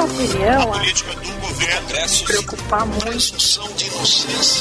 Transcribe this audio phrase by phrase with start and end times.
[0.00, 3.60] minha opinião, a política do governo se preocupar muito.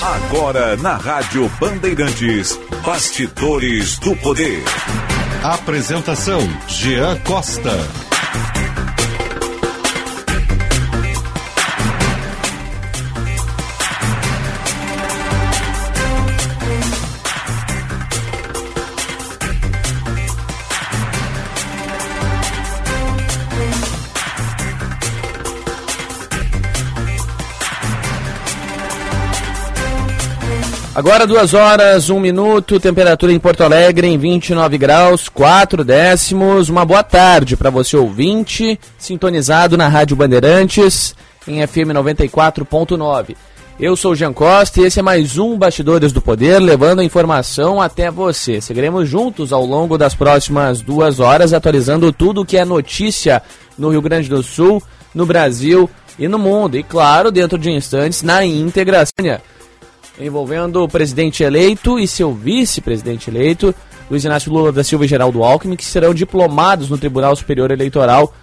[0.01, 4.63] Agora na Rádio Bandeirantes, Bastidores do Poder.
[5.43, 8.08] Apresentação: Jean Costa.
[30.99, 36.67] Agora duas horas, um minuto, temperatura em Porto Alegre em 29 graus, 4 décimos.
[36.67, 41.15] Uma boa tarde para você ouvinte, sintonizado na Rádio Bandeirantes
[41.47, 43.37] em FM 94.9.
[43.79, 47.05] Eu sou o Jean Costa e esse é mais um Bastidores do Poder, levando a
[47.05, 48.59] informação até você.
[48.59, 53.41] Seguiremos juntos ao longo das próximas duas horas, atualizando tudo o que é notícia
[53.77, 54.83] no Rio Grande do Sul,
[55.15, 55.89] no Brasil
[56.19, 56.75] e no mundo.
[56.75, 59.05] E claro, dentro de instantes, na íntegra
[60.19, 63.73] envolvendo o presidente eleito e seu vice-presidente eleito,
[64.09, 68.33] Luiz Inácio Lula da Silva e Geraldo Alckmin, que serão diplomados no Tribunal Superior Eleitoral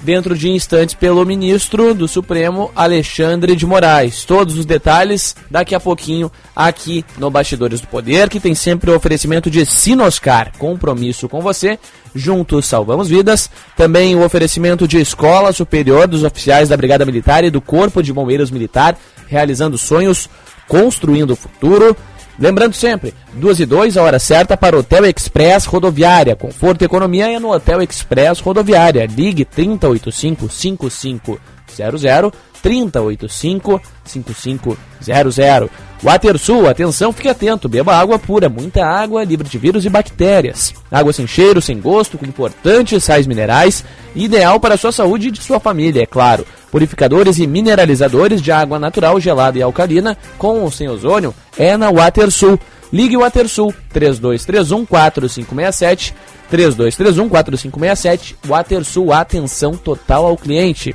[0.00, 4.24] dentro de instantes pelo ministro do Supremo, Alexandre de Moraes.
[4.24, 8.96] Todos os detalhes daqui a pouquinho aqui no Bastidores do Poder, que tem sempre o
[8.96, 11.78] oferecimento de Sinoscar, compromisso com você.
[12.14, 13.50] Juntos salvamos vidas.
[13.76, 18.12] Também o oferecimento de Escola Superior dos Oficiais da Brigada Militar e do Corpo de
[18.12, 20.28] Bombeiros Militar, realizando sonhos
[20.68, 21.96] construindo o futuro.
[22.38, 26.36] Lembrando sempre, 2 e 2, a hora certa para o Hotel Express Rodoviária.
[26.36, 29.06] Conforto e economia é no Hotel Express Rodoviária.
[29.06, 35.70] Ligue 3085 5500 3085 5500.
[36.02, 40.72] WaterSul, atenção, fique atento, beba água pura, muita água, livre de vírus e bactérias.
[40.90, 45.30] Água sem cheiro, sem gosto, com importantes sais minerais, ideal para a sua saúde e
[45.32, 46.46] de sua família, é claro.
[46.70, 51.90] Purificadores e mineralizadores de água natural, gelada e alcalina, com ou sem ozônio, é na
[51.90, 52.58] WaterSul.
[52.92, 56.14] Ligue o WaterSul 3231 4567
[56.50, 60.94] 3231 4567 WaterSul, atenção total ao cliente.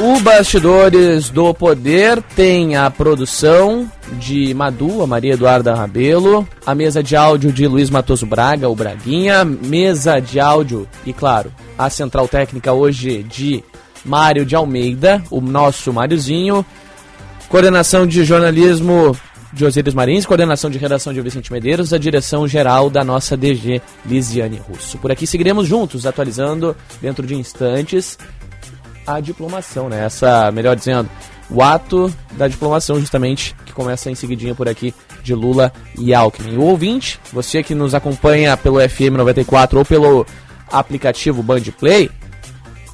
[0.09, 3.91] O Bastidores do Poder tem a produção
[4.21, 8.77] de Madu, a Maria Eduarda Rabelo, a mesa de áudio de Luiz Matoso Braga, o
[8.77, 13.65] Braguinha, mesa de áudio e, claro, a central técnica hoje de
[14.05, 16.65] Mário de Almeida, o nosso Máriozinho,
[17.49, 19.17] Coordenação de jornalismo
[19.53, 23.83] de Osíris Marins, coordenação de redação de Vicente Medeiros, a direção geral da nossa DG
[24.05, 24.99] Lisiane Russo.
[24.99, 28.17] Por aqui seguiremos juntos, atualizando dentro de instantes
[29.07, 30.05] a diplomação, né?
[30.05, 31.09] Essa, melhor dizendo,
[31.49, 36.57] o ato da diplomação, justamente, que começa em seguidinha por aqui de Lula e Alckmin.
[36.57, 40.27] O ouvinte, você que nos acompanha pelo FM 94 ou pelo
[40.71, 42.11] aplicativo Band Play,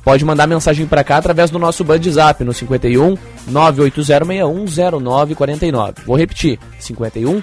[0.04, 3.16] pode mandar mensagem para cá através do nosso Band Zap no 51
[3.50, 6.04] 980610949.
[6.04, 7.42] Vou repetir: 51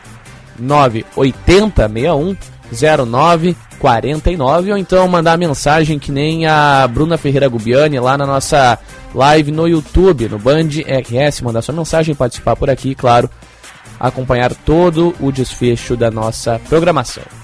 [0.59, 2.37] 98061
[2.71, 8.77] 0949 ou então mandar mensagem que nem a Bruna Ferreira Gubiani lá na nossa
[9.13, 13.29] live no YouTube, no Band RS, mandar sua mensagem, participar por aqui, claro,
[13.99, 17.38] acompanhar todo o desfecho da nossa programação.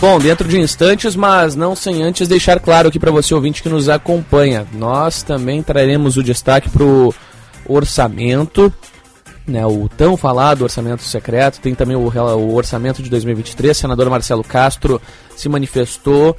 [0.00, 3.68] Bom, dentro de instantes, mas não sem antes deixar claro aqui para você ouvinte que
[3.68, 7.12] nos acompanha, nós também traremos o destaque para o
[7.66, 8.72] orçamento,
[9.44, 13.76] né, o tão falado orçamento secreto, tem também o, o orçamento de 2023.
[13.76, 15.02] O senador Marcelo Castro
[15.36, 16.36] se manifestou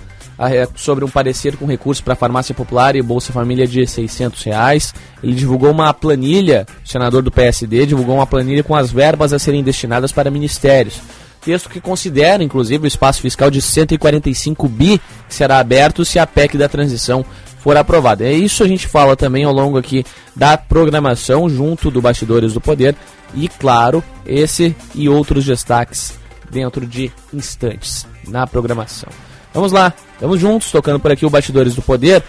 [0.76, 4.94] sobre um parecer com recurso para farmácia popular e Bolsa Família de 600 reais.
[5.22, 9.40] Ele divulgou uma planilha, o senador do PSD divulgou uma planilha com as verbas a
[9.40, 11.02] serem destinadas para ministérios
[11.42, 16.28] texto que considera, inclusive, o espaço fiscal de 145 bi que será aberto se a
[16.28, 17.26] PEC da transição
[17.60, 18.26] for aprovada.
[18.26, 20.06] É isso a gente fala também ao longo aqui
[20.36, 22.96] da programação, junto do Bastidores do Poder,
[23.34, 26.18] e claro, esse e outros destaques
[26.50, 29.10] dentro de instantes na programação.
[29.54, 32.24] Vamos lá, vamos juntos, tocando por aqui o Bastidores do Poder.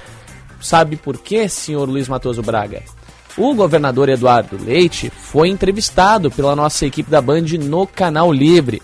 [0.60, 2.82] Sabe por quê, senhor Luiz Matoso Braga?
[3.36, 8.82] O governador Eduardo Leite foi entrevistado pela nossa equipe da Band no Canal Livre.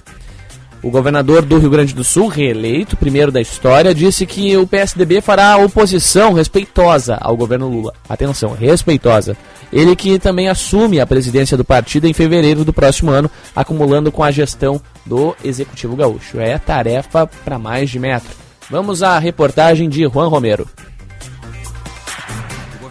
[0.83, 5.21] O governador do Rio Grande do Sul, reeleito, primeiro da história, disse que o PSDB
[5.21, 7.93] fará oposição respeitosa ao governo Lula.
[8.09, 9.37] Atenção, respeitosa.
[9.73, 14.23] Ele que também assume a presidência do partido em fevereiro do próximo ano, acumulando com
[14.23, 16.39] a gestão do Executivo Gaúcho.
[16.39, 18.31] É tarefa para mais de metro.
[18.71, 20.69] Vamos à reportagem de Juan Romero.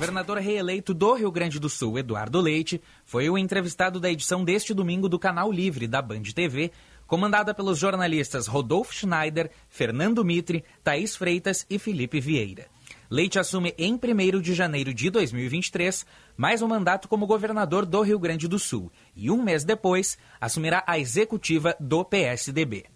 [0.06, 4.72] Governador reeleito do Rio Grande do Sul, Eduardo Leite, foi o entrevistado da edição deste
[4.72, 6.72] domingo do Canal Livre da Band TV,
[7.08, 12.68] comandada pelos jornalistas Rodolfo Schneider, Fernando Mitre, Thaís Freitas e Felipe Vieira.
[13.10, 16.06] Leite assume em 1 de janeiro de 2023
[16.38, 20.84] mais um mandato como governador do Rio Grande do Sul e um mês depois assumirá
[20.86, 22.95] a executiva do PSDB.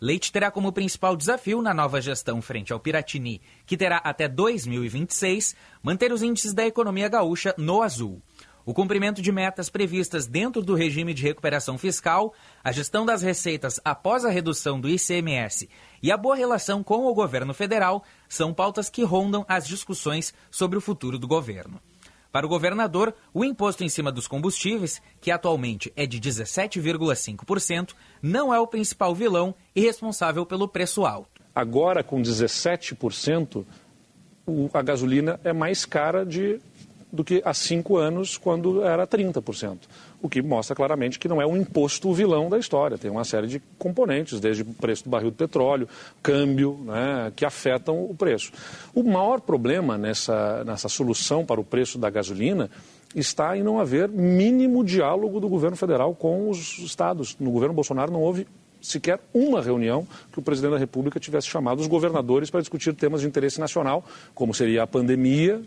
[0.00, 5.56] Leite terá como principal desafio na nova gestão frente ao Piratini, que terá até 2026,
[5.82, 8.22] manter os índices da economia gaúcha no azul
[8.68, 13.80] o cumprimento de metas previstas dentro do regime de recuperação fiscal, a gestão das receitas
[13.82, 15.70] após a redução do ICMS
[16.02, 20.76] e a boa relação com o governo federal são pautas que rondam as discussões sobre
[20.76, 21.80] o futuro do governo.
[22.30, 28.52] Para o governador, o imposto em cima dos combustíveis, que atualmente é de 17,5%, não
[28.52, 31.42] é o principal vilão e responsável pelo preço alto.
[31.54, 33.64] Agora, com 17%,
[34.72, 36.60] a gasolina é mais cara de
[37.10, 39.78] do que há cinco anos, quando era 30%.
[40.20, 42.98] O que mostra claramente que não é um imposto o vilão da história.
[42.98, 45.88] Tem uma série de componentes, desde o preço do barril de petróleo,
[46.22, 48.50] câmbio, né, que afetam o preço.
[48.94, 52.68] O maior problema nessa, nessa solução para o preço da gasolina
[53.14, 57.36] está em não haver mínimo diálogo do governo federal com os estados.
[57.38, 58.46] No governo Bolsonaro não houve
[58.80, 63.20] sequer uma reunião que o presidente da República tivesse chamado os governadores para discutir temas
[63.20, 64.04] de interesse nacional,
[64.34, 65.62] como seria a pandemia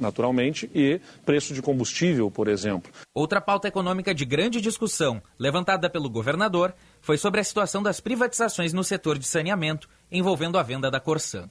[0.00, 2.90] naturalmente, e preço de combustível, por exemplo.
[3.14, 8.72] Outra pauta econômica de grande discussão, levantada pelo governador, foi sobre a situação das privatizações
[8.72, 11.50] no setor de saneamento, envolvendo a venda da Corsan.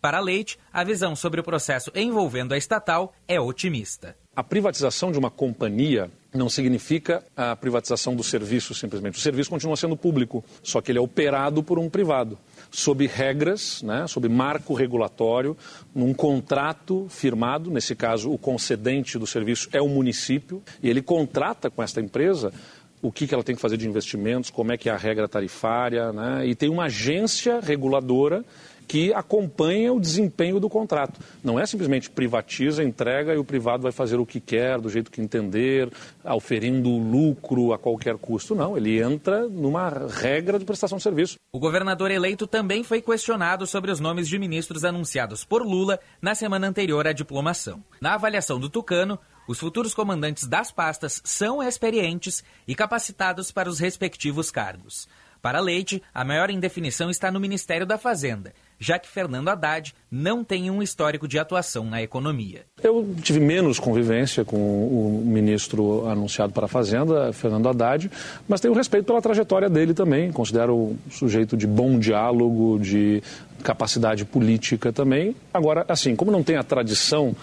[0.00, 4.16] Para Leite, a visão sobre o processo envolvendo a estatal é otimista.
[4.34, 9.18] A privatização de uma companhia não significa a privatização do serviço simplesmente.
[9.18, 12.38] O serviço continua sendo público, só que ele é operado por um privado
[12.70, 15.56] sob regras, né, sob marco regulatório,
[15.94, 21.70] num contrato firmado, nesse caso o concedente do serviço é o município, e ele contrata
[21.70, 22.52] com esta empresa
[23.00, 25.28] o que, que ela tem que fazer de investimentos, como é que é a regra
[25.28, 28.44] tarifária, né, e tem uma agência reguladora
[28.88, 31.20] que acompanha o desempenho do contrato.
[31.44, 35.10] Não é simplesmente privatiza, entrega e o privado vai fazer o que quer, do jeito
[35.10, 35.90] que entender,
[36.24, 38.54] oferindo lucro a qualquer custo.
[38.54, 41.36] Não, ele entra numa regra de prestação de serviço.
[41.52, 46.34] O governador eleito também foi questionado sobre os nomes de ministros anunciados por Lula na
[46.34, 47.84] semana anterior à diplomação.
[48.00, 53.78] Na avaliação do Tucano, os futuros comandantes das pastas são experientes e capacitados para os
[53.78, 55.08] respectivos cargos.
[55.40, 60.44] Para Leite, a maior indefinição está no Ministério da Fazenda, já que Fernando Haddad não
[60.44, 62.64] tem um histórico de atuação na economia.
[62.82, 68.10] Eu tive menos convivência com o ministro anunciado para a Fazenda, Fernando Haddad,
[68.48, 70.32] mas tenho respeito pela trajetória dele também.
[70.32, 73.22] Considero um sujeito de bom diálogo, de
[73.62, 75.34] capacidade política também.
[75.52, 77.34] Agora, assim, como não tem a tradição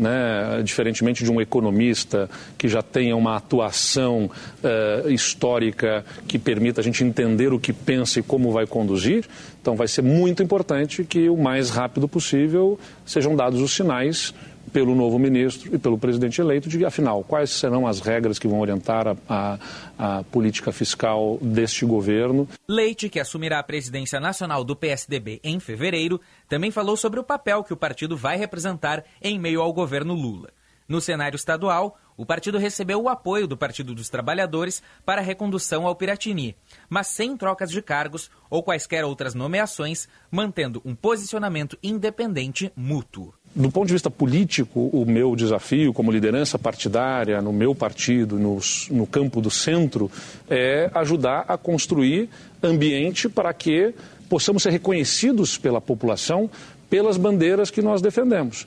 [0.00, 4.30] né, diferentemente de um economista que já tenha uma atuação
[4.64, 9.26] uh, histórica que permita a gente entender o que pensa e como vai conduzir.
[9.60, 14.32] Então, vai ser muito importante que o mais rápido possível sejam dados os sinais
[14.72, 18.60] pelo novo ministro e pelo presidente eleito de, afinal, quais serão as regras que vão
[18.60, 19.58] orientar a, a,
[19.98, 22.48] a, política fiscal deste governo.
[22.68, 27.62] Leite, que assumirá a presidência nacional do PSDB em fevereiro, também falou sobre o papel
[27.62, 30.50] que o partido vai representar em meio ao governo Lula.
[30.88, 35.86] No cenário estadual, o partido recebeu o apoio do Partido dos Trabalhadores para a recondução
[35.86, 36.56] ao Piratini,
[36.88, 43.32] mas sem trocas de cargos ou quaisquer outras nomeações, mantendo um posicionamento independente mútuo.
[43.54, 49.06] Do ponto de vista político, o meu desafio como liderança partidária, no meu partido, no,
[49.06, 50.10] campo do centro,
[50.48, 52.28] é ajudar a construir
[52.60, 53.94] ambiente para que
[54.30, 56.48] possamos ser reconhecidos pela população
[56.88, 58.66] pelas bandeiras que nós defendemos.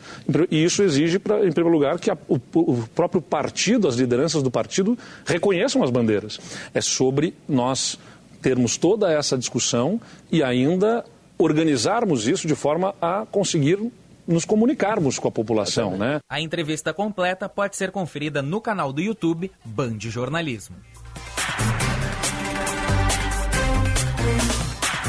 [0.50, 2.39] E isso exige, em primeiro lugar, que o,
[2.96, 6.39] próprio partido, as lideranças do partido, reconheçam as bandeiras.
[6.74, 8.00] É sobre nós
[8.41, 10.00] termos toda essa discussão
[10.32, 11.03] e ainda
[11.38, 13.91] organizarmos isso de forma a conseguir
[14.25, 16.22] nos comunicarmos com a população, né?
[16.29, 20.77] A entrevista completa pode ser conferida no canal do YouTube Band Jornalismo.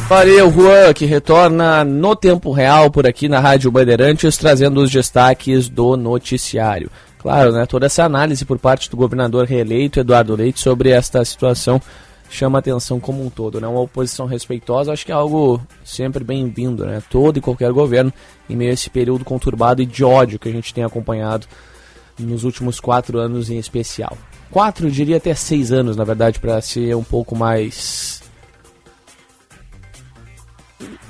[0.09, 5.69] Valeu, Juan, que retorna no tempo real por aqui na Rádio Bandeirantes, trazendo os destaques
[5.69, 6.91] do noticiário.
[7.19, 11.81] Claro, né, toda essa análise por parte do governador reeleito Eduardo Leite sobre esta situação
[12.29, 13.67] chama atenção como um todo, né?
[13.67, 17.03] Uma oposição respeitosa, acho que é algo sempre bem-vindo, né?
[17.09, 18.13] Todo e qualquer governo,
[18.49, 21.47] em meio a esse período conturbado e de ódio que a gente tem acompanhado
[22.19, 24.19] nos últimos quatro anos em especial.
[24.51, 28.24] Quatro, diria até seis anos, na verdade, para ser um pouco mais.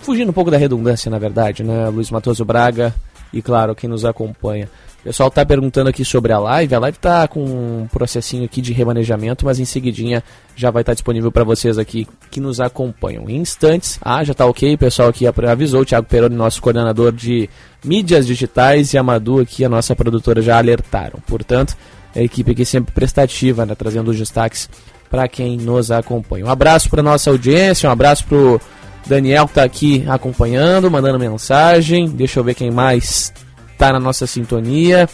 [0.02, 1.88] Fugindo um pouco da redundância, na verdade, né?
[1.88, 2.94] Luiz Matoso Braga
[3.32, 4.68] e, claro, quem nos acompanha.
[5.00, 6.74] O pessoal tá perguntando aqui sobre a live.
[6.74, 10.22] A live tá com um processinho aqui de remanejamento, mas em seguidinha
[10.56, 13.28] já vai estar tá disponível para vocês aqui que nos acompanham.
[13.28, 17.12] Em instantes, ah, já tá ok, o pessoal aqui avisou, o Thiago Peroni, nosso coordenador
[17.12, 17.50] de
[17.84, 21.18] mídias digitais, e a Madu aqui, a nossa produtora, já alertaram.
[21.26, 21.76] Portanto,
[22.16, 24.70] a equipe aqui sempre prestativa, né, trazendo os destaques
[25.10, 26.46] para quem nos acompanha.
[26.46, 28.58] Um abraço para nossa audiência, um abraço pro
[29.06, 32.08] Daniel tá aqui acompanhando, mandando mensagem.
[32.08, 33.32] Deixa eu ver quem mais
[33.76, 35.06] tá na nossa sintonia.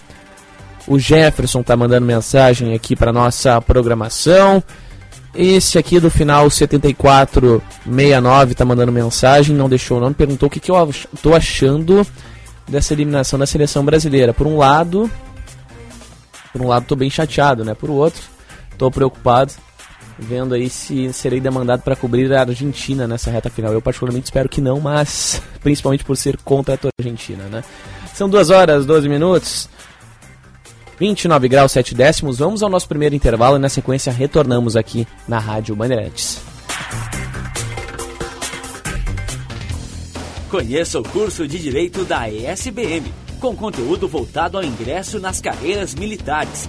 [0.86, 4.62] O Jefferson tá mandando mensagem aqui para nossa programação.
[5.34, 10.58] Esse aqui do final 7469 tá mandando mensagem, não deixou o nome, perguntou o que,
[10.58, 10.90] que eu
[11.22, 12.04] tô achando
[12.66, 14.34] dessa eliminação da seleção brasileira.
[14.34, 15.08] Por um lado,
[16.52, 17.74] por um lado tô bem chateado, né?
[17.74, 18.20] Por outro,
[18.76, 19.52] tô preocupado
[20.20, 23.72] vendo aí se serei demandado para cobrir a Argentina nessa reta final.
[23.72, 27.64] Eu particularmente espero que não, mas principalmente por ser contra a Argentina, né?
[28.14, 29.68] São 2 horas 12 minutos.
[30.98, 32.38] 29 graus 7 décimos.
[32.38, 36.40] Vamos ao nosso primeiro intervalo e na sequência retornamos aqui na Rádio Bandeirantes.
[40.50, 43.04] Conheça o curso de Direito da ESBM,
[43.38, 46.68] com conteúdo voltado ao ingresso nas carreiras militares.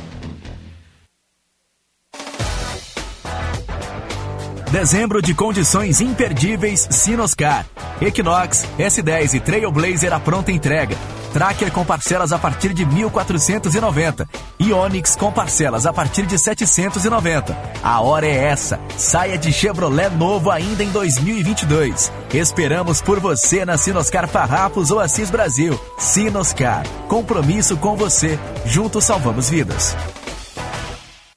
[4.71, 7.65] Dezembro de condições imperdíveis Sinoscar.
[7.99, 10.95] Equinox, S10 e Trailblazer à pronta entrega.
[11.33, 14.25] Tracker com parcelas a partir de 1.490
[14.57, 14.71] e
[15.17, 17.57] com parcelas a partir de 790.
[17.83, 18.79] A hora é essa.
[18.97, 22.09] Saia de Chevrolet novo ainda em 2022.
[22.33, 25.77] Esperamos por você na Sinoscar Farrapos ou Assis Brasil.
[25.97, 26.87] Sinoscar.
[27.09, 28.39] Compromisso com você.
[28.65, 29.97] Juntos salvamos vidas.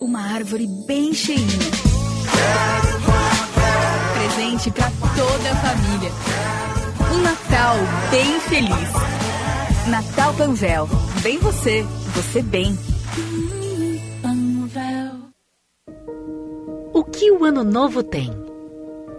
[0.00, 1.44] Uma árvore bem cheinha.
[4.14, 6.10] Presente para toda a família
[7.12, 7.74] um Natal
[8.08, 9.88] bem feliz.
[9.88, 10.88] Natal Panvel.
[11.20, 11.82] Bem você,
[12.14, 12.78] você bem.
[16.92, 18.30] O que o Ano Novo tem?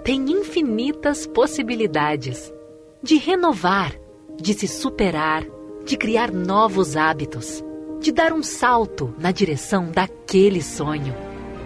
[0.05, 2.53] Tem infinitas possibilidades
[3.03, 3.93] de renovar,
[4.41, 5.43] de se superar,
[5.83, 7.61] de criar novos hábitos,
[7.99, 11.13] de dar um salto na direção daquele sonho.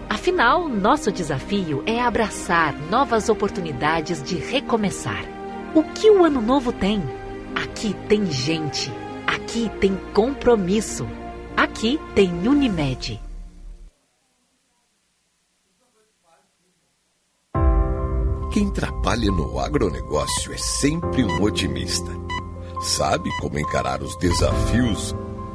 [0.10, 5.24] Afinal, nosso desafio é abraçar novas oportunidades de recomeçar.
[5.76, 7.02] O que o Ano Novo tem?
[7.56, 8.92] Aqui tem gente.
[9.28, 11.08] Aqui tem compromisso.
[11.56, 13.22] Aqui tem Unimed.
[18.52, 22.12] Quem trabalha no agronegócio é sempre um otimista.
[22.82, 25.16] Sabe como encarar os desafios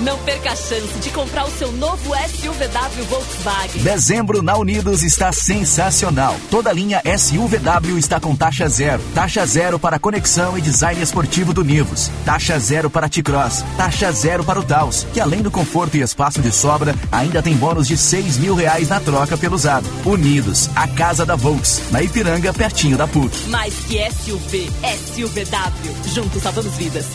[0.00, 3.82] Não perca a chance de comprar o seu novo SUVW Volkswagen.
[3.82, 6.36] Dezembro na Unidos está sensacional.
[6.50, 9.02] Toda linha SUVW está com taxa zero.
[9.14, 12.10] Taxa zero para conexão e design esportivo do Nivus.
[12.26, 13.64] Taxa zero para T-Cross.
[13.76, 17.54] Taxa zero para o Taos, que além do conforto e espaço de sobra, ainda tem
[17.56, 19.86] bônus de 6 mil reais na troca pelo usado.
[20.04, 23.48] Unidos, a casa da Volks, na Ipiranga, pertinho da PUC.
[23.48, 24.70] Mais que SUV,
[25.14, 26.12] SUVW.
[26.12, 27.06] Juntos salvamos vidas.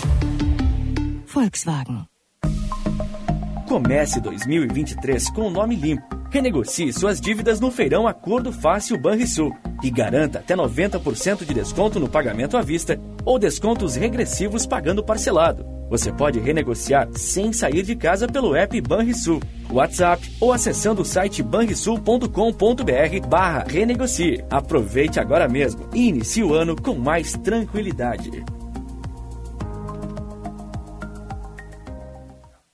[1.28, 2.11] Volkswagen.
[3.72, 9.90] Comece 2023 com o nome limpo Renegocie suas dívidas no feirão Acordo Fácil Banrisul e
[9.90, 15.66] garanta até 90% de desconto no pagamento à vista ou descontos regressivos pagando parcelado.
[15.90, 19.40] Você pode renegociar sem sair de casa pelo app Banrisul,
[19.72, 24.44] WhatsApp ou acessando o site banrisul.com.br barra renegocie.
[24.50, 28.44] Aproveite agora mesmo e inicie o ano com mais tranquilidade.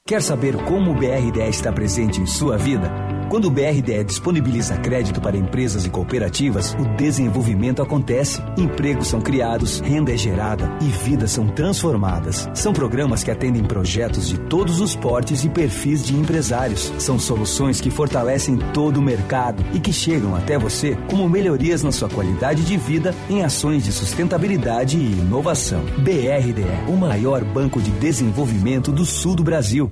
[0.07, 3.06] Quer saber como o BRDE está presente em sua vida?
[3.29, 9.81] Quando o BRDE disponibiliza crédito para empresas e cooperativas, o desenvolvimento acontece, empregos são criados,
[9.81, 12.49] renda é gerada e vidas são transformadas.
[12.53, 16.93] São programas que atendem projetos de todos os portes e perfis de empresários.
[16.97, 21.91] São soluções que fortalecem todo o mercado e que chegam até você como melhorias na
[21.91, 25.83] sua qualidade de vida em ações de sustentabilidade e inovação.
[25.97, 29.91] BRDE, o maior banco de desenvolvimento do sul do Brasil.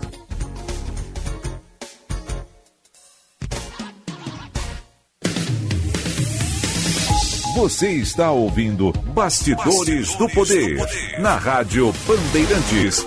[7.55, 13.05] Você está ouvindo Bastidores, Bastidores do, poder, do, Poder, na Rádio Bandeirantes.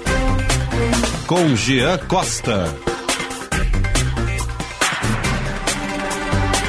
[1.27, 2.75] Com Jean Costa.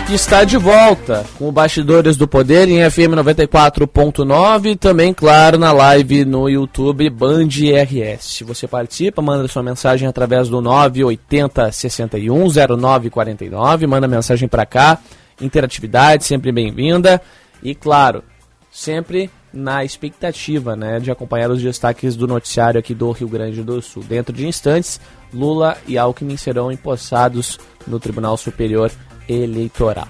[0.10, 6.24] Está de volta com o Bastidores do Poder em FM 94.9 também, claro, na live
[6.24, 8.44] no YouTube Band RS.
[8.46, 15.00] Você participa, manda sua mensagem através do 980 61 0949, manda mensagem para cá.
[15.42, 17.22] Interatividade sempre bem-vinda.
[17.66, 18.24] E claro,
[18.72, 23.82] sempre na expectativa né, de acompanhar os destaques do noticiário aqui do Rio Grande do
[23.82, 24.04] Sul.
[24.04, 25.02] Dentro de instantes,
[25.34, 27.58] Lula e Alckmin serão empossados
[27.88, 28.92] no Tribunal Superior
[29.28, 30.08] Eleitoral.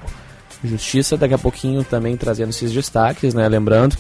[0.66, 3.48] Justiça daqui a pouquinho também trazendo esses destaques, né?
[3.48, 3.96] Lembrando,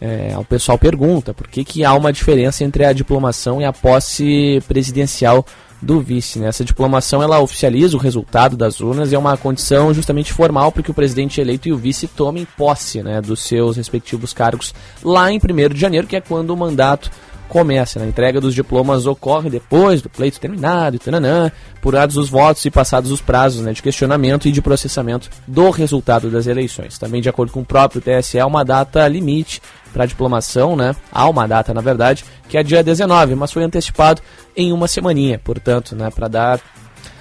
[0.00, 3.72] é, o pessoal pergunta por que, que há uma diferença entre a diplomação e a
[3.72, 5.44] posse presidencial
[5.82, 6.38] do vice.
[6.38, 6.46] Né?
[6.46, 10.82] Essa diplomação ela oficializa o resultado das urnas e é uma condição justamente formal para
[10.82, 15.30] que o presidente eleito e o vice tomem posse né, dos seus respectivos cargos lá
[15.32, 17.10] em 1 de janeiro, que é quando o mandato
[17.52, 17.98] começa.
[17.98, 18.06] Né?
[18.06, 23.10] A entrega dos diplomas ocorre depois do pleito terminado, tananã, apurados os votos e passados
[23.10, 26.98] os prazos né, de questionamento e de processamento do resultado das eleições.
[26.98, 29.60] Também, de acordo com o próprio TSE, há uma data limite
[29.92, 30.96] para diplomação, né?
[31.12, 34.22] Há uma data, na verdade, que é dia 19, mas foi antecipado
[34.56, 36.60] em uma semaninha, portanto, né, para dar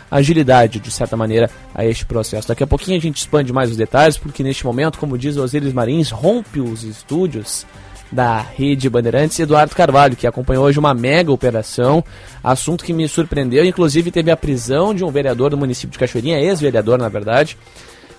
[0.09, 2.47] agilidade, de certa maneira, a este processo.
[2.47, 5.73] Daqui a pouquinho a gente expande mais os detalhes, porque neste momento, como diz Osiris
[5.73, 7.65] Marins, rompe os estúdios
[8.11, 12.03] da Rede Bandeirantes, Eduardo Carvalho, que acompanhou hoje uma mega operação,
[12.43, 16.39] assunto que me surpreendeu, inclusive teve a prisão de um vereador do município de Cachoeirinha,
[16.39, 17.57] ex-vereador, na verdade,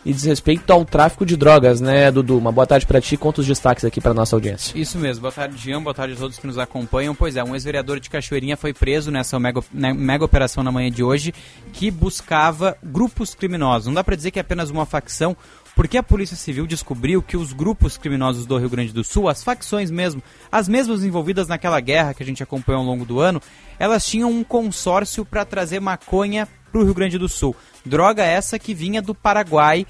[0.04, 2.36] e diz respeito ao tráfico de drogas, né, Dudu?
[2.36, 4.76] Uma boa tarde para ti, conta os destaques aqui para nossa audiência.
[4.76, 7.14] Isso mesmo, boa tarde, Jean, boa tarde a todos que nos acompanham.
[7.14, 10.90] Pois é, um ex-vereador de Cachoeirinha foi preso nessa mega, né, mega operação na manhã
[10.90, 11.32] de hoje,
[11.72, 13.86] que buscava grupos criminosos.
[13.86, 15.36] Não dá para dizer que é apenas uma facção,
[15.74, 19.42] porque a Polícia Civil descobriu que os grupos criminosos do Rio Grande do Sul, as
[19.42, 23.40] facções mesmo, as mesmas envolvidas naquela guerra que a gente acompanhou ao longo do ano,
[23.78, 27.54] elas tinham um consórcio para trazer maconha para o Rio Grande do Sul.
[27.84, 29.86] Droga essa que vinha do Paraguai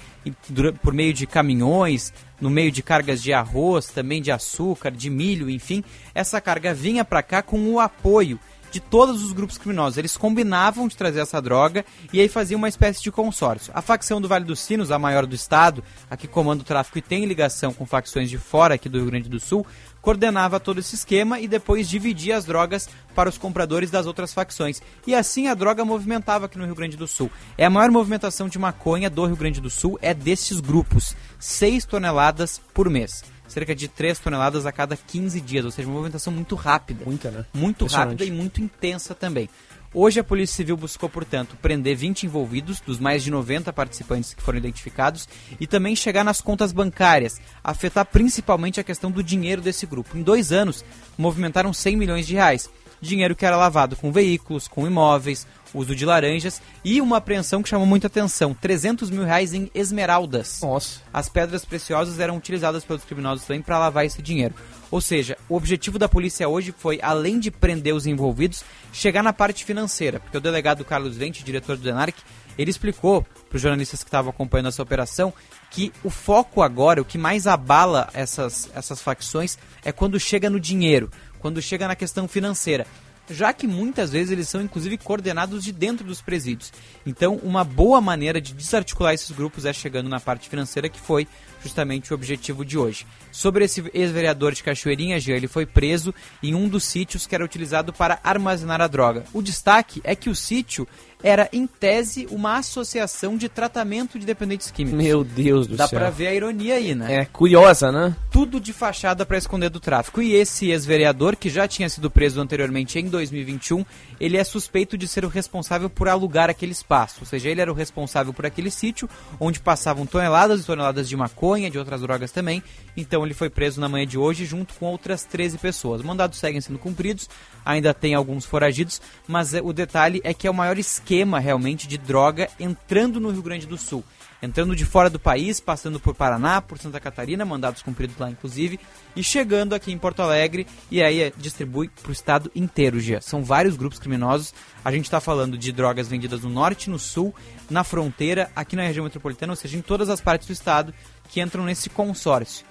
[0.81, 5.49] por meio de caminhões, no meio de cargas de arroz, também de açúcar, de milho,
[5.49, 5.83] enfim.
[6.13, 8.39] Essa carga vinha para cá com o apoio
[8.73, 9.99] de todos os grupos criminosos.
[9.99, 13.71] Eles combinavam de trazer essa droga e aí faziam uma espécie de consórcio.
[13.75, 16.97] A facção do Vale dos Sinos, a maior do estado, a que comanda o tráfico
[16.97, 19.63] e tem ligação com facções de fora aqui do Rio Grande do Sul,
[20.01, 24.81] coordenava todo esse esquema e depois dividia as drogas para os compradores das outras facções.
[25.05, 27.29] E assim a droga movimentava aqui no Rio Grande do Sul.
[27.55, 31.85] É a maior movimentação de maconha do Rio Grande do Sul é desses grupos, 6
[31.85, 36.33] toneladas por mês cerca de 3 toneladas a cada 15 dias, ou seja, uma movimentação
[36.33, 37.05] muito rápida.
[37.05, 37.45] Muita, né?
[37.53, 39.47] Muito rápida e muito intensa também.
[39.93, 44.41] Hoje a Polícia Civil buscou, portanto, prender 20 envolvidos, dos mais de 90 participantes que
[44.41, 49.85] foram identificados, e também chegar nas contas bancárias, afetar principalmente a questão do dinheiro desse
[49.85, 50.17] grupo.
[50.17, 50.83] Em dois anos,
[51.15, 52.67] movimentaram 100 milhões de reais.
[53.03, 57.69] dinheiro que era lavado com veículos, com imóveis, uso de laranjas e uma apreensão que
[57.69, 60.59] chamou muita atenção: 300 mil reais em esmeraldas.
[60.61, 61.01] Nossa.
[61.13, 64.53] As pedras preciosas eram utilizadas pelos criminosos também para lavar esse dinheiro.
[64.91, 69.33] Ou seja, o objetivo da polícia hoje foi, além de prender os envolvidos, chegar na
[69.33, 72.15] parte financeira, porque o delegado Carlos Vente, diretor do Denarc,
[72.57, 75.33] ele explicou para os jornalistas que estavam acompanhando essa operação
[75.71, 80.59] que o foco agora, o que mais abala essas, essas facções, é quando chega no
[80.59, 81.09] dinheiro,
[81.39, 82.85] quando chega na questão financeira
[83.29, 86.71] já que muitas vezes eles são inclusive coordenados de dentro dos presídios.
[87.05, 91.27] Então, uma boa maneira de desarticular esses grupos é chegando na parte financeira, que foi
[91.61, 93.07] justamente o objetivo de hoje.
[93.31, 97.45] Sobre esse ex-vereador de Cachoeirinha, Jean, ele foi preso em um dos sítios que era
[97.45, 99.23] utilizado para armazenar a droga.
[99.33, 100.87] O destaque é que o sítio
[101.23, 105.01] era, em tese, uma associação de tratamento de dependentes químicos.
[105.01, 105.97] Meu Deus do Dá céu.
[105.97, 107.21] pra ver a ironia aí, né?
[107.21, 108.13] É curiosa, né?
[108.29, 110.21] Tudo de fachada para esconder do tráfico.
[110.21, 113.85] E esse ex-vereador, que já tinha sido preso anteriormente em 2021,
[114.19, 117.19] ele é suspeito de ser o responsável por alugar aquele espaço.
[117.21, 119.09] Ou seja, ele era o responsável por aquele sítio,
[119.39, 122.61] onde passavam toneladas e toneladas de maconha, de outras drogas também.
[122.97, 126.01] Então ele foi preso na manhã de hoje, junto com outras 13 pessoas.
[126.01, 127.29] Os mandados seguem sendo cumpridos,
[127.65, 131.87] ainda tem alguns foragidos, mas é, o detalhe é que é o maior esquema realmente
[131.87, 134.03] de droga entrando no Rio Grande do Sul.
[134.41, 138.77] Entrando de fora do país, passando por Paraná, por Santa Catarina, mandados cumpridos lá inclusive,
[139.15, 143.21] e chegando aqui em Porto Alegre e aí é, distribui para o estado inteiro, Gia.
[143.21, 144.53] São vários grupos criminosos.
[144.83, 147.33] A gente está falando de drogas vendidas no norte, no sul,
[147.69, 150.93] na fronteira, aqui na região metropolitana, ou seja, em todas as partes do estado
[151.29, 152.65] que entram nesse consórcio.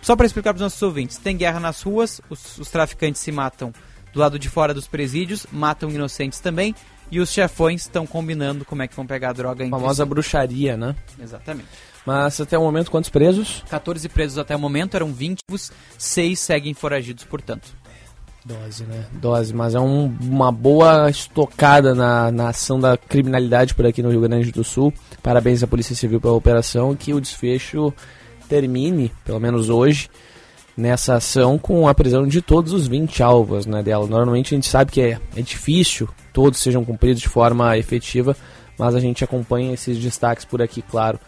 [0.00, 3.32] Só para explicar para os nossos ouvintes, tem guerra nas ruas, os, os traficantes se
[3.32, 3.72] matam
[4.12, 6.74] do lado de fora dos presídios, matam inocentes também,
[7.10, 10.04] e os chefões estão combinando como é que vão pegar a droga em A famosa
[10.06, 10.94] bruxaria, né?
[11.20, 11.68] Exatamente.
[12.06, 13.62] Mas até o momento, quantos presos?
[13.68, 15.38] 14 presos até o momento, eram 20,
[15.98, 17.68] 6 seguem foragidos, portanto.
[18.42, 19.04] Dose, né?
[19.12, 24.08] Dose, mas é um- uma boa estocada na, na ação da criminalidade por aqui no
[24.10, 24.94] Rio Grande do Sul.
[25.22, 27.92] Parabéns à Polícia Civil pela operação, que o desfecho
[28.48, 30.08] termine, pelo menos hoje,
[30.80, 34.06] nessa ação com a prisão de todos os 20 alvos né, dela.
[34.06, 38.36] Normalmente a gente sabe que é, é difícil todos sejam cumpridos de forma efetiva,
[38.78, 41.18] mas a gente acompanha esses destaques por aqui, claro,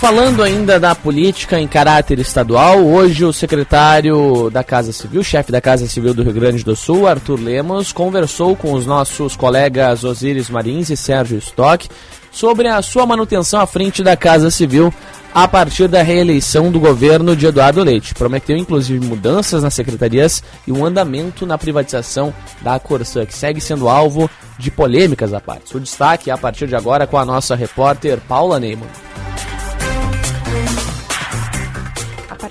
[0.00, 5.60] Falando ainda da política em caráter estadual, hoje o secretário da Casa Civil, chefe da
[5.60, 10.48] Casa Civil do Rio Grande do Sul, Arthur Lemos, conversou com os nossos colegas Osíris
[10.48, 11.86] Marins e Sérgio Stock
[12.32, 14.90] sobre a sua manutenção à frente da Casa Civil
[15.34, 18.14] a partir da reeleição do governo de Eduardo Leite.
[18.14, 22.32] Prometeu inclusive mudanças nas secretarias e um andamento na privatização
[22.62, 25.76] da Corsã, que segue sendo alvo de polêmicas à parte.
[25.76, 28.88] O destaque é a partir de agora com a nossa repórter Paula Neyman.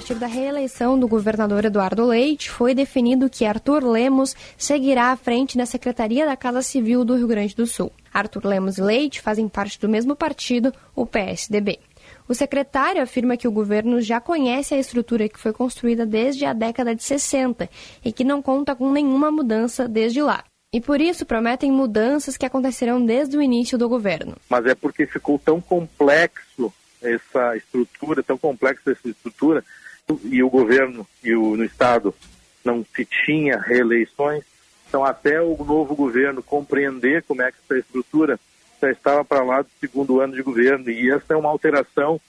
[0.09, 5.55] Partir da reeleição do governador Eduardo Leite, foi definido que Arthur Lemos seguirá à frente
[5.55, 7.91] da Secretaria da Casa Civil do Rio Grande do Sul.
[8.11, 11.77] Arthur Lemos e Leite fazem parte do mesmo partido, o PSDB.
[12.27, 16.53] O secretário afirma que o governo já conhece a estrutura que foi construída desde a
[16.53, 17.69] década de 60
[18.03, 20.43] e que não conta com nenhuma mudança desde lá.
[20.73, 24.35] E por isso prometem mudanças que acontecerão desde o início do governo.
[24.49, 29.63] Mas é porque ficou tão complexo essa estrutura, tão complexa essa estrutura,
[30.23, 32.13] e o governo e o no estado
[32.63, 34.43] não se tinha reeleições,
[34.87, 38.39] então até o novo governo compreender como é que essa estrutura
[38.81, 42.19] já estava para lá do segundo ano de governo, e essa é uma alteração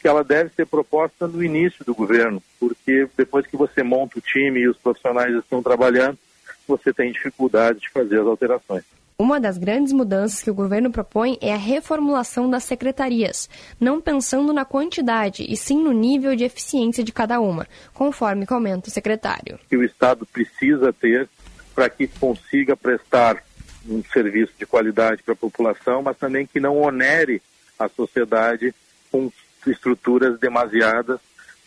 [0.00, 4.22] que ela deve ser proposta no início do governo, porque depois que você monta o
[4.22, 6.18] time e os profissionais estão trabalhando,
[6.66, 8.84] você tem dificuldade de fazer as alterações.
[9.18, 13.48] Uma das grandes mudanças que o governo propõe é a reformulação das secretarias,
[13.80, 18.88] não pensando na quantidade, e sim no nível de eficiência de cada uma, conforme comenta
[18.88, 19.58] o secretário.
[19.72, 21.30] o Estado precisa ter
[21.74, 23.42] para que consiga prestar
[23.88, 27.40] um serviço de qualidade para a população, mas também que não onere
[27.78, 28.74] a sociedade
[29.10, 29.32] com
[29.66, 31.18] estruturas demasiadas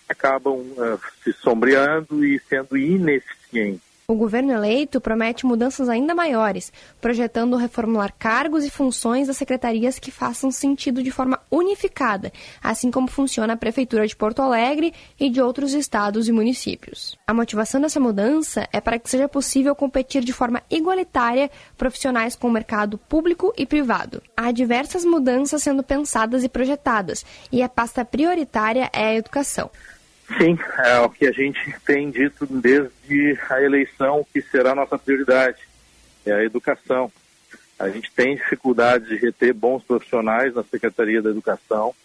[0.08, 3.89] acabam uh, se sombreando e sendo ineficientes.
[4.10, 10.10] O governo eleito promete mudanças ainda maiores, projetando reformular cargos e funções das secretarias que
[10.10, 15.40] façam sentido de forma unificada, assim como funciona a Prefeitura de Porto Alegre e de
[15.40, 17.20] outros estados e municípios.
[17.28, 22.48] A motivação dessa mudança é para que seja possível competir de forma igualitária profissionais com
[22.48, 24.24] o mercado público e privado.
[24.36, 29.70] Há diversas mudanças sendo pensadas e projetadas, e a pasta prioritária é a educação.
[30.38, 34.98] Sim, é o que a gente tem dito desde a eleição que será a nossa
[34.98, 35.58] prioridade,
[36.26, 37.12] é a educação.
[37.78, 41.96] A gente tem dificuldade de reter bons profissionais na Secretaria da Educação.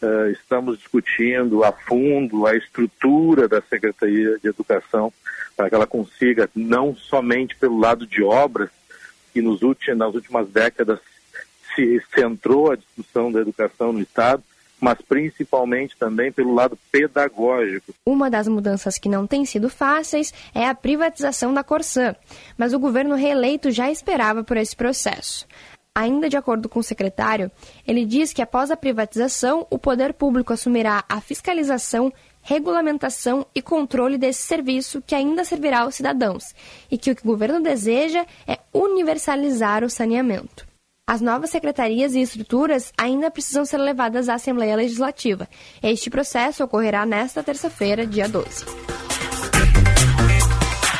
[0.00, 5.12] Uh, estamos discutindo a fundo a estrutura da Secretaria de Educação
[5.56, 8.70] para que ela consiga, não somente pelo lado de obras,
[9.32, 11.00] que nos últimos, nas últimas décadas
[11.74, 14.42] se centrou a discussão da educação no Estado,
[14.80, 17.94] mas principalmente também pelo lado pedagógico.
[18.04, 22.14] Uma das mudanças que não tem sido fáceis é a privatização da Corsã,
[22.56, 25.46] mas o governo reeleito já esperava por esse processo.
[25.94, 27.50] Ainda de acordo com o secretário,
[27.86, 32.12] ele diz que após a privatização, o poder público assumirá a fiscalização,
[32.42, 36.54] regulamentação e controle desse serviço que ainda servirá aos cidadãos,
[36.90, 40.66] e que o que o governo deseja é universalizar o saneamento.
[41.08, 45.48] As novas secretarias e estruturas ainda precisam ser levadas à Assembleia Legislativa.
[45.80, 48.64] Este processo ocorrerá nesta terça-feira, dia 12.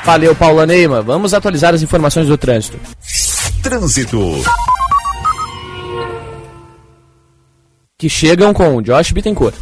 [0.04, 1.02] Valeu, Paula Neima.
[1.02, 2.78] Vamos atualizar as informações do trânsito.
[3.60, 4.20] Trânsito.
[7.98, 9.56] Que chegam com Josh Bittencourt.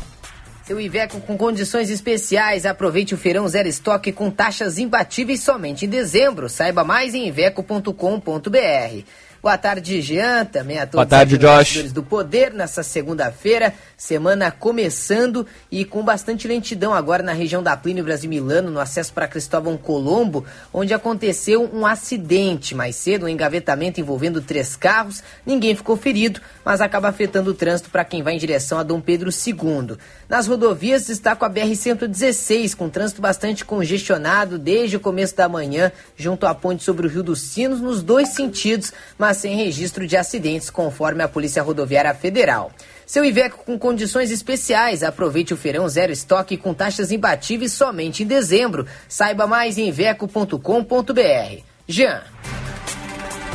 [0.67, 2.67] Seu Iveco com condições especiais.
[2.67, 6.51] Aproveite o feirão zero estoque com taxas imbatíveis somente em dezembro.
[6.51, 9.05] Saiba mais em iveco.com.br.
[9.45, 13.75] Boa tarde, Jean, também a todos Boa tarde, os do Poder nessa segunda-feira,
[14.05, 19.15] semana começando e com bastante lentidão agora na região da Plínio Brasil Milano, no acesso
[19.15, 25.23] para Cristóvão Colombo, onde aconteceu um acidente mais cedo, um engavetamento envolvendo três carros.
[25.47, 29.01] Ninguém ficou ferido, mas acaba afetando o trânsito para quem vai em direção a Dom
[29.01, 29.97] Pedro II.
[30.29, 36.47] Nas rodovias destaco a BR-116, com trânsito bastante congestionado desde o começo da manhã, junto
[36.47, 40.69] à ponte sobre o Rio dos Sinos, nos dois sentidos, mas sem registro de acidentes,
[40.69, 42.71] conforme a Polícia Rodoviária Federal.
[43.07, 45.03] Seu Iveco com condições especiais.
[45.03, 48.87] Aproveite o feirão zero estoque com taxas imbatíveis somente em dezembro.
[49.09, 51.63] Saiba mais em iveco.com.br.
[51.87, 52.23] Jean.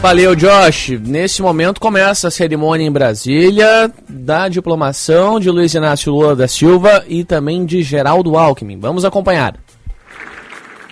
[0.02, 0.92] Valeu, Josh.
[1.02, 7.04] Nesse momento começa a cerimônia em Brasília da diplomação de Luiz Inácio Lula da Silva
[7.08, 8.80] e também de Geraldo Alckmin.
[8.80, 9.60] Vamos acompanhar.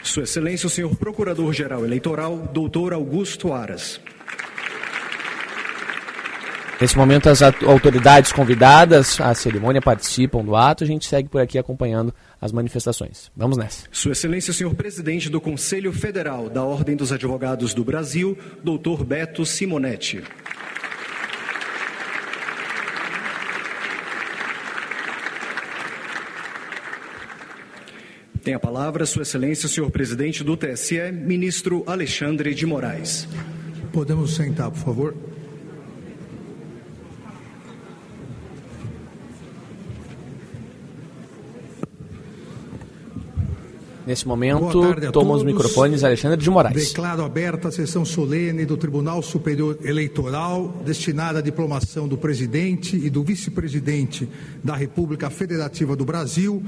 [0.03, 3.99] Sua Excelência, o senhor Procurador-Geral Eleitoral, doutor Augusto Aras.
[6.79, 10.83] Nesse momento, as autoridades convidadas à cerimônia participam do ato.
[10.83, 13.31] A gente segue por aqui acompanhando as manifestações.
[13.35, 13.87] Vamos nessa.
[13.91, 19.43] Sua Excelência, senhor presidente do Conselho Federal da Ordem dos Advogados do Brasil, doutor Beto
[19.43, 20.23] Simonetti.
[28.43, 33.27] Tem a palavra Sua Excelência, senhor presidente do TSE, ministro Alexandre de Moraes.
[33.91, 35.36] Podemos sentar, por favor.
[44.07, 44.71] Nesse momento,
[45.11, 46.87] toma os microfones Alexandre de Moraes.
[46.87, 53.09] Declaro aberta a sessão solene do Tribunal Superior Eleitoral destinada à diplomação do presidente e
[53.09, 54.29] do vice-presidente
[54.63, 56.63] da República Federativa do Brasil,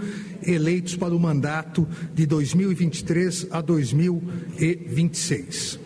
[0.46, 5.80] eleitos para o mandato de 2023 a 2026.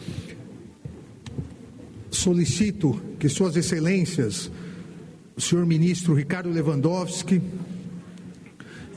[2.10, 4.50] Solicito que Suas Excelências,
[5.38, 7.40] o senhor ministro Ricardo Lewandowski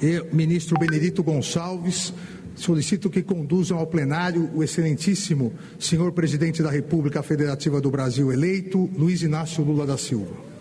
[0.01, 2.15] e o ministro Benedito Gonçalves,
[2.57, 8.91] Solicito que conduzam ao plenário o excelentíssimo senhor presidente da República Federativa do Brasil eleito,
[8.97, 10.56] Luiz Inácio Lula da Silva.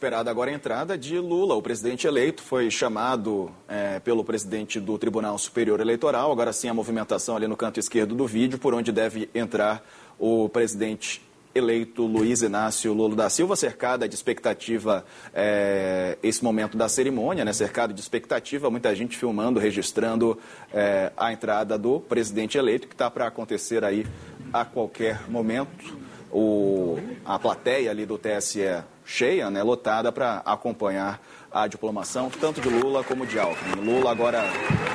[0.00, 4.96] Esperada agora a entrada de Lula, o presidente eleito, foi chamado é, pelo presidente do
[4.96, 6.32] Tribunal Superior Eleitoral.
[6.32, 9.86] Agora sim a movimentação ali no canto esquerdo do vídeo, por onde deve entrar
[10.18, 11.20] o presidente
[11.54, 17.52] eleito Luiz Inácio Lula da Silva, cercada de expectativa é, esse momento da cerimônia, né,
[17.52, 20.38] cercado de expectativa, muita gente filmando, registrando
[20.72, 24.06] é, a entrada do presidente eleito, que está para acontecer aí
[24.50, 26.08] a qualquer momento.
[26.32, 28.62] O, a plateia ali do TSE
[29.10, 31.20] cheia, né, lotada para acompanhar
[31.50, 33.82] a diplomação, tanto de Lula como de Alckmin.
[33.82, 34.44] Lula agora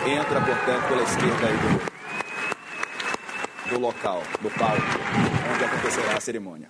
[0.07, 1.47] entra, portanto, pela esquerda
[3.67, 4.81] do, do local, do palco,
[5.53, 6.69] onde acontecerá a cerimônia.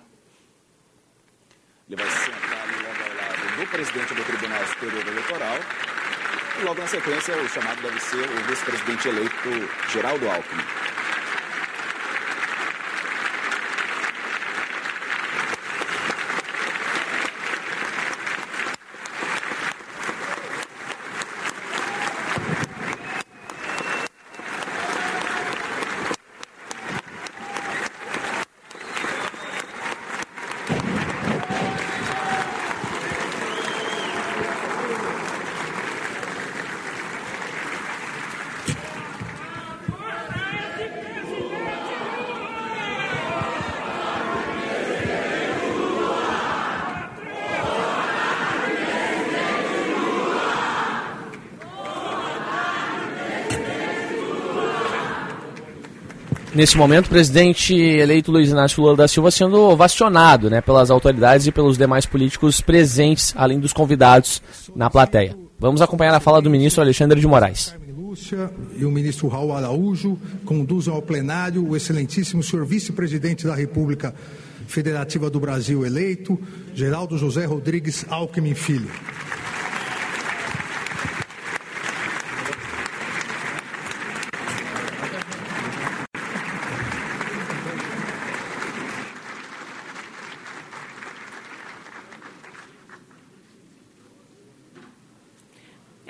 [1.88, 5.58] Ele vai sentar ali logo ao lado do presidente do Tribunal Superior Eleitoral.
[6.58, 10.64] E logo na sequência, o chamado deve ser o vice-presidente eleito Geraldo Alckmin.
[56.56, 61.46] Nesse momento, o presidente eleito Luiz Inácio Lula da Silva sendo ovacionado né, pelas autoridades
[61.46, 64.42] e pelos demais políticos presentes, além dos convidados
[64.74, 65.36] na plateia.
[65.58, 67.74] Vamos acompanhar a fala do ministro Alexandre de Moraes.
[67.94, 74.14] Lúcia e o ministro Raul Araújo conduzam ao plenário o excelentíssimo senhor vice-presidente da República
[74.66, 76.40] Federativa do Brasil eleito,
[76.74, 78.88] Geraldo José Rodrigues Alckmin Filho.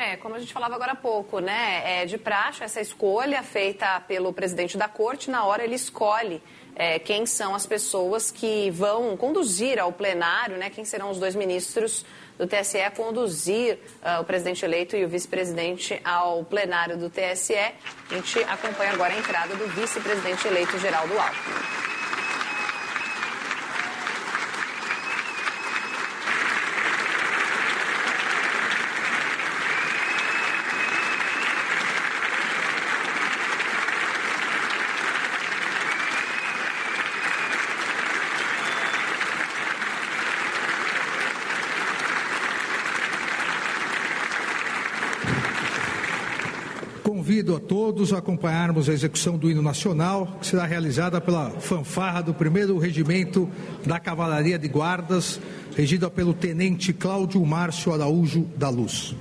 [0.06, 2.02] É, como a gente falava agora há pouco, né?
[2.02, 6.42] É de praxe essa escolha feita pelo presidente da corte, na hora ele escolhe
[6.74, 10.68] é, quem são as pessoas que vão conduzir ao plenário, né?
[10.68, 12.04] Quem serão os dois ministros
[12.36, 17.54] do TSE a conduzir uh, o presidente eleito e o vice-presidente ao plenário do TSE.
[17.54, 21.95] A gente acompanha agora a entrada do vice-presidente eleito Geraldo Alckmin.
[47.26, 52.20] Convido a todos a acompanharmos a execução do hino nacional, que será realizada pela fanfarra
[52.20, 53.50] do primeiro regimento
[53.84, 55.40] da Cavalaria de Guardas,
[55.76, 59.12] regida pelo tenente Cláudio Márcio Araújo da Luz.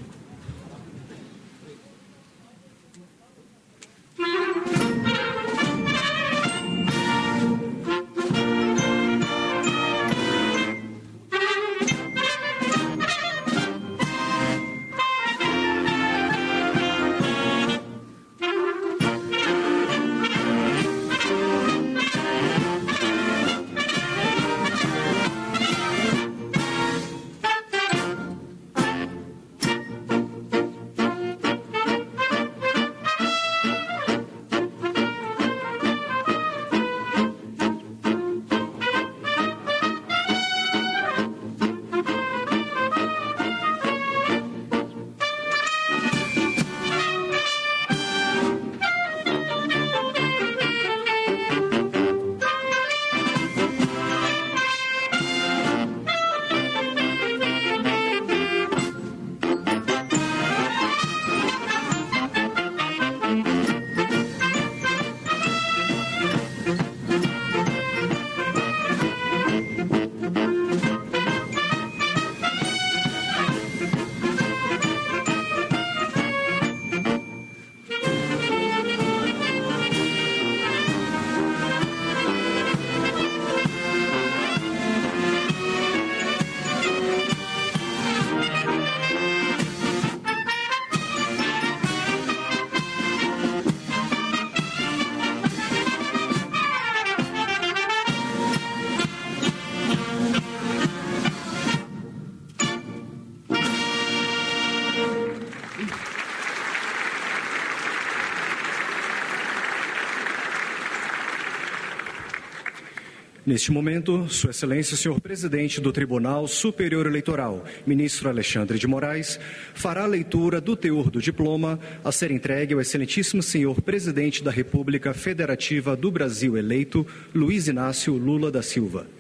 [113.56, 119.40] Neste momento, Sua Excelência, senhor presidente do Tribunal Superior Eleitoral, ministro Alexandre de Moraes,
[119.74, 124.52] fará a leitura do teor do diploma a ser entregue ao excelentíssimo senhor presidente da
[124.52, 129.15] República Federativa do Brasil eleito, Luiz Inácio Lula da Silva.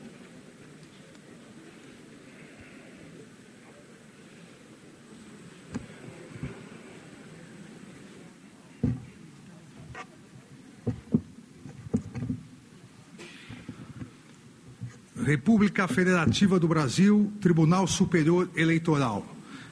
[15.75, 19.25] República Federativa do Brasil, Tribunal Superior Eleitoral.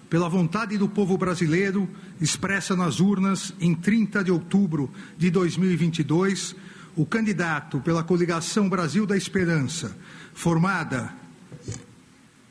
[0.09, 1.87] Pela vontade do povo brasileiro,
[2.19, 6.57] expressa nas urnas em 30 de outubro de 2022,
[6.93, 9.95] o candidato pela coligação Brasil da Esperança,
[10.33, 11.13] formada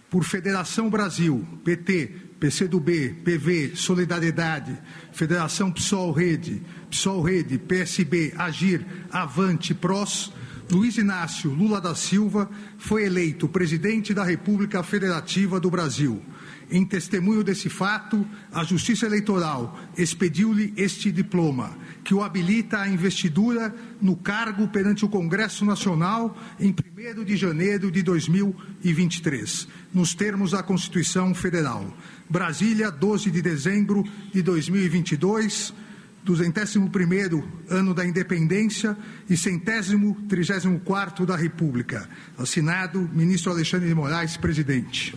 [0.08, 4.78] por Federação Brasil, PT, PCdoB, PV, Solidariedade,
[5.12, 10.32] Federação PSOL Rede, PSOL Rede, PSB, Agir, Avante, PROS,
[10.72, 12.48] Luiz Inácio Lula da Silva
[12.78, 16.22] foi eleito presidente da República Federativa do Brasil.
[16.70, 23.74] Em testemunho desse fato, a Justiça Eleitoral expediu-lhe este diploma, que o habilita à investidura
[24.00, 30.62] no cargo perante o Congresso Nacional em 1 de janeiro de 2023, nos termos da
[30.62, 31.94] Constituição Federal.
[32.30, 34.02] Brasília, 12 de dezembro
[34.32, 35.74] de 2022.
[36.26, 38.96] 201º ano da independência
[39.28, 42.08] e centésimo trigésimo quarto da República.
[42.38, 45.14] Assinado, ministro Alexandre de Moraes, presidente.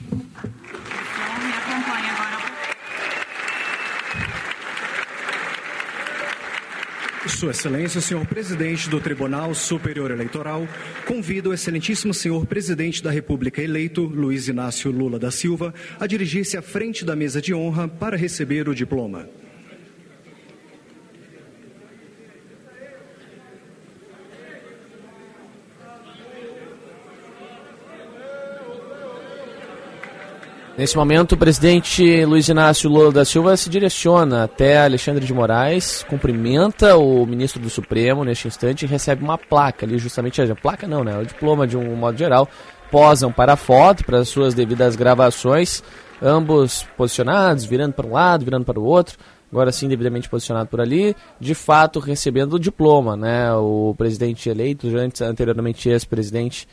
[7.28, 10.68] Sua Excelência, senhor presidente do Tribunal Superior Eleitoral,
[11.06, 16.56] convido o excelentíssimo senhor presidente da República eleito, Luiz Inácio Lula da Silva, a dirigir-se
[16.56, 19.28] à frente da mesa de honra para receber o diploma.
[30.78, 36.03] Nesse momento, o presidente Luiz Inácio Lula da Silva se direciona até Alexandre de Moraes,
[36.09, 40.86] cumprimenta o ministro do Supremo neste instante e recebe uma placa ali, justamente a placa
[40.86, 41.17] não, né?
[41.17, 42.49] O diploma de um modo geral.
[42.91, 45.82] Posam para a foto, para as suas devidas gravações,
[46.21, 49.17] ambos posicionados, virando para um lado, virando para o outro.
[49.49, 53.53] Agora sim, devidamente posicionado por ali, de fato recebendo o diploma, né?
[53.53, 54.88] O presidente eleito,
[55.23, 56.67] anteriormente ex-presidente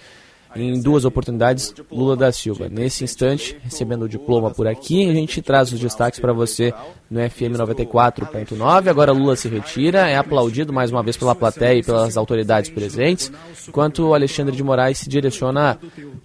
[0.54, 2.68] em duas oportunidades Lula da Silva.
[2.68, 6.72] Nesse instante, recebendo o diploma por aqui, a gente traz os destaques para você
[7.10, 8.88] no FM 94.9.
[8.88, 13.30] Agora Lula se retira, é aplaudido mais uma vez pela plateia e pelas autoridades presentes,
[13.68, 15.78] enquanto Alexandre de Moraes se direciona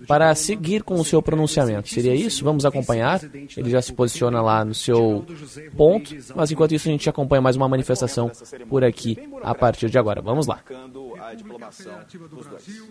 [0.08, 1.90] para seguir com o seu pronunciamento.
[1.90, 2.44] Seria isso?
[2.44, 3.22] Vamos acompanhar.
[3.56, 5.26] Ele já se posiciona lá no seu
[5.76, 8.32] ponto, mas enquanto isso a gente acompanha mais uma manifestação
[8.70, 10.22] por aqui a partir de agora.
[10.22, 10.62] Vamos lá.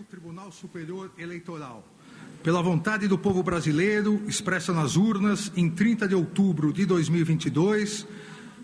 [0.09, 1.85] Tribunal Superior Eleitoral.
[2.41, 8.07] Pela vontade do povo brasileiro, expressa nas urnas, em 30 de outubro de 2022,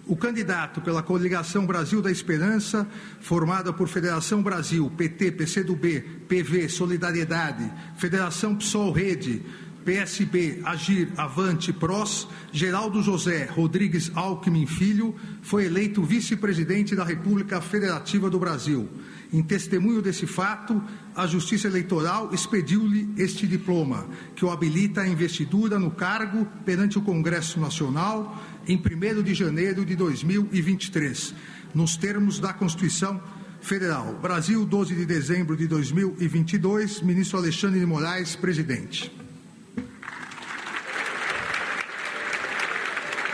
[0.08, 2.88] o candidato pela coligação Brasil da Esperança,
[3.20, 9.42] formada por Federação Brasil, PT, PCdoB, PV, Solidariedade, Federação PSOL Rede,
[9.84, 18.30] PSB, Agir, Avante, PROS, Geraldo José Rodrigues Alckmin Filho, foi eleito vice-presidente da República Federativa
[18.30, 18.88] do Brasil.
[19.34, 20.80] Em testemunho desse fato,
[21.16, 27.02] a Justiça Eleitoral expediu-lhe este diploma, que o habilita à investidura no cargo perante o
[27.02, 31.34] Congresso Nacional em 1 de janeiro de 2023,
[31.74, 33.20] nos termos da Constituição
[33.60, 34.20] Federal.
[34.22, 39.23] Brasil, 12 de dezembro de 2022, ministro Alexandre de Moraes, presidente.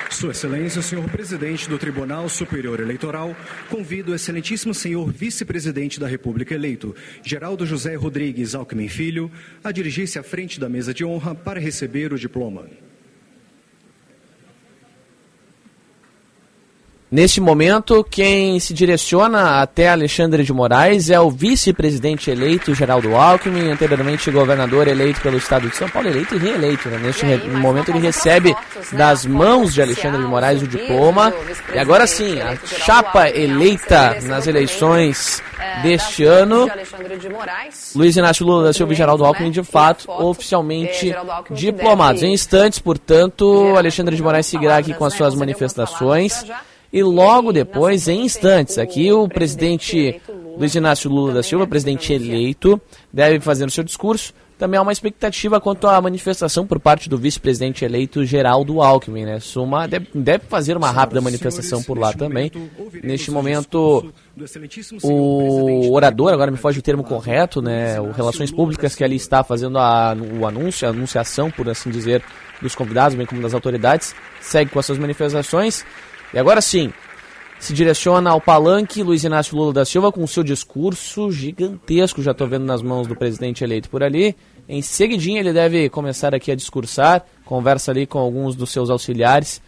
[0.09, 3.35] Sua Excelência, senhor presidente do Tribunal Superior Eleitoral,
[3.69, 9.31] convido o excelentíssimo senhor vice-presidente da República eleito, Geraldo José Rodrigues Alckmin Filho,
[9.63, 12.65] a dirigir-se à frente da mesa de honra para receber o diploma.
[17.11, 23.71] Neste momento, quem se direciona até Alexandre de Moraes é o vice-presidente eleito Geraldo Alckmin,
[23.71, 26.87] anteriormente governador eleito pelo estado de São Paulo, eleito e reeleito.
[26.87, 26.99] Né?
[26.99, 28.57] Neste aí, momento, ele recebe né?
[28.91, 31.33] das mãos de Alexandre de Moraes o diploma.
[31.73, 35.41] E agora sim, a chapa eleita nas eleições
[35.81, 36.69] deste ano,
[37.19, 39.29] de Luiz Inácio Lula da Silva e Geraldo né?
[39.29, 41.11] Alckmin, de fato, oficialmente
[41.49, 42.21] diplomados.
[42.21, 46.45] Em instantes, portanto, Alexandre de Moraes seguirá aqui com as suas manifestações.
[46.91, 50.19] E logo depois, em instantes, aqui o presidente
[50.57, 52.81] Luiz Inácio Lula da Silva, presidente eleito,
[53.13, 57.17] deve fazer o seu discurso também há uma expectativa quanto à manifestação por parte do
[57.17, 59.39] vice-presidente eleito Geraldo Alckmin, né?
[59.39, 62.51] Suma deve, fazer uma rápida manifestação por lá também.
[63.01, 64.11] Neste momento,
[65.01, 68.01] o orador, agora me foge o termo correto, né?
[68.01, 72.21] O Relações Públicas que ali está fazendo a, o anúncio, a anunciação, por assim dizer,
[72.61, 75.85] dos convidados, bem como das autoridades, segue com as suas manifestações.
[76.33, 76.93] E agora sim,
[77.59, 82.47] se direciona ao palanque Luiz Inácio Lula da Silva com seu discurso gigantesco, já estou
[82.47, 84.35] vendo nas mãos do presidente eleito por ali.
[84.67, 89.61] Em seguidinho ele deve começar aqui a discursar, conversa ali com alguns dos seus auxiliares.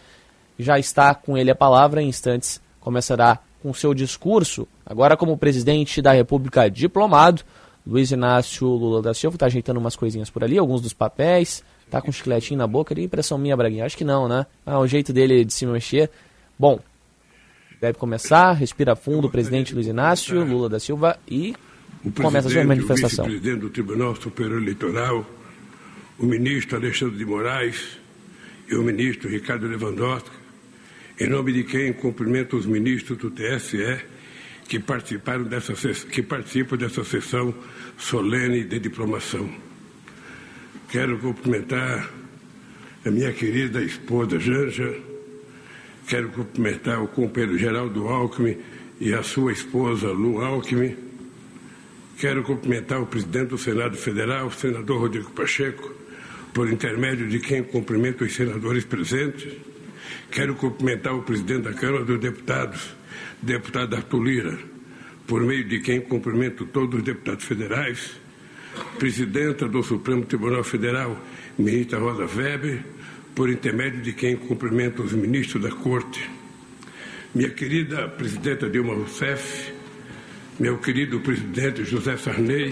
[0.57, 4.67] Já está com ele a palavra, em instantes começará com seu discurso.
[4.85, 7.41] Agora como presidente da República diplomado,
[7.85, 11.99] Luiz Inácio Lula da Silva está ajeitando umas coisinhas por ali, alguns dos papéis, tá
[11.99, 14.45] com um chicletinho na boca, ali, impressão minha, Braguinha, acho que não, né?
[14.65, 16.09] Ah, o jeito dele de se mexer.
[16.57, 16.79] Bom,
[17.79, 21.55] deve começar, respira fundo o presidente Luiz Inácio Lula da Silva e
[22.15, 23.25] começa a sua manifestação.
[23.25, 25.25] O vice-presidente do Tribunal Superior Eleitoral,
[26.19, 27.97] o ministro Alexandre de Moraes
[28.69, 30.29] e o ministro Ricardo Lewandowski,
[31.19, 34.01] em nome de quem cumprimento os ministros do TSE
[34.67, 35.73] que participaram dessa
[36.05, 37.53] que participam dessa sessão
[37.97, 39.49] solene de diplomação.
[40.89, 42.09] Quero cumprimentar
[43.05, 44.95] a minha querida esposa Janja,
[46.11, 48.57] quero cumprimentar o companheiro Geraldo Alckmin
[48.99, 50.93] e a sua esposa Lu Alckmin.
[52.19, 55.89] Quero cumprimentar o presidente do Senado Federal, o senador Rodrigo Pacheco,
[56.53, 59.53] por intermédio de quem cumprimento os senadores presentes.
[60.29, 62.93] Quero cumprimentar o presidente da Câmara dos Deputados,
[63.41, 64.59] deputado Arthur Lira,
[65.25, 68.11] por meio de quem cumprimento todos os deputados federais,
[68.99, 71.17] presidenta do Supremo Tribunal Federal,
[71.57, 72.83] ministra Rosa Weber,
[73.41, 76.29] por intermédio de quem cumprimento os ministros da Corte,
[77.33, 79.73] minha querida presidenta Dilma Rousseff,
[80.59, 82.71] meu querido presidente José Sarney,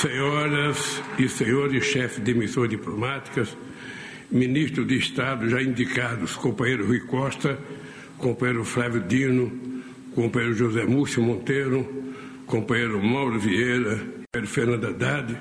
[0.00, 3.54] senhoras e senhores chefes de missões diplomáticas,
[4.30, 7.58] ministros de Estado já indicados, companheiro Rui Costa,
[8.16, 9.52] companheiro Flávio Dino,
[10.14, 12.05] companheiro José Múcio Monteiro,
[12.46, 14.00] companheiro Mauro Vieira,
[14.46, 15.36] Fernando Haddad.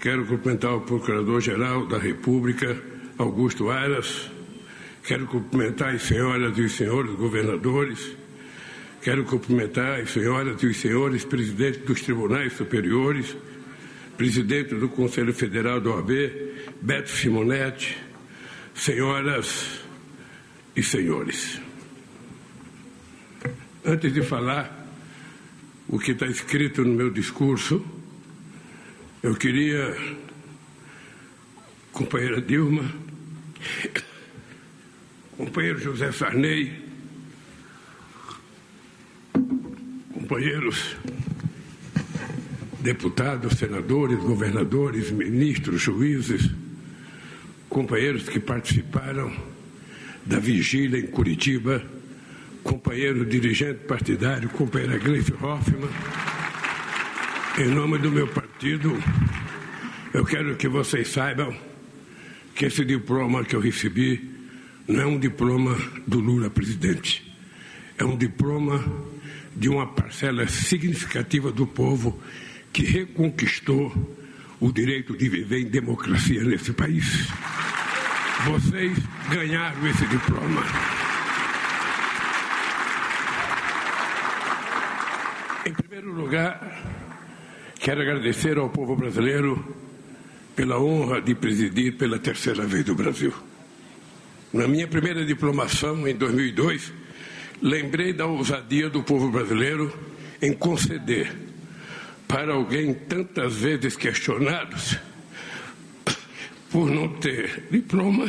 [0.00, 2.76] Quero cumprimentar o Procurador-Geral da República,
[3.18, 4.30] Augusto Aras.
[5.02, 8.16] Quero cumprimentar as senhoras e os senhores governadores.
[9.02, 13.34] Quero cumprimentar as senhoras e os senhores presidentes dos tribunais superiores,
[14.16, 16.10] presidente do Conselho Federal do OAB,
[16.82, 17.96] Beto Simonetti,
[18.74, 19.80] senhoras
[20.76, 21.60] e senhores.
[23.84, 24.79] Antes de falar
[25.90, 27.84] o que está escrito no meu discurso,
[29.20, 29.96] eu queria,
[31.90, 32.88] companheira Dilma,
[35.36, 36.72] companheiro José Sarney,
[40.14, 40.96] companheiros
[42.80, 46.48] deputados, senadores, governadores, ministros, juízes,
[47.68, 49.32] companheiros que participaram
[50.24, 51.82] da vigília em Curitiba,
[52.70, 55.90] companheiro dirigente partidário, companheira Gleice Hoffmann.
[57.58, 58.96] Em nome do meu partido,
[60.14, 61.52] eu quero que vocês saibam
[62.54, 64.30] que esse diploma que eu recebi
[64.86, 67.36] não é um diploma do Lula presidente.
[67.98, 68.84] É um diploma
[69.56, 72.22] de uma parcela significativa do povo
[72.72, 73.92] que reconquistou
[74.60, 77.26] o direito de viver em democracia nesse país.
[78.44, 78.96] Vocês
[79.28, 80.99] ganharam esse diploma.
[85.66, 86.58] Em primeiro lugar,
[87.78, 89.76] quero agradecer ao povo brasileiro
[90.56, 93.32] pela honra de presidir pela terceira vez do Brasil.
[94.54, 96.90] Na minha primeira diplomação, em 2002,
[97.60, 99.92] lembrei da ousadia do povo brasileiro
[100.40, 101.30] em conceder
[102.26, 104.98] para alguém tantas vezes questionados
[106.70, 108.24] por não ter diploma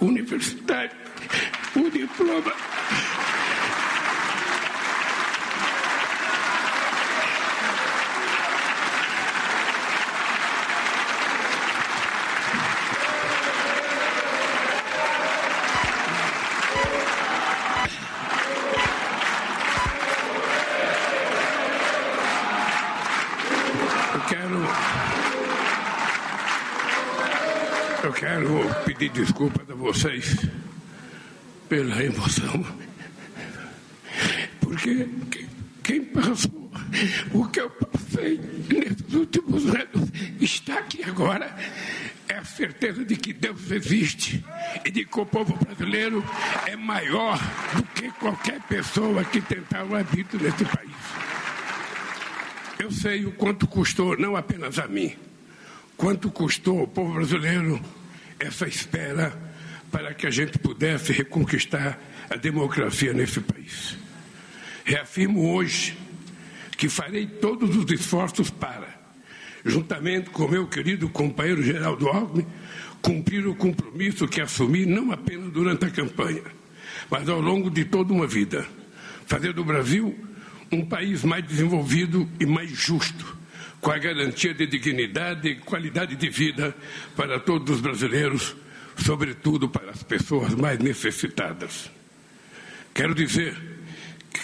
[0.00, 0.92] universitário,
[1.74, 2.52] o diploma
[29.02, 30.36] pedir desculpas a vocês
[31.68, 32.64] pela emoção.
[34.60, 35.08] Porque
[35.82, 36.70] quem passou
[37.32, 38.38] o que eu passei
[38.68, 40.08] nesses últimos anos
[40.40, 41.52] está aqui agora
[42.28, 44.44] é a certeza de que Deus existe
[44.84, 46.24] e de que o povo brasileiro
[46.66, 47.40] é maior
[47.74, 50.92] do que qualquer pessoa que tentar o habito nesse país.
[52.78, 55.16] Eu sei o quanto custou, não apenas a mim,
[55.96, 57.80] quanto custou ao povo brasileiro
[58.42, 59.32] essa espera
[59.90, 63.96] para que a gente pudesse reconquistar a democracia nesse país.
[64.84, 65.96] Reafirmo hoje
[66.76, 68.88] que farei todos os esforços para,
[69.64, 72.46] juntamente com meu querido companheiro Geraldo Alckmin,
[73.00, 76.42] cumprir o compromisso que assumi não apenas durante a campanha,
[77.10, 78.66] mas ao longo de toda uma vida.
[79.26, 80.18] Fazer do Brasil
[80.72, 83.36] um país mais desenvolvido e mais justo,
[83.82, 86.74] com a garantia de dignidade e qualidade de vida
[87.16, 88.54] para todos os brasileiros,
[88.96, 91.90] sobretudo para as pessoas mais necessitadas.
[92.94, 93.60] Quero dizer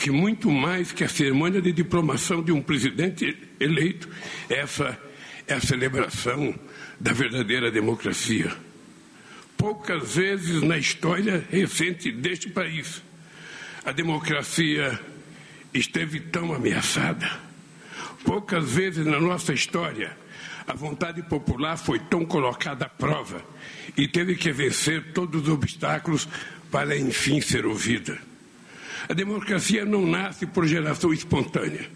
[0.00, 4.08] que muito mais que a cerimônia de diplomação de um presidente eleito,
[4.50, 4.98] essa
[5.46, 6.52] é a celebração
[6.98, 8.52] da verdadeira democracia.
[9.56, 13.02] Poucas vezes na história recente deste país
[13.84, 14.98] a democracia
[15.72, 17.47] esteve tão ameaçada.
[18.24, 20.16] Poucas vezes na nossa história
[20.66, 23.42] a vontade popular foi tão colocada à prova
[23.96, 26.28] e teve que vencer todos os obstáculos
[26.70, 28.18] para enfim ser ouvida.
[29.08, 31.88] A democracia não nasce por geração espontânea.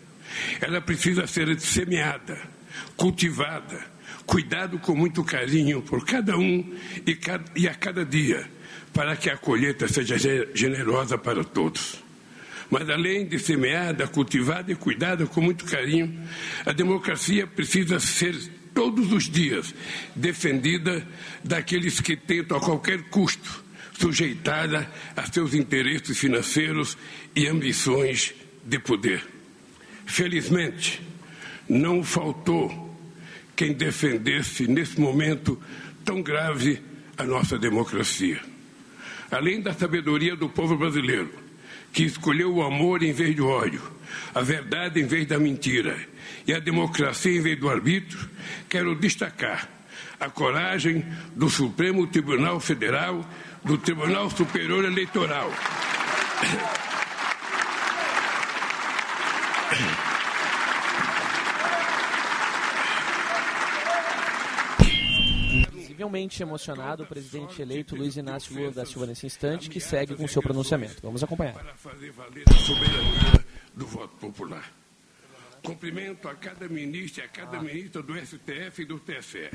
[0.58, 2.38] Ela precisa ser semeada,
[2.96, 3.84] cultivada,
[4.24, 6.74] cuidado com muito carinho por cada um
[7.54, 8.48] e, a cada dia,
[8.94, 10.16] para que a colheita seja
[10.54, 12.02] generosa para todos.
[12.72, 16.18] Mas além de semeada, cultivada e cuidada com muito carinho,
[16.64, 18.34] a democracia precisa ser
[18.72, 19.74] todos os dias
[20.16, 21.06] defendida
[21.44, 23.62] daqueles que tentam a qualquer custo
[23.92, 26.96] sujeitada a seus interesses financeiros
[27.36, 28.32] e ambições
[28.64, 29.22] de poder.
[30.06, 31.02] Felizmente,
[31.68, 32.96] não faltou
[33.54, 35.60] quem defendesse nesse momento
[36.06, 36.80] tão grave
[37.18, 38.40] a nossa democracia.
[39.30, 41.41] Além da sabedoria do povo brasileiro,
[41.92, 43.82] que escolheu o amor em vez do ódio,
[44.34, 45.96] a verdade em vez da mentira
[46.46, 48.28] e a democracia em vez do arbítrio,
[48.68, 49.68] quero destacar
[50.18, 53.24] a coragem do Supremo Tribunal Federal
[53.64, 55.50] do Tribunal Superior Eleitoral.
[66.02, 70.26] Visivelmente emocionado, o presidente eleito Luiz Inácio Lula da Silva nesse instante, que segue com
[70.26, 71.00] seu pronunciamento.
[71.00, 71.54] Vamos acompanhar.
[71.54, 74.68] Para fazer valer a soberania do voto popular.
[75.62, 79.48] Cumprimento a cada ministro e a cada ministra do STF e do TSE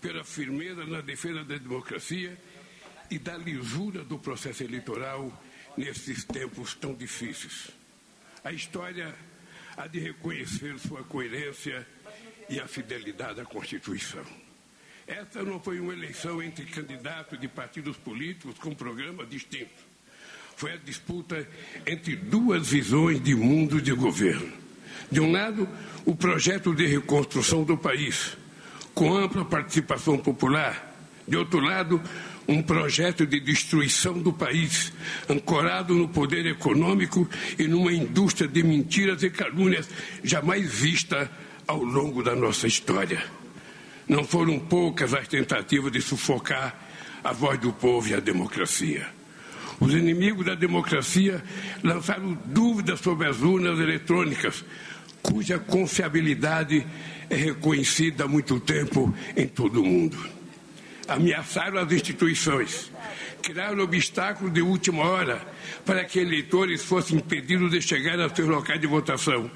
[0.00, 2.38] pela firmeza na defesa da democracia
[3.10, 5.30] e da lisura do processo eleitoral
[5.76, 7.68] nesses tempos tão difíceis.
[8.42, 9.14] A história
[9.76, 11.86] há de reconhecer sua coerência
[12.48, 14.24] e a fidelidade à Constituição.
[15.06, 19.92] Essa não foi uma eleição entre candidatos de partidos políticos com programas distintos.
[20.56, 21.46] Foi a disputa
[21.86, 24.52] entre duas visões de mundo de governo.
[25.10, 25.68] De um lado,
[26.04, 28.36] o projeto de reconstrução do país,
[28.94, 30.90] com ampla participação popular.
[31.26, 32.00] De outro lado,
[32.46, 34.92] um projeto de destruição do país,
[35.28, 37.28] ancorado no poder econômico
[37.58, 39.88] e numa indústria de mentiras e calúnias
[40.22, 41.30] jamais vista
[41.66, 43.41] ao longo da nossa história.
[44.12, 46.78] Não foram poucas as tentativas de sufocar
[47.24, 49.06] a voz do povo e a democracia.
[49.80, 51.42] Os inimigos da democracia
[51.82, 54.66] lançaram dúvidas sobre as urnas eletrônicas,
[55.22, 56.86] cuja confiabilidade
[57.30, 60.42] é reconhecida há muito tempo em todo o mundo
[61.08, 62.90] ameaçaram as instituições,
[63.42, 65.40] criaram obstáculos de última hora
[65.84, 69.50] para que eleitores fossem impedidos de chegar aos seus locais de votação.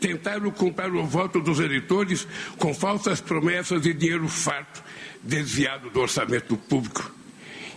[0.00, 2.26] Tentaram comprar o voto dos eleitores
[2.58, 4.82] com falsas promessas e dinheiro farto
[5.22, 7.12] desviado do orçamento público.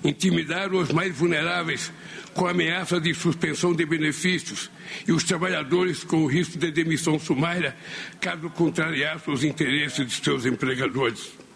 [0.04, 1.92] Intimidaram os mais vulneráveis
[2.34, 4.70] com ameaça de suspensão de benefícios
[5.08, 7.76] e os trabalhadores com o risco de demissão sumária
[8.22, 11.47] caso contrariassem os interesses de seus empregadores.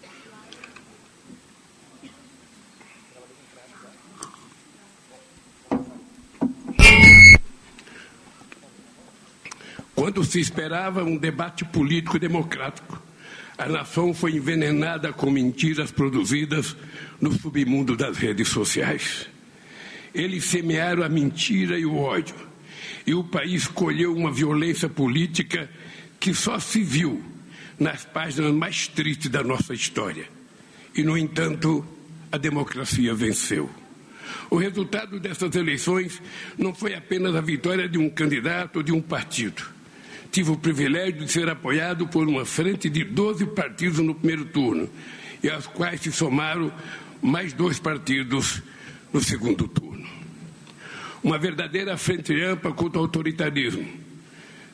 [10.01, 12.99] Quando se esperava um debate político democrático,
[13.55, 16.75] a nação foi envenenada com mentiras produzidas
[17.21, 19.27] no submundo das redes sociais.
[20.11, 22.33] Eles semearam a mentira e o ódio,
[23.05, 25.69] e o país colheu uma violência política
[26.19, 27.23] que só se viu
[27.79, 30.27] nas páginas mais tristes da nossa história.
[30.95, 31.85] E, no entanto,
[32.31, 33.69] a democracia venceu.
[34.49, 36.19] O resultado dessas eleições
[36.57, 39.79] não foi apenas a vitória de um candidato ou de um partido
[40.31, 44.89] tive o privilégio de ser apoiado por uma frente de 12 partidos no primeiro turno,
[45.43, 46.71] e aos quais se somaram
[47.21, 48.63] mais dois partidos
[49.11, 50.07] no segundo turno.
[51.21, 53.85] Uma verdadeira frente ampla contra o autoritarismo,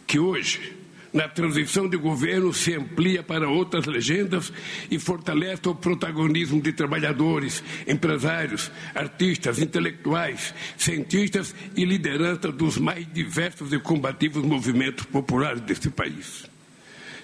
[0.05, 0.73] que hoje
[1.13, 4.51] na transição de governo se amplia para outras legendas
[4.89, 13.71] e fortalece o protagonismo de trabalhadores, empresários, artistas, intelectuais, cientistas e lideranças dos mais diversos
[13.73, 16.45] e combativos movimentos populares deste país.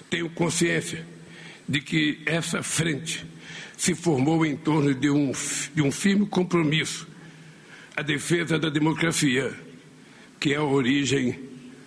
[0.08, 1.06] Tenho consciência
[1.68, 3.24] de que essa frente
[3.76, 5.32] se formou em torno de um,
[5.74, 7.06] de um firme compromisso
[7.96, 9.52] a defesa da democracia,
[10.40, 11.38] que é a origem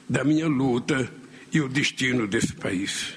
[0.08, 1.12] da minha luta
[1.58, 3.16] e o destino desse país.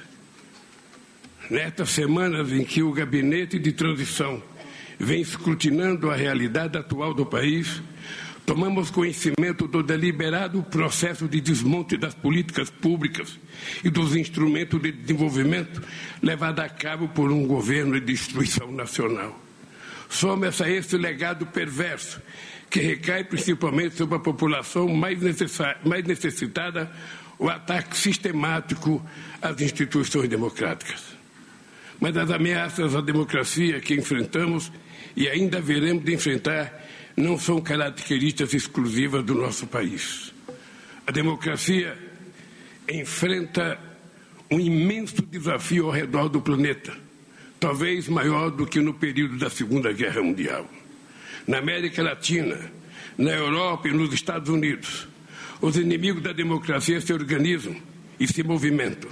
[1.50, 4.42] Nestas semanas em que o gabinete de transição
[4.98, 7.82] vem escrutinando a realidade atual do país,
[8.46, 13.38] tomamos conhecimento do deliberado processo de desmonte das políticas públicas
[13.84, 15.82] e dos instrumentos de desenvolvimento
[16.22, 19.38] levado a cabo por um governo de destruição nacional.
[20.08, 22.22] Soma-se a esse legado perverso
[22.70, 25.18] que recai principalmente sobre a população mais,
[25.84, 26.90] mais necessitada
[27.40, 29.02] o ataque sistemático
[29.40, 31.02] às instituições democráticas.
[31.98, 34.70] Mas as ameaças à democracia que enfrentamos
[35.16, 36.70] e ainda veremos de enfrentar
[37.16, 40.34] não são características exclusivas do nosso país.
[41.06, 41.96] A democracia
[42.86, 43.78] enfrenta
[44.50, 46.92] um imenso desafio ao redor do planeta,
[47.58, 50.68] talvez maior do que no período da Segunda Guerra Mundial.
[51.46, 52.70] Na América Latina,
[53.16, 55.08] na Europa e nos Estados Unidos,
[55.60, 57.76] os inimigos da democracia se organizam
[58.18, 59.10] e se movimentam.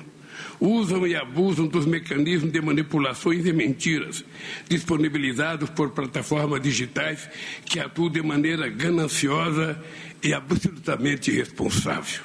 [0.61, 4.25] Usam e abusam dos mecanismos de manipulações e mentiras
[4.69, 7.29] disponibilizados por plataformas digitais
[7.65, 9.81] que atuam de maneira gananciosa
[10.23, 12.23] e absolutamente irresponsável.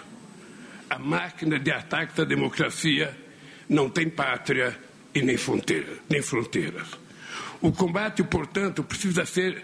[0.89, 3.15] A máquina de ataque à democracia
[3.69, 4.77] não tem pátria
[5.13, 6.87] e nem, fronteira, nem fronteiras.
[7.61, 9.63] O combate, portanto, precisa ser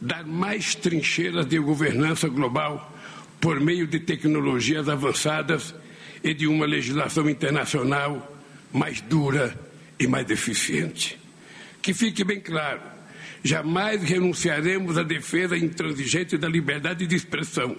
[0.00, 2.91] dar mais trincheiras de governança global
[3.42, 5.74] por meio de tecnologias avançadas
[6.22, 8.40] e de uma legislação internacional
[8.72, 9.52] mais dura
[9.98, 11.18] e mais eficiente.
[11.82, 12.80] Que fique bem claro,
[13.42, 17.76] jamais renunciaremos à defesa intransigente da liberdade de expressão,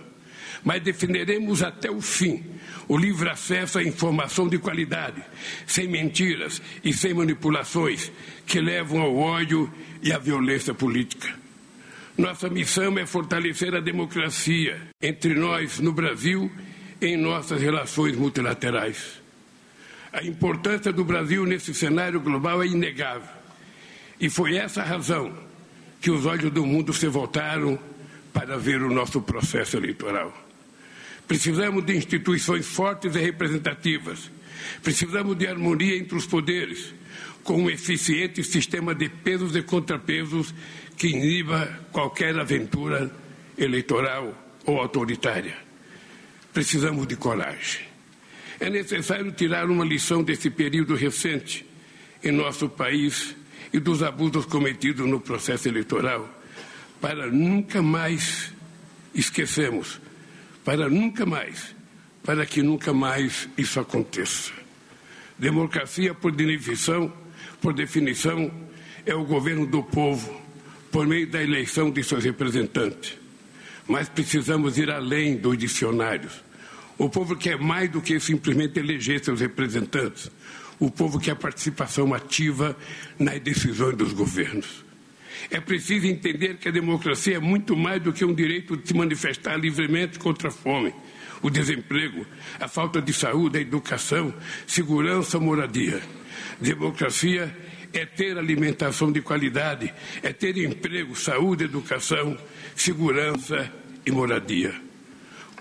[0.66, 2.44] mas defenderemos até o fim
[2.90, 5.24] o livre acesso à informação de qualidade,
[5.66, 8.12] sem mentiras e sem manipulações
[8.46, 11.43] que levam ao ódio e à violência política.
[12.18, 16.52] Nossa missão é fortalecer a democracia entre nós no Brasil
[17.02, 19.20] e em nossas relações multilaterais.
[20.12, 23.28] A importância do Brasil nesse cenário global é inegável.
[24.20, 25.36] E foi essa razão
[26.00, 27.80] que os olhos do mundo se voltaram
[28.32, 30.32] para ver o nosso processo eleitoral.
[31.28, 34.30] Precisamos de instituições fortes e representativas.
[34.84, 36.94] Precisamos de harmonia entre os poderes,
[37.44, 40.54] com um eficiente sistema de pesos e contrapesos
[41.04, 43.12] que iniba qualquer aventura
[43.58, 44.34] eleitoral
[44.66, 45.58] ou autoritária.
[46.54, 47.82] Precisamos de coragem.
[48.58, 51.66] É necessário tirar uma lição desse período recente
[52.24, 53.36] em nosso país
[53.74, 56.42] e dos abusos cometidos no processo eleitoral,
[57.02, 58.54] para nunca mais
[59.14, 60.00] esquecemos,
[60.64, 61.76] para nunca mais,
[62.24, 64.54] para que nunca mais isso aconteça.
[65.38, 67.12] Democracia, por definição,
[67.62, 68.50] por definição,
[69.06, 70.43] é o governo do povo
[70.94, 73.18] por meio da eleição de seus representantes.
[73.88, 76.44] Mas precisamos ir além dos dicionários.
[77.00, 80.30] O povo quer mais do que simplesmente eleger seus representantes.
[80.80, 82.78] O povo quer participação ativa
[83.18, 84.86] nas decisões dos governos.
[85.50, 88.94] É preciso entender que a democracia é muito mais do que um direito de se
[88.94, 90.94] manifestar livremente contra a fome,
[91.42, 92.24] o desemprego,
[92.60, 94.32] a falta de saúde, a educação,
[94.68, 96.02] segurança, moradia.
[96.62, 97.54] Democracia
[97.94, 102.38] é ter alimentação de qualidade, é ter emprego, saúde, educação,
[102.76, 103.72] segurança
[104.06, 104.74] e moradia.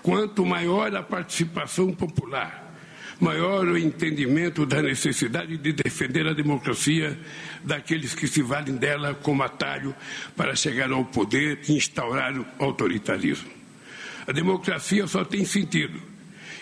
[0.02, 2.74] Quanto maior a participação popular,
[3.20, 7.16] maior o entendimento da necessidade de defender a democracia
[7.62, 9.94] daqueles que se valem dela como atalho
[10.36, 13.50] para chegar ao poder e instaurar o autoritarismo.
[14.26, 16.00] A democracia só tem sentido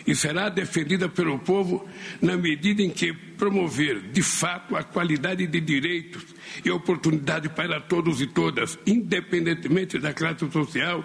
[0.07, 1.89] e será defendida pelo povo
[2.21, 6.23] na medida em que promover, de fato, a qualidade de direitos
[6.63, 11.03] e oportunidade para todos e todas, independentemente da classe social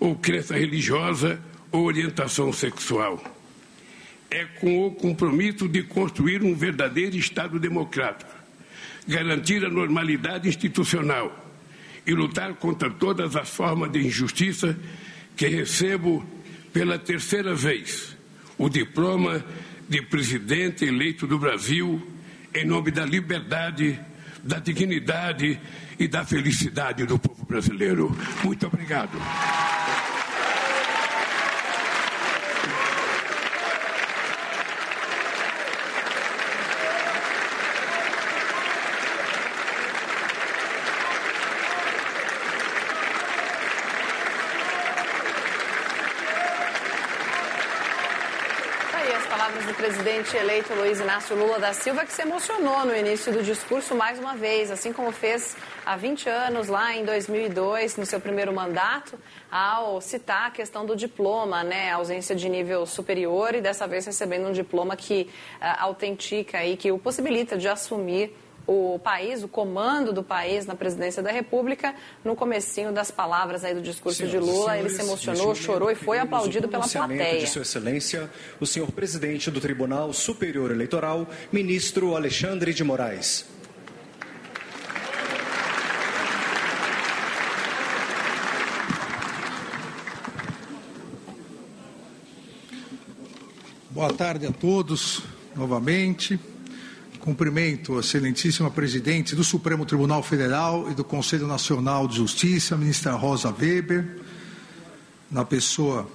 [0.00, 1.40] ou crença religiosa
[1.70, 3.22] ou orientação sexual.
[4.28, 8.34] É com o compromisso de construir um verdadeiro Estado democrático,
[9.06, 11.32] garantir a normalidade institucional
[12.04, 14.76] e lutar contra todas as formas de injustiça
[15.36, 16.26] que recebo
[16.72, 18.16] pela terceira vez
[18.58, 19.44] o diploma
[19.90, 22.00] de presidente eleito do Brasil
[22.54, 23.98] em nome da liberdade,
[24.42, 25.60] da dignidade
[25.98, 28.16] e da felicidade do povo brasileiro.
[28.44, 29.18] Muito obrigado.
[49.80, 54.18] Presidente eleito Luiz Inácio Lula da Silva, que se emocionou no início do discurso mais
[54.18, 55.56] uma vez, assim como fez
[55.86, 59.18] há 20 anos, lá em 2002, no seu primeiro mandato,
[59.50, 64.04] ao citar a questão do diploma, né, a ausência de nível superior e dessa vez
[64.04, 65.30] recebendo um diploma que
[65.62, 68.36] uh, autentica e que o possibilita de assumir
[68.72, 71.92] o país, o comando do país na presidência da República,
[72.24, 75.90] no comecinho das palavras aí do discurso senhoras, de Lula, senhores, ele se emocionou, chorou
[75.90, 77.40] e foi aplaudido pela plateia.
[77.40, 83.44] De Sua Excelência, o senhor presidente do Tribunal Superior Eleitoral, ministro Alexandre de Moraes.
[93.90, 95.24] Boa tarde a todos
[95.56, 96.38] novamente.
[97.20, 103.12] Cumprimento a excelentíssima presidente do Supremo Tribunal Federal e do Conselho Nacional de Justiça, ministra
[103.12, 104.16] Rosa Weber,
[105.30, 106.10] na pessoa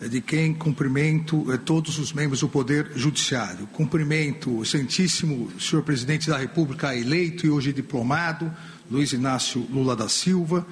[0.00, 3.66] de quem cumprimento eh, todos os membros do Poder Judiciário.
[3.66, 8.50] Cumprimento o excelentíssimo senhor presidente da República eleito e hoje diplomado,
[8.90, 10.66] Luiz Inácio Lula da Silva,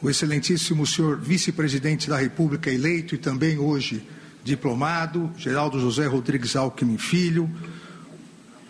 [0.00, 4.02] o excelentíssimo senhor vice-presidente da República eleito e também hoje
[4.42, 7.50] diplomado, Geraldo José Rodrigues Alckmin Filho,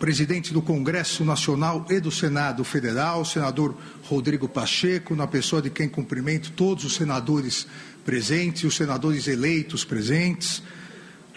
[0.01, 5.87] presidente do Congresso Nacional e do Senado Federal, senador Rodrigo Pacheco, na pessoa de quem
[5.87, 7.67] cumprimento todos os senadores
[8.03, 10.63] presentes, os senadores eleitos presentes,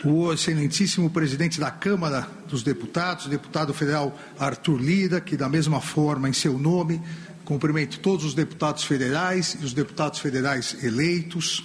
[0.03, 6.27] o excelentíssimo presidente da Câmara dos Deputados, deputado federal Arthur Lira, que da mesma forma,
[6.27, 7.03] em seu nome,
[7.45, 11.65] cumprimento todos os deputados federais e os deputados federais eleitos.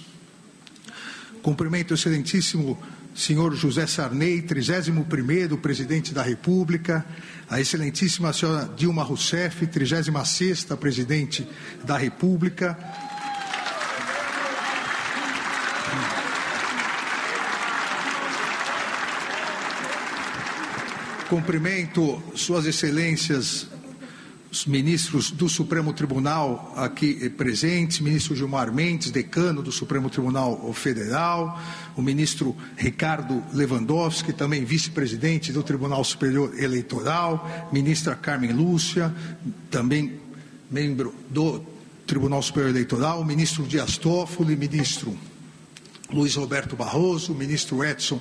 [1.42, 2.78] Cumprimento o excelentíssimo
[3.14, 7.04] senhor José Sarney, 31º presidente da República,
[7.48, 11.46] a excelentíssima senhora Dilma Rousseff, 36ª presidente
[11.84, 12.78] da República,
[21.28, 23.68] Cumprimento Suas Excelências
[24.50, 31.60] os ministros do Supremo Tribunal aqui presentes, ministro Gilmar Mendes, decano do Supremo Tribunal Federal,
[31.96, 39.14] o ministro Ricardo Lewandowski, também vice-presidente do Tribunal Superior Eleitoral, ministra Carmen Lúcia,
[39.70, 40.20] também
[40.68, 41.64] membro do
[42.04, 45.16] Tribunal Superior Eleitoral, ministro Dias Toffoli, ministro
[46.12, 48.20] Luiz Roberto Barroso, ministro Edson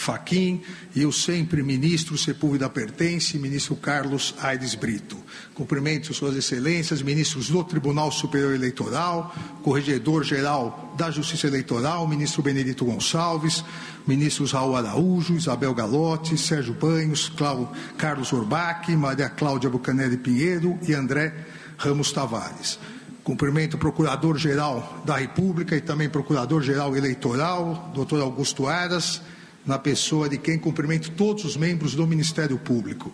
[0.00, 0.62] Faquim
[0.96, 5.18] e o sempre ministro Sepúlveda Pertence, ministro Carlos Aires Brito.
[5.52, 13.62] Cumprimento Suas Excelências, ministros do Tribunal Superior Eleitoral, Corregedor-Geral da Justiça Eleitoral, ministro Benedito Gonçalves,
[14.06, 20.94] ministros Raul Araújo, Isabel Galotti, Sérgio Banhos, Cláudio, Carlos Orbach, Maria Cláudia Bucanelli Pinheiro e
[20.94, 21.34] André
[21.76, 22.78] Ramos Tavares.
[23.22, 29.20] Cumprimento o Procurador-Geral da República e também Procurador-Geral Eleitoral, doutor Augusto Aras,
[29.64, 33.12] na pessoa de quem cumprimento todos os membros do Ministério Público.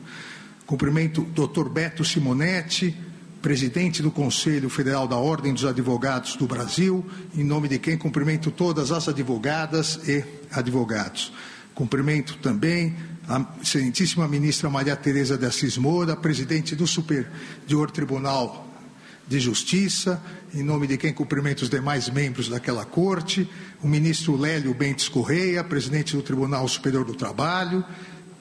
[0.66, 1.68] Cumprimento Dr.
[1.68, 2.96] Beto Simonetti,
[3.40, 7.04] presidente do Conselho Federal da Ordem dos Advogados do Brasil,
[7.36, 11.32] em nome de quem cumprimento todas as advogadas e advogados.
[11.74, 12.96] Cumprimento também
[13.28, 18.65] a excelentíssima ministra Maria Tereza de Assis Moura, presidente do Superior Tribunal
[19.26, 20.22] de Justiça,
[20.54, 23.48] em nome de quem cumprimento os demais membros daquela corte,
[23.82, 27.84] o ministro Lélio Bentes Correia, presidente do Tribunal Superior do Trabalho,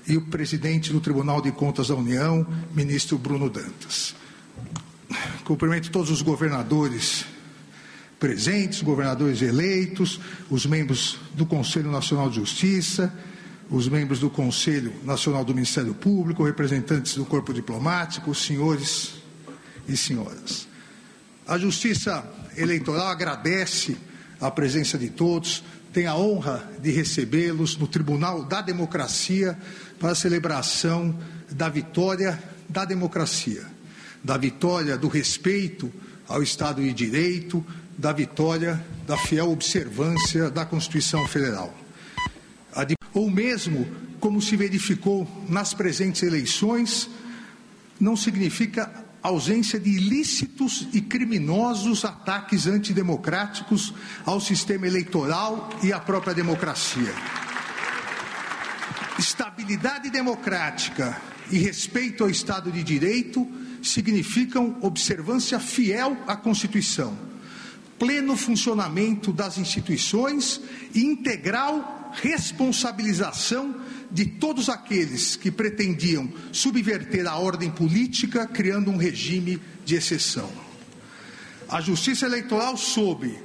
[0.08, 4.16] e o presidente do Tribunal de Contas da União, ministro Bruno Dantas.
[5.44, 7.26] Cumprimento todos os governadores
[8.20, 10.20] presentes, governadores eleitos,
[10.50, 13.14] os membros do Conselho Nacional de Justiça,
[13.70, 19.16] os membros do Conselho Nacional do Ministério Público, representantes do corpo diplomático, senhores
[19.88, 20.68] e senhoras.
[21.48, 22.26] A Justiça
[22.58, 23.96] Eleitoral agradece
[24.42, 29.56] a presença de todos, tem a honra de recebê-los no Tribunal da Democracia
[30.00, 31.16] para a celebração
[31.52, 33.64] da vitória da democracia,
[34.24, 35.94] da vitória do respeito
[36.28, 37.64] ao Estado de Direito,
[37.96, 41.72] da vitória da fiel observância da Constituição Federal.
[43.14, 43.88] Ou mesmo,
[44.20, 47.08] como se verificou nas presentes eleições,
[48.00, 53.94] não significa ausência de ilícitos e criminosos ataques antidemocráticos
[54.26, 57.14] ao sistema eleitoral e à própria democracia.
[59.18, 61.20] Estabilidade democrática
[61.52, 63.48] e respeito ao Estado de Direito
[63.82, 67.18] significam observância fiel à Constituição,
[67.98, 70.62] pleno funcionamento das instituições
[70.94, 73.76] e integral responsabilização
[74.16, 80.50] de todos aqueles que pretendiam subverter a ordem política, criando um regime de exceção.
[81.68, 83.38] A Justiça Eleitoral soube,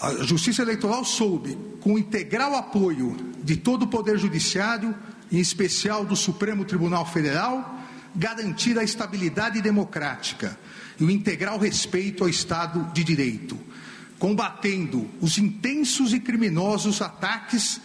[0.00, 4.92] a Justiça Eleitoral soube, com integral apoio de todo o Poder Judiciário,
[5.30, 7.78] em especial do Supremo Tribunal Federal,
[8.16, 10.58] garantir a estabilidade democrática
[10.98, 13.56] e o integral respeito ao Estado de Direito,
[14.18, 17.80] combatendo os intensos e criminosos ataques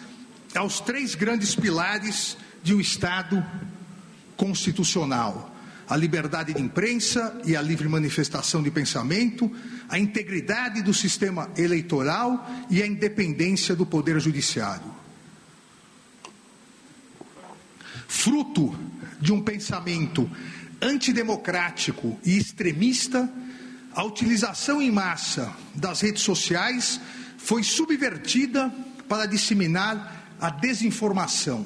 [0.56, 3.44] aos três grandes pilares de um Estado
[4.38, 5.54] constitucional:
[5.88, 9.52] a liberdade de imprensa e a livre manifestação de pensamento,
[9.90, 15.04] a integridade do sistema eleitoral e a independência do Poder Judiciário.
[18.08, 18.78] Fruto
[19.20, 20.30] de um pensamento
[20.82, 23.30] antidemocrático e extremista,
[23.96, 27.00] a utilização em massa das redes sociais
[27.38, 28.74] foi subvertida
[29.08, 31.66] para disseminar a desinformação,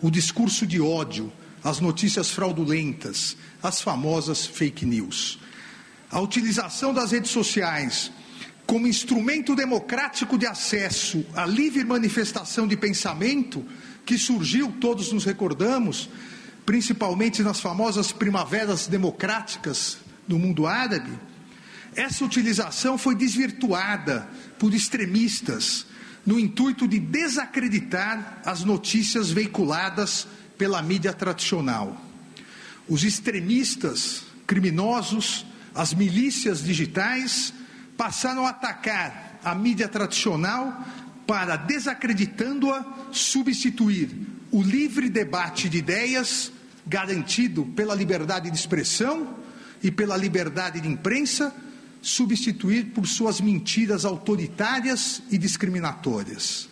[0.00, 1.32] o discurso de ódio,
[1.64, 5.40] as notícias fraudulentas, as famosas fake news.
[6.08, 8.12] A utilização das redes sociais
[8.64, 13.66] como instrumento democrático de acesso à livre manifestação de pensamento,
[14.06, 16.08] que surgiu, todos nos recordamos,
[16.64, 19.98] principalmente nas famosas primaveras democráticas
[20.28, 21.10] no mundo árabe,
[21.96, 24.28] essa utilização foi desvirtuada
[24.60, 25.86] por extremistas
[26.24, 32.00] no intuito de desacreditar as notícias veiculadas pela mídia tradicional.
[32.88, 37.52] Os extremistas, criminosos, as milícias digitais
[37.96, 40.84] passaram a atacar a mídia tradicional
[41.26, 44.10] para, desacreditando-a, substituir
[44.50, 46.52] o livre debate de ideias
[46.86, 49.36] garantido pela liberdade de expressão
[49.82, 51.54] e pela liberdade de imprensa,
[52.02, 56.68] substituir por suas mentiras autoritárias e discriminatórias.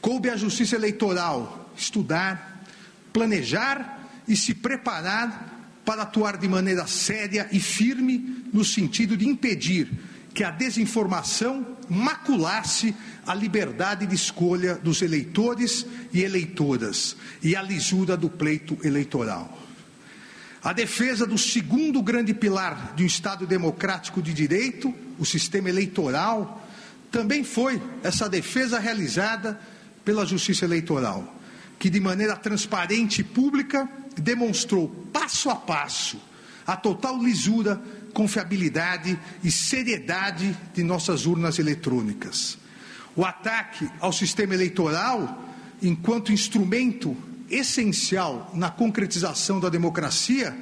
[0.00, 2.64] Coube à Justiça Eleitoral estudar,
[3.12, 9.88] planejar e se preparar para atuar de maneira séria e firme no sentido de impedir
[10.34, 12.94] que a desinformação maculasse
[13.26, 19.67] a liberdade de escolha dos eleitores e eleitoras e a lisura do pleito eleitoral.
[20.62, 26.66] A defesa do segundo grande pilar de um Estado democrático de direito, o sistema eleitoral,
[27.10, 29.58] também foi essa defesa realizada
[30.04, 31.36] pela Justiça Eleitoral,
[31.78, 36.20] que de maneira transparente e pública demonstrou passo a passo
[36.68, 37.80] a total lisura
[38.12, 42.58] confiabilidade e seriedade de nossas urnas eletrônicas.
[43.16, 45.48] O ataque ao sistema eleitoral,
[45.80, 47.16] enquanto instrumento
[47.50, 50.56] essencial na concretização da democracia,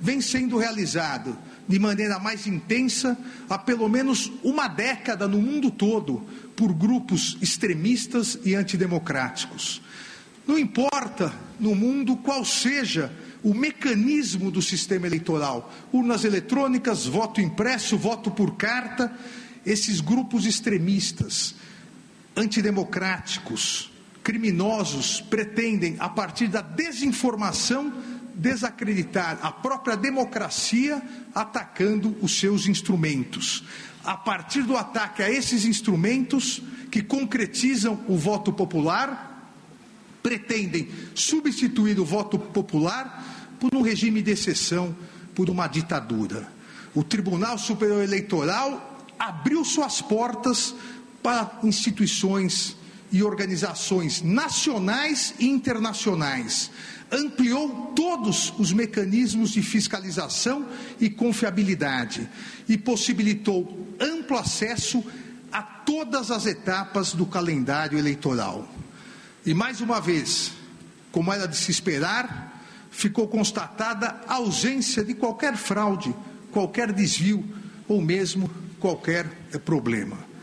[0.00, 3.16] vem sendo realizado de maneira mais intensa
[3.48, 6.22] há pelo menos uma década no mundo todo
[6.56, 9.80] por grupos extremistas e antidemocráticos.
[10.46, 13.10] Não importa no mundo qual seja
[13.42, 19.12] o mecanismo do sistema eleitoral, urnas eletrônicas, voto impresso, voto por carta,
[19.64, 21.54] esses grupos extremistas,
[22.36, 23.90] antidemocráticos,
[24.24, 27.92] criminosos, pretendem, a partir da desinformação,
[28.34, 31.00] desacreditar a própria democracia,
[31.34, 33.62] atacando os seus instrumentos.
[34.02, 39.52] A partir do ataque a esses instrumentos, que concretizam o voto popular,
[40.22, 44.96] pretendem substituir o voto popular por um regime de exceção,
[45.34, 46.48] por uma ditadura.
[46.94, 50.74] O Tribunal Superior Eleitoral abriu suas portas
[51.22, 52.76] para instituições
[53.14, 56.68] e organizações nacionais e internacionais.
[57.12, 60.66] Ampliou todos os mecanismos de fiscalização
[61.00, 62.28] e confiabilidade
[62.68, 65.04] e possibilitou amplo acesso
[65.52, 68.68] a todas as etapas do calendário eleitoral.
[69.46, 70.50] E mais uma vez,
[71.12, 76.12] como era de se esperar, ficou constatada a ausência de qualquer fraude,
[76.50, 77.44] qualquer desvio
[77.86, 78.50] ou mesmo
[78.80, 79.24] qualquer
[79.64, 80.33] problema.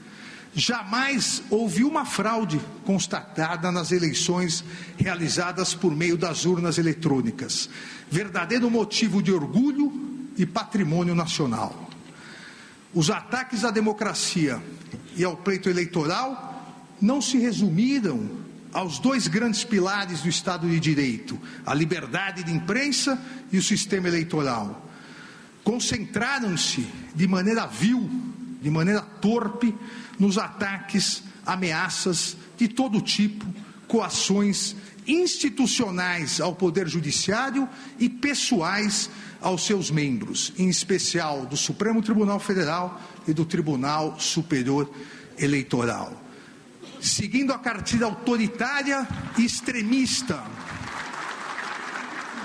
[0.53, 4.63] Jamais houve uma fraude constatada nas eleições
[4.97, 7.69] realizadas por meio das urnas eletrônicas.
[8.09, 11.89] Verdadeiro motivo de orgulho e patrimônio nacional.
[12.93, 14.61] Os ataques à democracia
[15.15, 16.49] e ao pleito eleitoral
[16.99, 18.29] não se resumiram
[18.73, 23.19] aos dois grandes pilares do Estado de Direito, a liberdade de imprensa
[23.51, 24.89] e o sistema eleitoral.
[25.63, 28.09] Concentraram-se de maneira vil,
[28.61, 29.75] de maneira torpe,
[30.22, 33.43] nos ataques, ameaças de todo tipo,
[33.88, 34.76] coações
[35.07, 37.67] institucionais ao Poder Judiciário
[37.97, 39.09] e pessoais
[39.41, 44.93] aos seus membros, em especial do Supremo Tribunal Federal e do Tribunal Superior
[45.39, 46.13] Eleitoral.
[47.01, 49.07] Seguindo a cartilha autoritária
[49.39, 50.43] e extremista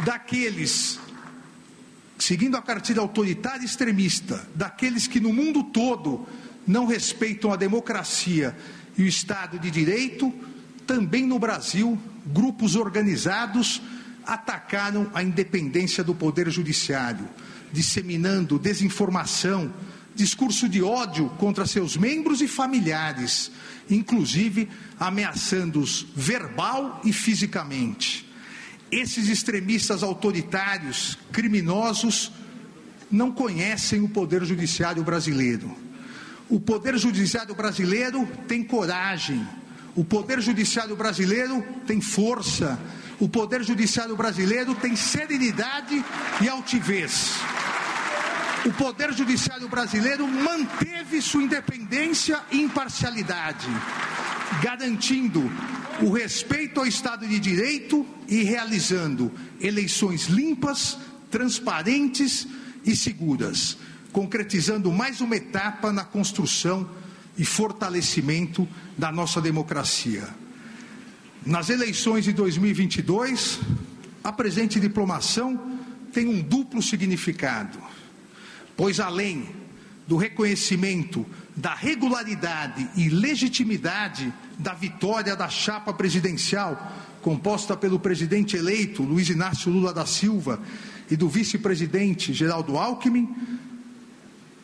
[0.02, 0.98] daqueles
[2.18, 6.26] seguindo a cartilha autoritária e extremista daqueles que no mundo todo
[6.66, 8.56] não respeitam a democracia
[8.96, 10.32] e o Estado de Direito,
[10.86, 13.82] também no Brasil, grupos organizados
[14.24, 17.28] atacaram a independência do Poder Judiciário,
[17.72, 19.72] disseminando desinformação,
[20.14, 23.52] discurso de ódio contra seus membros e familiares,
[23.88, 28.26] inclusive ameaçando-os verbal e fisicamente.
[28.90, 32.32] Esses extremistas autoritários, criminosos,
[33.10, 35.85] não conhecem o Poder Judiciário brasileiro.
[36.48, 39.46] O Poder Judiciário brasileiro tem coragem,
[39.96, 42.78] o Poder Judiciário brasileiro tem força,
[43.18, 46.04] o Poder Judiciário brasileiro tem serenidade
[46.40, 47.32] e altivez.
[48.64, 53.66] O Poder Judiciário brasileiro manteve sua independência e imparcialidade,
[54.62, 55.50] garantindo
[56.00, 60.98] o respeito ao Estado de Direito e realizando eleições limpas,
[61.30, 62.46] transparentes
[62.84, 63.76] e seguras,
[64.16, 66.88] concretizando mais uma etapa na construção
[67.36, 70.26] e fortalecimento da nossa democracia.
[71.44, 73.60] Nas eleições de 2022,
[74.24, 75.78] a presente diplomação
[76.14, 77.78] tem um duplo significado,
[78.74, 79.50] pois além
[80.08, 86.90] do reconhecimento da regularidade e legitimidade da vitória da chapa presidencial,
[87.20, 90.58] composta pelo presidente eleito Luiz Inácio Lula da Silva
[91.10, 93.65] e do vice-presidente Geraldo Alckmin,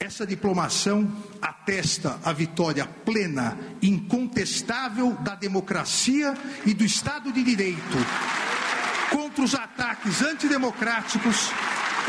[0.03, 6.35] essa diplomação atesta a vitória plena, incontestável da democracia
[6.67, 7.99] e do Estado de Direito
[9.11, 11.51] contra os ataques antidemocráticos,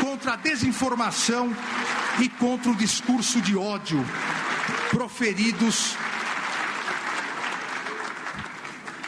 [0.00, 1.54] contra a desinformação
[2.20, 4.04] e contra o discurso de ódio
[4.90, 5.96] proferidos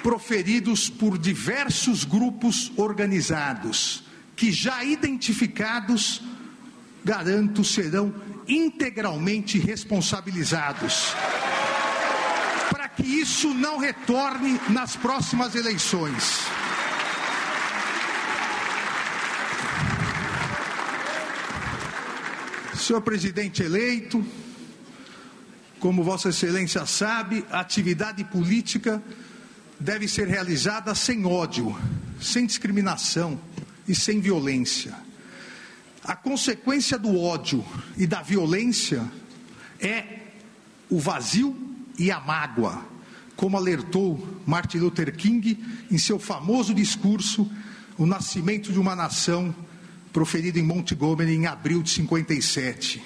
[0.01, 4.05] proferidos por diversos grupos organizados
[4.37, 6.23] que já identificados
[7.07, 8.13] garanto serão
[8.49, 11.15] integralmente responsabilizados.
[12.69, 16.41] Para que isso não retorne nas próximas eleições.
[22.77, 24.25] Senhor presidente eleito,
[25.79, 29.01] como Vossa Excelência sabe, a atividade política
[29.79, 31.77] deve ser realizada sem ódio,
[32.21, 33.41] sem discriminação
[33.87, 35.06] e sem violência.
[36.07, 37.65] A consequência do ódio
[37.97, 39.05] e da violência
[39.81, 40.05] é
[40.89, 41.57] o vazio
[41.99, 42.81] e a mágoa,
[43.35, 45.59] como alertou Martin Luther King
[45.91, 47.51] em seu famoso discurso
[47.99, 49.53] O Nascimento de uma Nação,
[50.13, 53.03] proferido em Montgomery em abril de 57.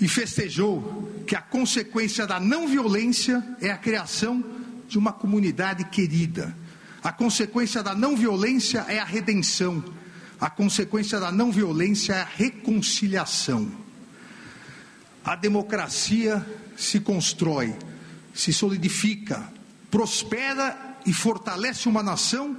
[0.00, 4.44] E festejou que a consequência da não violência é a criação
[4.88, 6.56] de uma comunidade querida.
[7.02, 9.82] A consequência da não violência é a redenção
[10.40, 13.70] a consequência da não violência é a reconciliação.
[15.22, 16.44] A democracia
[16.76, 17.76] se constrói,
[18.32, 19.52] se solidifica,
[19.90, 22.56] prospera e fortalece uma nação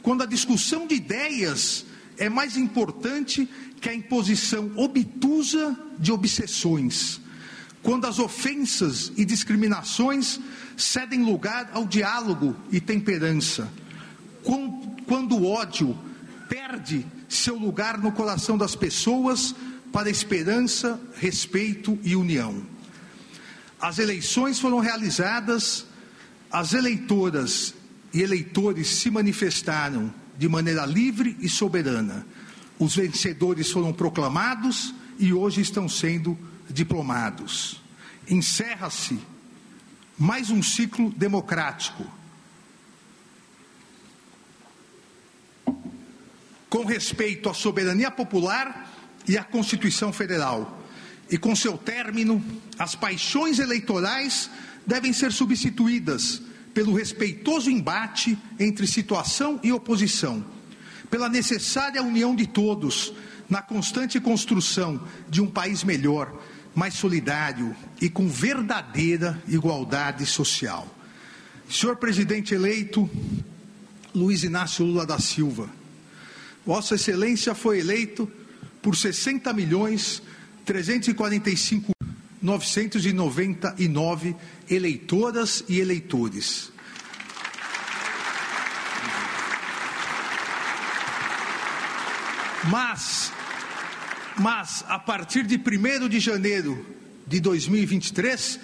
[0.00, 1.84] quando a discussão de ideias
[2.16, 3.46] é mais importante
[3.78, 7.20] que a imposição obtusa de obsessões.
[7.82, 10.40] Quando as ofensas e discriminações
[10.78, 13.70] cedem lugar ao diálogo e temperança.
[15.06, 15.96] Quando o ódio
[16.48, 19.54] perde seu lugar no coração das pessoas
[19.92, 22.62] para esperança, respeito e união.
[23.80, 25.86] As eleições foram realizadas,
[26.50, 27.74] as eleitoras
[28.12, 32.26] e eleitores se manifestaram de maneira livre e soberana.
[32.78, 36.38] Os vencedores foram proclamados e hoje estão sendo
[36.70, 37.80] diplomados.
[38.28, 39.18] Encerra-se
[40.18, 42.17] mais um ciclo democrático
[46.68, 48.92] com respeito à soberania popular
[49.26, 50.82] e à Constituição Federal.
[51.30, 52.42] E com seu término,
[52.78, 54.50] as paixões eleitorais
[54.86, 56.40] devem ser substituídas
[56.72, 60.44] pelo respeitoso embate entre situação e oposição,
[61.10, 63.12] pela necessária união de todos
[63.48, 66.32] na constante construção de um país melhor,
[66.74, 70.86] mais solidário e com verdadeira igualdade social.
[71.68, 73.08] Senhor presidente eleito
[74.14, 75.68] Luiz Inácio Lula da Silva,
[76.68, 78.30] Vossa Excelência foi eleito
[78.82, 80.22] por 60 milhões
[80.66, 81.92] 345
[82.42, 84.36] 999
[84.68, 86.70] eleitoras e eleitores.
[92.70, 93.32] Mas,
[94.36, 96.84] mas a partir de 1 de janeiro
[97.26, 98.60] de 2023,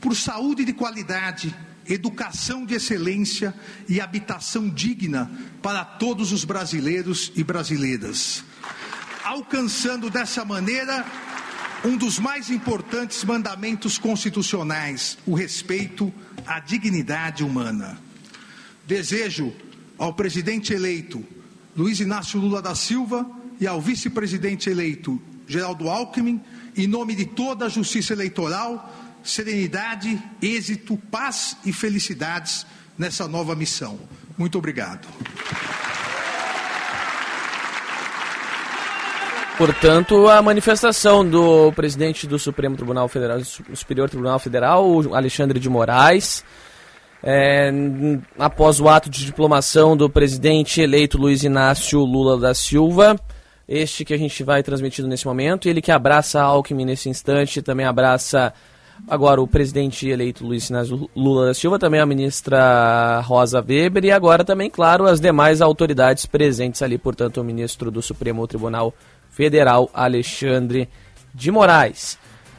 [0.00, 1.52] por saúde de qualidade,
[1.86, 3.54] educação de excelência
[3.88, 5.30] e habitação digna
[5.62, 8.44] para todos os brasileiros e brasileiras,
[9.24, 11.04] alcançando dessa maneira
[11.84, 16.12] um dos mais importantes mandamentos constitucionais, o respeito
[16.46, 17.98] à dignidade humana.
[18.86, 19.52] Desejo
[19.98, 21.24] ao presidente eleito
[21.76, 23.28] Luiz Inácio Lula da Silva
[23.60, 26.40] e ao vice-presidente eleito Geraldo Alckmin,
[26.76, 33.98] em nome de toda a justiça eleitoral, serenidade, êxito, paz e felicidades nessa nova missão.
[34.36, 35.08] Muito obrigado.
[39.56, 43.38] Portanto, a manifestação do presidente do Supremo Tribunal Federal,
[43.72, 46.44] Superior Tribunal Federal, Alexandre de Moraes,
[47.22, 47.70] é,
[48.36, 53.16] após o ato de diplomação do presidente eleito Luiz Inácio Lula da Silva,
[53.66, 57.86] este que a gente vai transmitindo nesse momento, ele que abraça Alckmin nesse instante, também
[57.86, 58.52] abraça
[59.08, 64.10] agora o presidente eleito Luiz Inácio Lula da Silva, também a ministra Rosa Weber e
[64.10, 68.94] agora também, claro, as demais autoridades presentes ali, portanto, o ministro do Supremo Tribunal
[69.30, 70.88] Federal, Alexandre
[71.34, 72.18] de Moraes.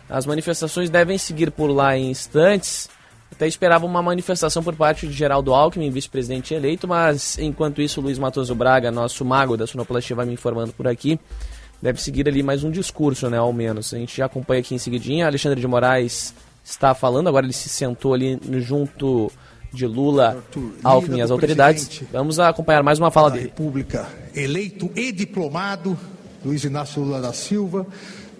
[0.09, 2.89] As manifestações devem seguir por lá em instantes.
[3.31, 8.17] Até esperava uma manifestação por parte de Geraldo Alckmin, vice-presidente eleito, mas enquanto isso, Luiz
[8.17, 11.19] Matoso Braga, nosso mago da sonoplastia, vai me informando por aqui.
[11.85, 13.93] Deve seguir ali mais um discurso, né, ao menos.
[13.93, 15.27] A gente já acompanha aqui em seguidinha.
[15.27, 16.33] Alexandre de Moraes
[16.63, 19.31] está falando, agora ele se sentou ali junto
[19.71, 20.43] de Lula,
[20.83, 22.01] Alckmin e as autoridades.
[22.11, 23.43] Vamos acompanhar mais uma fala dele.
[23.49, 25.95] República, eleito e diplomado,
[26.43, 27.85] Luiz Inácio Lula da Silva,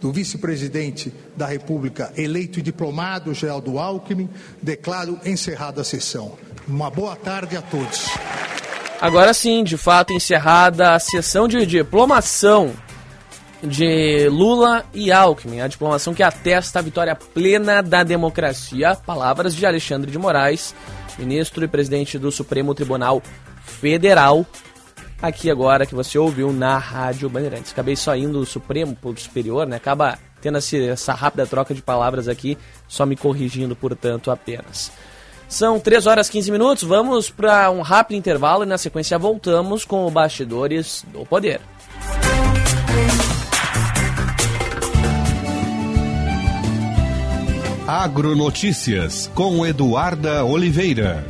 [0.02, 4.28] do vice-presidente da República, eleito e diplomado, Geraldo Alckmin,
[4.60, 6.32] declaro encerrada a sessão.
[6.68, 8.10] Uma boa tarde a todos.
[9.00, 12.74] Agora sim, de fato, encerrada a sessão de diplomação
[13.66, 18.96] de Lula e Alckmin, a diplomação que atesta a vitória plena da democracia.
[18.96, 20.76] Palavras de Alexandre de Moraes,
[21.18, 23.22] ministro e presidente do Supremo Tribunal
[23.64, 24.46] Federal,
[25.22, 27.72] aqui agora que você ouviu na Rádio Bandeirantes.
[27.72, 29.78] Acabei só indo do Supremo para o Superior, né?
[29.78, 34.92] Acaba tendo essa rápida troca de palavras aqui, só me corrigindo, portanto, apenas.
[35.48, 39.86] São 3 horas e 15 minutos, vamos para um rápido intervalo e na sequência voltamos
[39.86, 41.62] com o Bastidores do Poder.
[47.88, 51.24] Agronotícias com Eduarda Oliveira.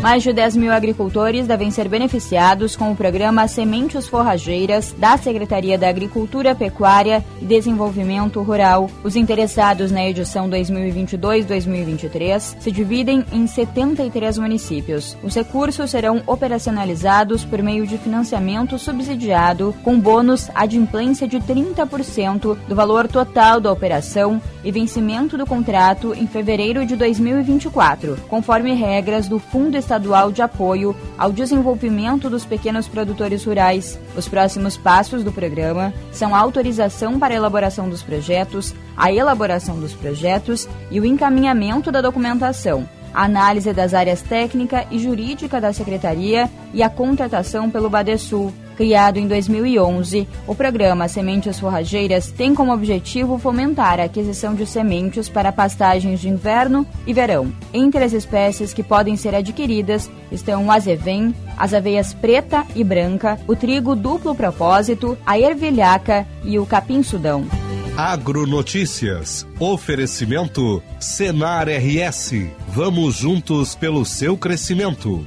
[0.00, 5.76] Mais de 10 mil agricultores devem ser beneficiados com o programa Sementes Forrageiras da Secretaria
[5.76, 8.88] da Agricultura, Pecuária e Desenvolvimento Rural.
[9.02, 15.16] Os interessados na edição 2022-2023 se dividem em 73 municípios.
[15.20, 22.74] Os recursos serão operacionalizados por meio de financiamento subsidiado com bônus adimplência de 30% do
[22.74, 29.40] valor total da operação e vencimento do contrato em fevereiro de 2024, conforme regras do
[29.40, 33.98] Fundo Estadual de Apoio ao Desenvolvimento dos Pequenos Produtores Rurais.
[34.14, 39.80] Os próximos passos do programa são a autorização para a elaboração dos projetos, a elaboração
[39.80, 45.72] dos projetos e o encaminhamento da documentação a análise das áreas técnica e jurídica da
[45.72, 48.52] Secretaria e a contratação pelo Badesul.
[48.78, 55.28] Criado em 2011, o programa Sementes Forrageiras tem como objetivo fomentar a aquisição de sementes
[55.28, 57.52] para pastagens de inverno e verão.
[57.74, 63.36] Entre as espécies que podem ser adquiridas estão o azevém, as aveias preta e branca,
[63.48, 67.48] o trigo duplo propósito, a ervilhaca e o capim-sudão.
[67.96, 69.44] Agronotícias.
[69.58, 72.32] Oferecimento Senar RS.
[72.68, 75.26] Vamos juntos pelo seu crescimento.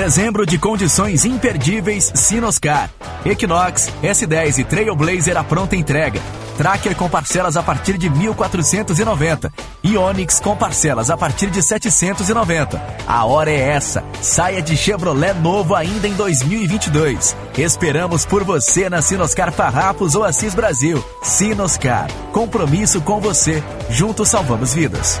[0.00, 2.88] Dezembro de condições imperdíveis Sinoscar.
[3.22, 6.22] Equinox, S10 e Trailblazer à pronta entrega.
[6.56, 9.52] Tracker com parcelas a partir de 1.490.
[9.84, 12.82] E Onix com parcelas a partir de 790.
[13.06, 14.02] A hora é essa.
[14.22, 17.36] Saia de Chevrolet novo ainda em 2022.
[17.58, 21.04] Esperamos por você na Sinoscar Farrapos ou Assis Brasil.
[21.22, 22.10] Sinoscar.
[22.32, 23.62] Compromisso com você.
[23.90, 25.20] Juntos salvamos vidas.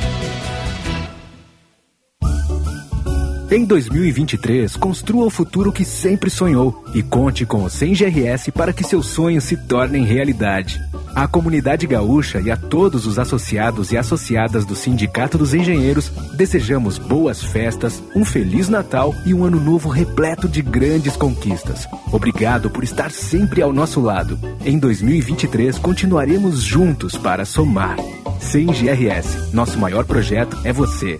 [3.51, 8.71] Em 2023, construa o futuro que sempre sonhou e conte com o 100 GRS para
[8.71, 10.79] que seus sonhos se tornem realidade.
[11.13, 16.97] À comunidade gaúcha e a todos os associados e associadas do Sindicato dos Engenheiros, desejamos
[16.97, 21.89] boas festas, um Feliz Natal e um ano novo repleto de grandes conquistas.
[22.09, 24.39] Obrigado por estar sempre ao nosso lado.
[24.63, 27.97] Em 2023, continuaremos juntos para somar.
[28.39, 31.19] 100 GRS, nosso maior projeto é você.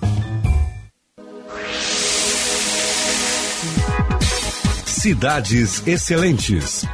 [5.02, 6.86] Cidades Excelentes.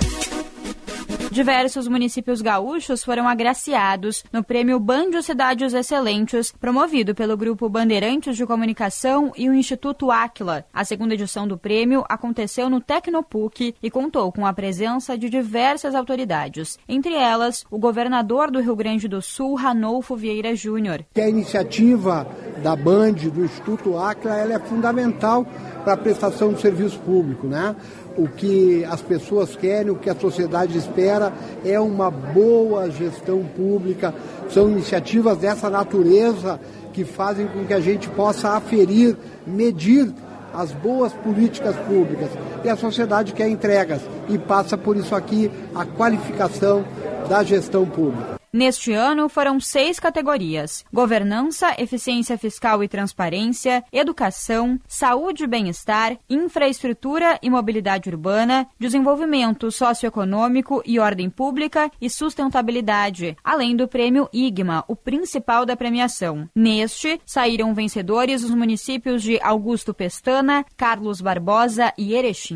[1.38, 8.43] Diversos municípios gaúchos foram agraciados no prêmio Banjo Cidades Excelentes, promovido pelo Grupo Bandeirantes de
[8.43, 10.65] Comunicação e o Instituto Áquila.
[10.73, 15.93] A segunda edição do prêmio aconteceu no Tecnopuc e contou com a presença de diversas
[15.93, 21.05] autoridades, entre elas o governador do Rio Grande do Sul, Ranolfo Vieira Júnior.
[21.15, 22.26] A iniciativa
[22.64, 25.45] da Band, do Instituto Áquila, ela é fundamental
[25.84, 27.76] para a prestação de serviço público, né?
[28.18, 31.31] O que as pessoas querem, o que a sociedade espera
[31.64, 34.14] é uma boa gestão pública.
[34.49, 36.60] São iniciativas dessa natureza
[36.94, 39.15] que fazem com que a gente possa aferir,
[39.45, 40.11] medir
[40.53, 42.30] as boas políticas públicas.
[42.64, 46.84] E a sociedade quer entregas e passa por isso aqui a qualificação
[47.30, 48.36] da gestão pública.
[48.52, 57.38] Neste ano foram seis categorias: governança, eficiência fiscal e transparência, educação, saúde e bem-estar, infraestrutura
[57.41, 64.95] e mobilidade urbana, desenvolvimento socioeconômico e ordem pública e sustentabilidade, além do prêmio IGMA, o
[64.95, 66.49] principal da premiação.
[66.56, 72.56] Neste, saíram vencedores os municípios de Augusto Pestana, Carlos Barbosa e Erechim.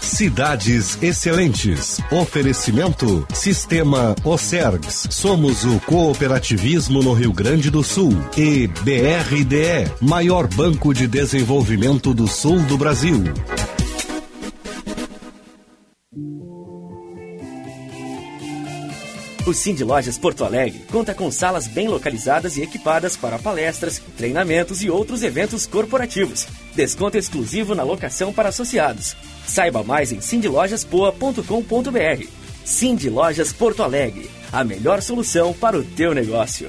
[0.00, 2.00] Cidades Excelentes.
[2.10, 5.08] Oferecimento Sistema Ocergs.
[5.10, 8.12] Somos o cooperativismo no Rio Grande do Sul.
[8.36, 13.24] E BRDE, maior banco de desenvolvimento do sul do Brasil.
[19.46, 24.82] O Cindy Lojas Porto Alegre conta com salas bem localizadas e equipadas para palestras, treinamentos
[24.82, 26.46] e outros eventos corporativos.
[26.74, 29.16] Desconto exclusivo na locação para associados.
[29.46, 32.26] Saiba mais em cindylojaspoa.com.br.
[32.64, 36.68] Cindy Lojas Porto Alegre, a melhor solução para o teu negócio.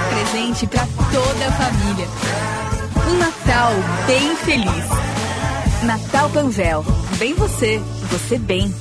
[0.09, 2.07] Presente para toda a família.
[3.07, 3.73] Um Natal
[4.07, 4.85] bem feliz.
[5.83, 6.85] Natal Panvel.
[7.19, 8.73] Bem você, você bem.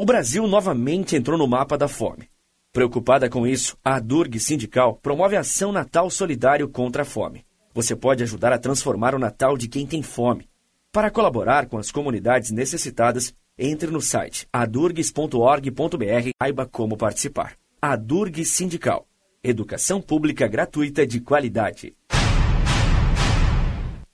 [0.00, 2.30] O Brasil novamente entrou no mapa da fome.
[2.72, 7.44] Preocupada com isso, a Durg Sindical promove a ação Natal Solidário contra a Fome.
[7.74, 10.48] Você pode ajudar a transformar o Natal de quem tem fome.
[10.92, 17.56] Para colaborar com as comunidades necessitadas, entre no site adurgs.org.br e saiba como participar.
[17.82, 19.04] Adurg Sindical.
[19.42, 21.96] Educação pública gratuita de qualidade.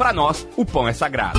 [0.00, 1.38] para nós, o pão é sagrado.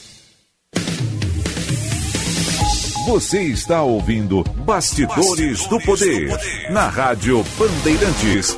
[3.11, 8.57] Você está ouvindo Bastidores, Bastidores do, poder, do Poder na Rádio Bandeirantes.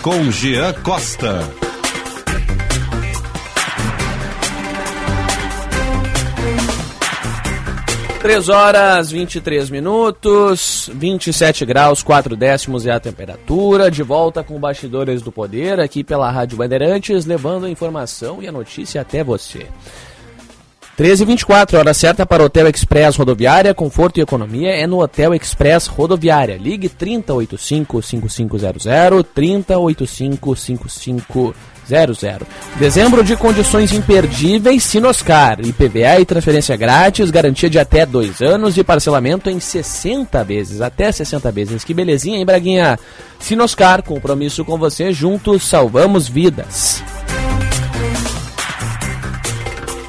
[0.00, 1.46] Com Jean Costa.
[8.22, 13.90] Três horas 23 minutos, 27 graus, 4 décimos é a temperatura.
[13.90, 18.52] De volta com Bastidores do Poder aqui pela Rádio Bandeirantes, levando a informação e a
[18.52, 19.66] notícia até você.
[20.98, 25.32] 13 h 24 hora certa para Hotel Express Rodoviária, conforto e economia é no Hotel
[25.32, 26.56] Express Rodoviária.
[26.56, 31.54] Ligue 3085-5500, 3085-5500.
[32.80, 38.82] Dezembro de condições imperdíveis, Sinoscar, IPVA e transferência grátis, garantia de até dois anos e
[38.82, 41.84] parcelamento em 60 vezes, até 60 vezes.
[41.84, 42.98] Que belezinha, hein, Braguinha?
[43.38, 47.00] Sinoscar, compromisso com você, juntos salvamos vidas.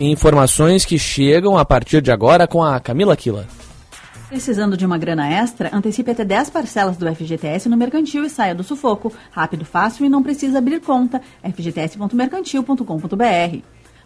[0.00, 3.48] Informações que chegam a partir de agora com a Camila Quila.
[4.28, 5.74] Precisando de uma grana extra?
[5.74, 9.12] Antecipe até 10 parcelas do FGTS no Mercantil e saia do sufoco.
[9.32, 11.20] Rápido, fácil e não precisa abrir conta.
[11.42, 13.58] fgts.mercantil.com.br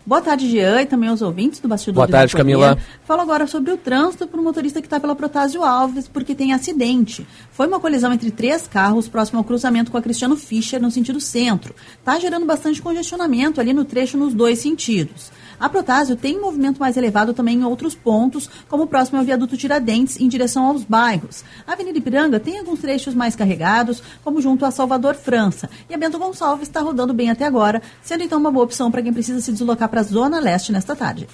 [0.05, 2.77] Boa tarde, Jean, e também aos ouvintes do Bastidor Boa tarde, Camila.
[3.05, 6.53] Falo agora sobre o trânsito para o motorista que está pela Protásio Alves, porque tem
[6.53, 7.25] acidente.
[7.53, 11.21] Foi uma colisão entre três carros próximo ao cruzamento com a Cristiano Fischer, no sentido
[11.21, 11.73] centro.
[11.99, 15.31] Está gerando bastante congestionamento ali no trecho nos dois sentidos.
[15.63, 20.21] A Protásio tem movimento mais elevado também em outros pontos, como próximo ao viaduto Tiradentes,
[20.21, 21.45] em direção aos bairros.
[21.65, 25.71] A Avenida Ipiranga tem alguns trechos mais carregados, como junto a Salvador, França.
[25.89, 29.03] E a Bento Gonçalves está rodando bem até agora, sendo então uma boa opção para
[29.03, 31.29] quem precisa se deslocar para a Zona Leste nesta tarde.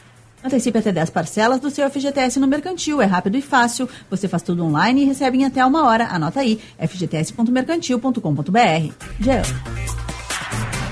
[0.44, 3.00] Antecipe até 10 parcelas do seu FGTS no Mercantil.
[3.00, 3.88] É rápido e fácil.
[4.10, 6.06] Você faz tudo online e recebe em até uma hora.
[6.08, 8.92] Anota aí, fgts.mercantil.com.br.
[9.20, 10.07] Geo.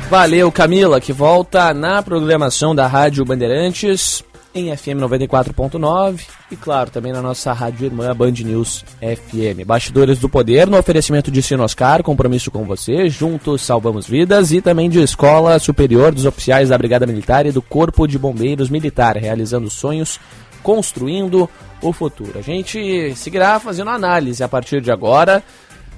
[0.08, 4.22] Valeu, Camila, que volta na programação da Rádio Bandeirantes
[4.54, 9.66] em FM 94.9 e, claro, também na nossa rádio irmã Band News FM.
[9.66, 14.88] Bastidores do Poder no oferecimento de Sinoscar, compromisso com você, juntos salvamos vidas e também
[14.88, 19.68] de Escola Superior dos Oficiais da Brigada Militar e do Corpo de Bombeiros Militar, realizando
[19.68, 20.20] sonhos,
[20.62, 21.50] construindo
[21.82, 22.38] o futuro.
[22.38, 25.42] A gente seguirá fazendo análise a partir de agora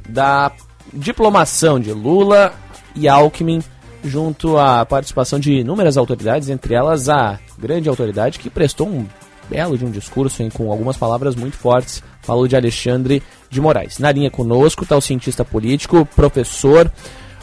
[0.09, 0.51] da
[0.95, 2.55] diplomação de Lula
[2.97, 3.63] e Alckmin
[4.05, 9.07] junto à participação de inúmeras autoridades, entre elas a grande autoridade que prestou um
[9.49, 13.99] belo de um discurso hein, com algumas palavras muito fortes, falou de Alexandre de Moraes.
[13.99, 16.91] Na linha conosco está o cientista político, professor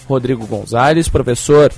[0.07, 1.73] Rodrigo Gonzalez, professor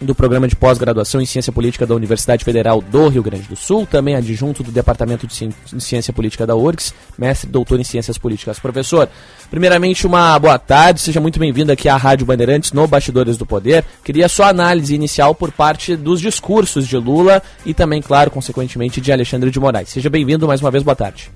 [0.00, 3.86] do programa de pós-graduação em Ciência Política da Universidade Federal do Rio Grande do Sul,
[3.86, 8.58] também adjunto do Departamento de Ciência Política da URGS, mestre e doutor em Ciências Políticas.
[8.60, 9.08] Professor,
[9.50, 13.84] primeiramente uma boa tarde, seja muito bem-vindo aqui à Rádio Bandeirantes no Bastidores do Poder.
[14.04, 19.12] Queria sua análise inicial por parte dos discursos de Lula e também, claro, consequentemente, de
[19.12, 19.88] Alexandre de Moraes.
[19.88, 21.30] Seja bem-vindo mais uma vez, boa tarde.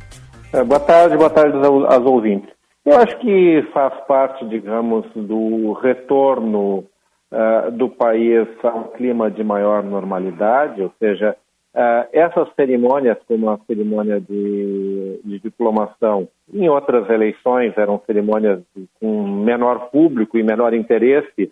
[0.52, 2.48] É, boa tarde, boa tarde aos ouvintes.
[2.84, 6.84] Eu acho que faz parte, digamos, do retorno
[7.32, 11.36] uh, do país a um clima de maior normalidade, ou seja,
[11.74, 18.60] Uh, essas cerimônias, como a cerimônia de, de, diplomação, em outras eleições eram cerimônias
[19.00, 21.50] com menor público e menor interesse,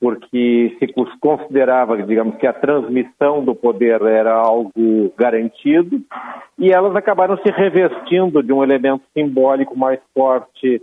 [0.00, 6.02] porque se considerava, digamos, que a transmissão do poder era algo garantido,
[6.58, 10.82] e elas acabaram se revestindo de um elemento simbólico mais forte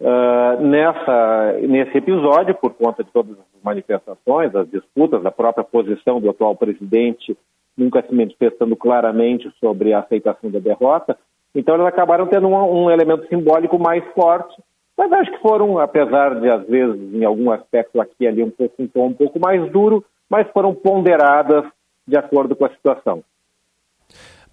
[0.00, 6.20] uh, nessa, nesse episódio, por conta de todas as manifestações, as disputas, a própria posição
[6.20, 7.36] do atual presidente
[7.76, 11.16] nunca se manifestando claramente sobre a aceitação da derrota.
[11.54, 14.54] Então, elas acabaram tendo um, um elemento simbólico mais forte,
[14.96, 18.50] mas acho que foram, apesar de, às vezes, em algum aspecto aqui e ali, um
[18.50, 21.64] pouco um tom um pouco mais duro, mas foram ponderadas
[22.06, 23.24] de acordo com a situação.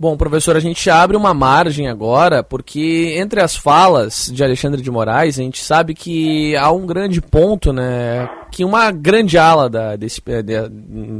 [0.01, 4.89] Bom, professor, a gente abre uma margem agora, porque entre as falas de Alexandre de
[4.89, 9.95] Moraes, a gente sabe que há um grande ponto, né, que uma grande ala da,
[9.95, 10.67] desse, de,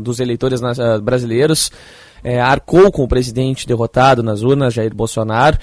[0.01, 0.61] dos eleitores
[1.03, 1.71] brasileiros
[2.23, 5.59] é, arcou com o presidente derrotado nas urnas, Jair Bolsonaro,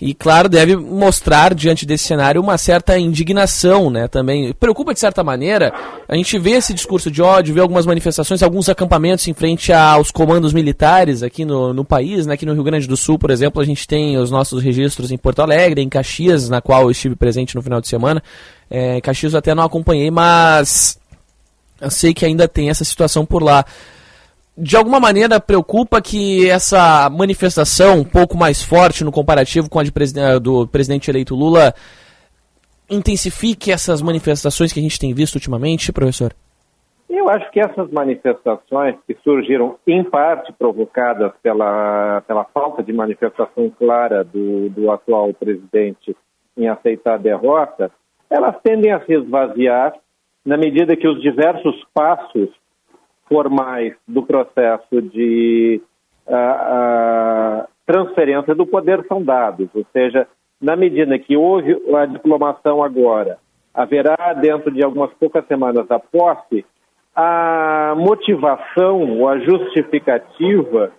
[0.00, 4.52] e, claro, deve mostrar, diante desse cenário, uma certa indignação, né, também.
[4.52, 5.72] Preocupa, de certa maneira,
[6.08, 10.12] a gente vê esse discurso de ódio, vê algumas manifestações, alguns acampamentos em frente aos
[10.12, 13.60] comandos militares aqui no, no país, né, aqui no Rio Grande do Sul, por exemplo,
[13.60, 17.16] a gente tem os nossos registros em Porto Alegre, em Caxias, na qual eu estive
[17.16, 18.22] presente no final de semana.
[18.70, 20.96] É, Caxias eu até não acompanhei, mas
[21.80, 23.64] eu sei que ainda tem essa situação por lá
[24.60, 29.84] de alguma maneira preocupa que essa manifestação um pouco mais forte no comparativo com a
[29.84, 31.72] presiden do presidente eleito Lula
[32.90, 36.34] intensifique essas manifestações que a gente tem visto ultimamente, professor?
[37.08, 43.70] Eu acho que essas manifestações que surgiram em parte provocadas pela, pela falta de manifestação
[43.78, 46.16] clara do, do atual presidente
[46.56, 47.92] em aceitar a derrota,
[48.28, 49.94] elas tendem a se esvaziar
[50.44, 52.50] na medida que os diversos passos
[53.28, 55.80] formais do processo de
[56.26, 60.26] uh, uh, transferência do poder são dados, ou seja,
[60.60, 63.38] na medida que houve a diplomação agora,
[63.72, 66.64] haverá dentro de algumas poucas semanas da posse
[67.14, 70.92] a motivação ou a justificativa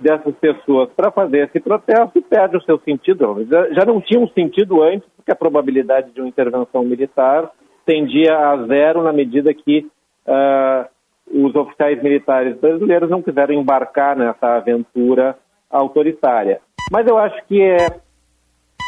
[0.00, 3.46] dessas pessoas para fazer esse protesto perde o seu sentido.
[3.72, 7.50] Já não tinha um sentido antes, porque a probabilidade de uma intervenção militar
[7.84, 9.86] tendia a zero na medida que
[10.26, 10.88] uh,
[11.32, 15.36] os oficiais militares brasileiros não quiseram embarcar nessa aventura
[15.70, 16.60] autoritária.
[16.90, 17.86] Mas eu acho que é,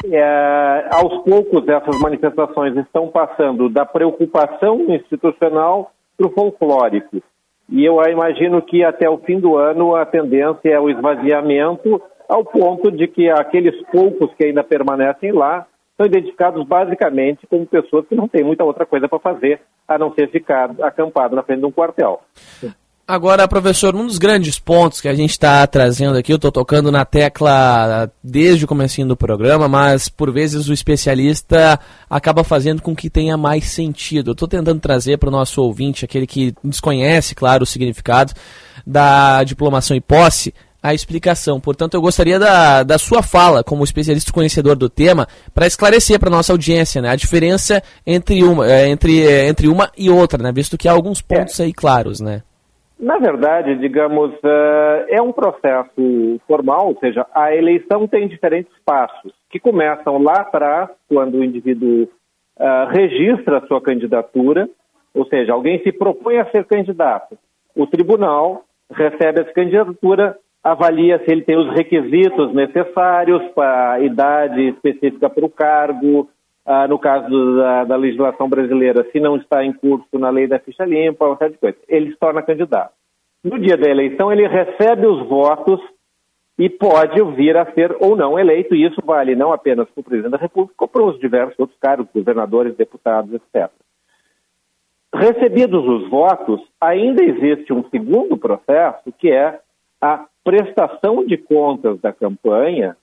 [0.06, 7.22] é, aos poucos essas manifestações estão passando da preocupação institucional para o folclórico.
[7.68, 12.44] E eu imagino que até o fim do ano a tendência é o esvaziamento, ao
[12.44, 15.66] ponto de que aqueles poucos que ainda permanecem lá
[16.02, 20.12] são identificados basicamente como pessoas que não têm muita outra coisa para fazer a não
[20.14, 22.20] ser ficar acampado na frente de um quartel.
[23.06, 26.90] Agora, professor, um dos grandes pontos que a gente está trazendo aqui, eu estou tocando
[26.90, 32.94] na tecla desde o começo do programa, mas por vezes o especialista acaba fazendo com
[32.94, 34.30] que tenha mais sentido.
[34.30, 38.32] Eu estou tentando trazer para o nosso ouvinte, aquele que desconhece, claro, o significado
[38.86, 41.60] da diplomação e posse, a explicação.
[41.60, 46.28] Portanto, eu gostaria da, da sua fala, como especialista conhecedor do tema, para esclarecer para
[46.28, 50.42] a nossa audiência né, a diferença entre uma, é, entre, é, entre uma e outra,
[50.42, 51.64] né, visto que há alguns pontos é.
[51.64, 52.20] aí claros.
[52.20, 52.42] Né?
[52.98, 54.32] Na verdade, digamos,
[55.08, 60.88] é um processo formal, ou seja, a eleição tem diferentes passos, que começam lá atrás,
[61.08, 62.08] quando o indivíduo
[62.92, 64.68] registra a sua candidatura,
[65.12, 67.36] ou seja, alguém se propõe a ser candidato.
[67.74, 74.68] O tribunal recebe essa candidatura, avalia se ele tem os requisitos necessários para a idade
[74.68, 76.28] específica para o cargo,
[76.64, 80.60] ah, no caso da, da, legislação brasileira, se não está em curso na lei da
[80.60, 81.80] ficha limpa, uma série de coisas.
[81.88, 82.92] Ele se torna candidato.
[83.42, 85.80] No dia da eleição, ele recebe os votos
[86.56, 90.04] e pode vir a ser ou não eleito, e isso vale não apenas para o
[90.04, 93.68] presidente da República, como para os diversos outros cargos, governadores, deputados, etc.
[95.12, 99.58] Recebidos os votos, ainda existe um segundo processo, que é
[100.02, 102.96] a prestação de contas da campanha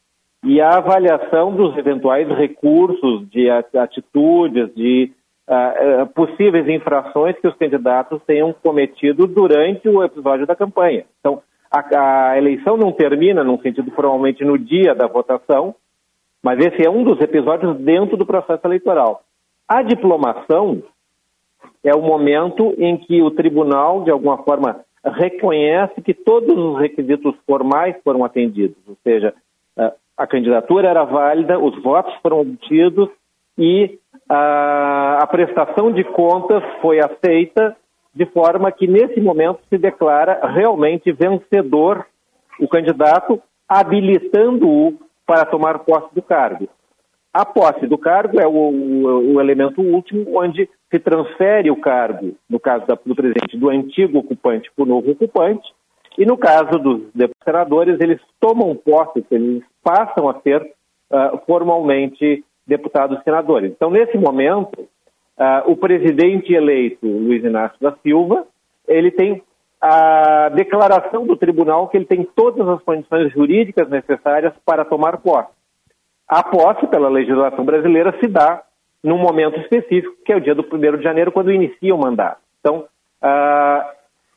[0.44, 5.12] e a avaliação dos eventuais recursos de atitudes, de
[5.48, 11.06] uh, possíveis infrações que os candidatos tenham cometido durante o episódio da campanha.
[11.20, 15.74] Então, a, a eleição não termina, num sentido formalmente, no dia da votação,
[16.44, 19.24] mas esse é um dos episódios dentro do processo eleitoral.
[19.68, 20.84] A diplomação
[21.84, 27.36] é o momento em que o tribunal, de alguma forma, reconhece que todos os requisitos
[27.46, 29.34] formais foram atendidos, ou seja,
[30.20, 33.10] a candidatura era válida, os votos foram obtidos
[33.58, 37.76] e a, a prestação de contas foi aceita
[38.14, 42.06] de forma que nesse momento se declara realmente vencedor
[42.60, 46.68] o candidato, habilitando-o para tomar posse do cargo.
[47.34, 52.36] A posse do cargo é o, o, o, elemento último, onde se transfere o cargo,
[52.50, 55.72] no caso do presidente, do antigo ocupante para o novo ocupante,
[56.18, 57.04] e no caso dos
[57.44, 63.72] senadores, eles tomam posse, eles passam a ser uh, formalmente deputados senadores.
[63.72, 68.46] Então, nesse momento, uh, o presidente eleito, Luiz Inácio da Silva,
[68.88, 69.42] ele tem
[69.82, 75.52] a declaração do tribunal que ele tem todas as condições jurídicas necessárias para tomar posse.
[76.28, 78.62] A posse, pela legislação brasileira, se dá
[79.04, 82.40] num momento específico, que é o dia do 1 de janeiro, quando inicia o mandato.
[82.60, 82.86] Então,
[83.22, 83.94] ah,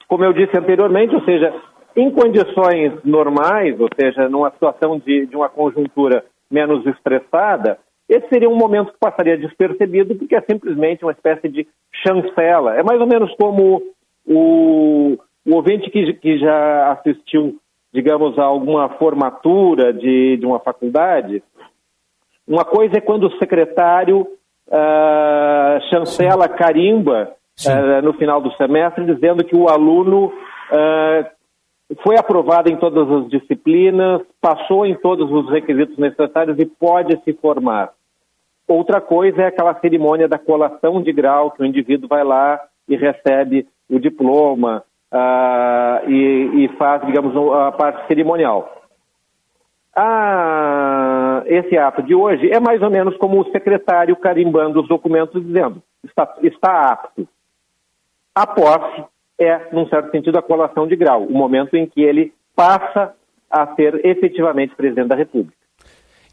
[0.08, 1.54] como eu disse anteriormente, ou seja,
[1.96, 7.78] em condições normais, ou seja, numa situação de, de uma conjuntura menos estressada,
[8.08, 11.66] esse seria um momento que passaria despercebido, porque é simplesmente uma espécie de
[12.04, 12.74] chancela.
[12.74, 13.82] É mais ou menos como
[14.26, 17.58] o, o ouvinte que, que já assistiu,
[17.92, 21.42] digamos, a alguma formatura de, de uma faculdade,
[22.46, 24.26] uma coisa é quando o secretário
[24.72, 27.32] uh, chancela, carimba
[27.66, 33.28] uh, no final do semestre, dizendo que o aluno uh, foi aprovado em todas as
[33.28, 37.90] disciplinas, passou em todos os requisitos necessários e pode se formar.
[38.66, 42.58] Outra coisa é aquela cerimônia da colação de grau, que o indivíduo vai lá
[42.88, 44.82] e recebe o diploma
[45.12, 48.81] uh, e, e, faz, digamos, a parte cerimonial.
[49.94, 55.44] Ah, esse ato de hoje é mais ou menos como o secretário carimbando os documentos
[55.44, 57.28] dizendo está, está apto.
[58.34, 59.04] A posse
[59.38, 63.12] é, num certo sentido, a colação de grau, o momento em que ele passa
[63.50, 65.56] a ser efetivamente presidente da República.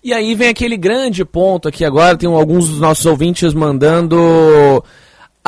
[0.02, 4.16] E aí vem aquele grande ponto aqui agora, tem alguns dos nossos ouvintes mandando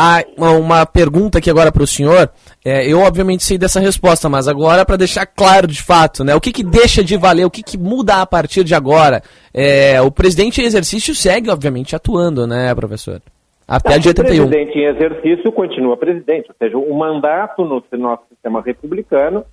[0.01, 0.23] a,
[0.57, 2.29] uma pergunta aqui agora para o senhor.
[2.65, 6.33] É, eu obviamente sei dessa resposta, mas agora para deixar claro de fato, né?
[6.33, 9.21] O que, que deixa de valer, o que, que muda a partir de agora?
[9.53, 13.21] É, o presidente em exercício segue, obviamente, atuando, né, professor?
[13.67, 14.45] Até Não, dia 31.
[14.45, 19.45] O presidente em exercício continua presidente, ou seja, o mandato no nosso sistema republicano,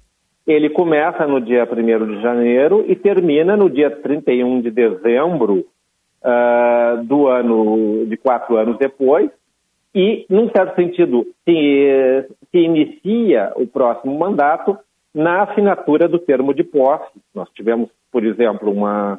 [0.46, 5.64] ele começa no dia 1 de janeiro e termina no dia 31 de dezembro
[6.24, 9.30] uh, do ano, de quatro anos depois,
[9.98, 14.78] e, num certo sentido, se, se inicia o próximo mandato
[15.12, 17.10] na assinatura do termo de posse.
[17.34, 19.18] Nós tivemos, por exemplo, uma,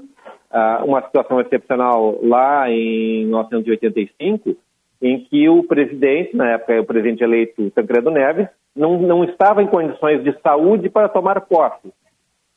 [0.86, 4.56] uma situação excepcional lá em 1985,
[5.02, 9.68] em que o presidente, na época o presidente eleito Tancredo Neves, não, não estava em
[9.68, 11.92] condições de saúde para tomar posse.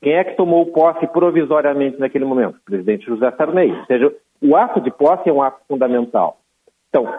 [0.00, 2.54] Quem é que tomou posse provisoriamente naquele momento?
[2.54, 3.72] O presidente José Sarney.
[3.72, 6.38] Ou seja, o ato de posse é um ato fundamental.
[6.88, 7.12] Então,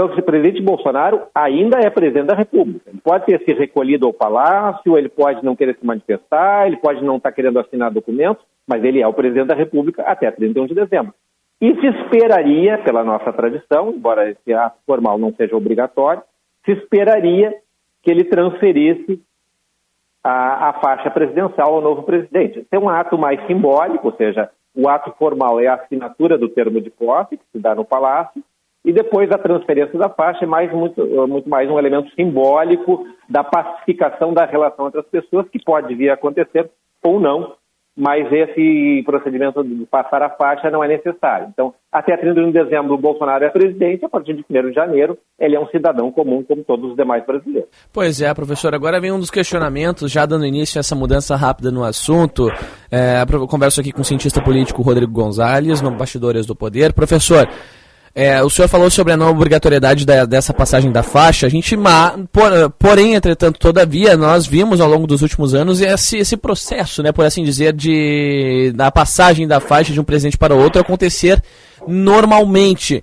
[0.00, 2.88] o presidente Bolsonaro ainda é presidente da República.
[2.88, 7.04] Ele pode ter se recolhido ao palácio, ele pode não querer se manifestar, ele pode
[7.04, 10.74] não estar querendo assinar documentos, mas ele é o presidente da República até 31 de
[10.74, 11.12] dezembro.
[11.60, 16.22] E se esperaria, pela nossa tradição, embora esse ato formal não seja obrigatório,
[16.64, 17.54] se esperaria
[18.02, 19.20] que ele transferisse
[20.24, 22.60] a, a faixa presidencial ao novo presidente.
[22.60, 26.48] Esse é um ato mais simbólico, ou seja, o ato formal é a assinatura do
[26.48, 28.42] termo de posse, que se dá no Palácio,
[28.84, 33.44] e depois a transferência da faixa é mais, muito, muito mais um elemento simbólico da
[33.44, 36.68] pacificação da relação entre as pessoas, que pode vir a acontecer
[37.02, 37.54] ou não,
[37.96, 41.48] mas esse procedimento de passar a faixa não é necessário.
[41.52, 45.18] Então, até 31 de dezembro, o Bolsonaro é presidente, a partir de 1 de janeiro,
[45.38, 47.68] ele é um cidadão comum, como todos os demais brasileiros.
[47.92, 48.74] Pois é, professor.
[48.74, 52.48] Agora vem um dos questionamentos, já dando início a essa mudança rápida no assunto.
[52.90, 56.94] É, converso aqui com o cientista político Rodrigo Gonzalez, no Bastidores do Poder.
[56.94, 57.46] Professor,
[58.14, 61.46] é, o senhor falou sobre a não obrigatoriedade da, dessa passagem da faixa.
[61.46, 61.74] A gente,
[62.30, 67.10] por, porém, entretanto, todavia, nós vimos ao longo dos últimos anos esse, esse processo, né,
[67.10, 71.42] por assim dizer, de da passagem da faixa de um presidente para outro acontecer
[71.88, 73.02] normalmente.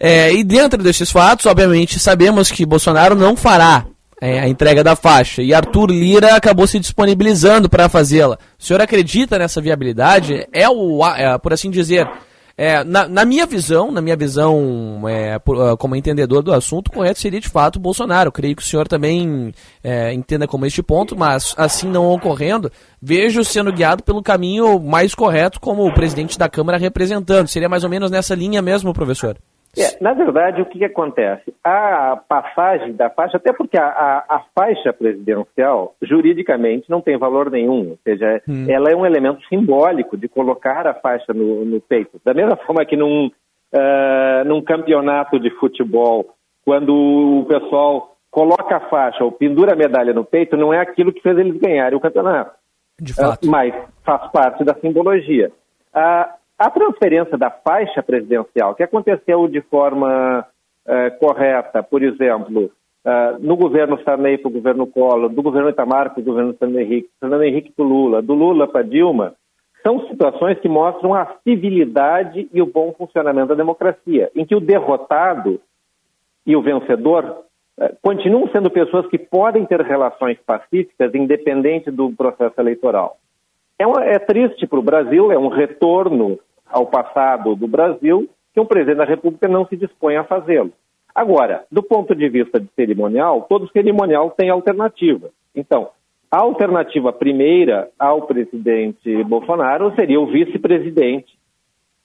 [0.00, 3.86] É, e dentro desses fatos, obviamente, sabemos que Bolsonaro não fará
[4.20, 5.40] é, a entrega da faixa.
[5.40, 8.38] E Arthur Lira acabou se disponibilizando para fazê-la.
[8.58, 10.46] O senhor acredita nessa viabilidade?
[10.52, 12.08] É o, é, por assim dizer,
[12.60, 16.90] é, na, na, minha visão, na minha visão é, por, uh, como entendedor do assunto,
[16.90, 18.32] correto seria de fato o Bolsonaro.
[18.32, 23.44] Creio que o senhor também é, entenda como este ponto, mas assim não ocorrendo, vejo
[23.44, 27.46] sendo guiado pelo caminho mais correto como o presidente da Câmara representando.
[27.46, 29.38] Seria mais ou menos nessa linha mesmo, professor?
[29.80, 31.54] É, na verdade, o que, que, acontece?
[31.62, 37.50] A passagem da faixa, até porque a, a, a, faixa presidencial, juridicamente, não tem valor
[37.50, 37.90] nenhum.
[37.90, 38.66] Ou seja, hum.
[38.68, 42.20] ela é um elemento simbólico de colocar a faixa no, no peito.
[42.24, 46.34] Da mesma forma que num, uh, num campeonato de futebol,
[46.64, 51.12] quando o pessoal coloca a faixa ou pendura a medalha no peito, não é aquilo
[51.12, 52.52] que fez eles ganharem o campeonato.
[53.00, 53.44] De fato.
[53.44, 53.74] Uh, mas
[54.04, 55.52] faz parte da simbologia.
[55.94, 60.44] Uh, a transferência da faixa presidencial, que aconteceu de forma
[60.86, 62.70] uh, correta, por exemplo,
[63.40, 67.08] no governo Sarney para o governo Collor, do governo Itamar para o governo Fernando Henrique,
[67.18, 69.34] Fernando Henrique para o Lula, do Lula para Dilma,
[69.82, 74.60] são situações que mostram a civilidade e o bom funcionamento da democracia, em que o
[74.60, 75.60] derrotado
[76.44, 77.44] e o vencedor
[77.78, 83.16] eh, continuam sendo pessoas que podem ter relações pacíficas independente do processo eleitoral.
[83.78, 86.38] É, uma, é triste para o Brasil, é um retorno
[86.70, 90.72] ao passado do Brasil que um presidente da República não se dispõe a fazê-lo.
[91.14, 95.30] Agora, do ponto de vista de cerimonial, todo cerimonial tem alternativa.
[95.54, 95.90] Então,
[96.30, 101.36] a alternativa primeira ao presidente Bolsonaro seria o vice-presidente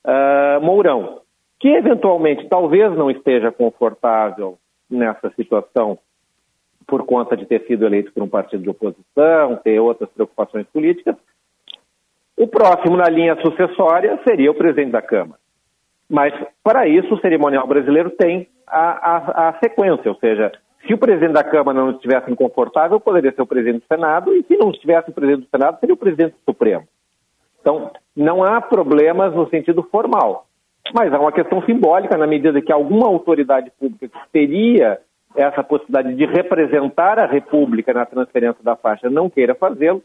[0.04, 1.20] uh, Mourão,
[1.60, 4.58] que eventualmente talvez não esteja confortável
[4.90, 5.98] nessa situação
[6.86, 11.16] por conta de ter sido eleito por um partido de oposição, ter outras preocupações políticas.
[12.36, 15.38] O próximo na linha sucessória seria o presidente da Câmara.
[16.08, 20.52] Mas, para isso, o cerimonial brasileiro tem a, a, a sequência, ou seja,
[20.86, 24.42] se o presidente da Câmara não estivesse inconfortável, poderia ser o presidente do Senado, e
[24.42, 26.86] se não estivesse o presidente do Senado, seria o presidente do Supremo.
[27.60, 30.46] Então, não há problemas no sentido formal,
[30.92, 34.98] mas há uma questão simbólica, na medida que alguma autoridade pública que teria
[35.34, 40.02] essa possibilidade de representar a República na transferência da faixa não queira fazê-lo,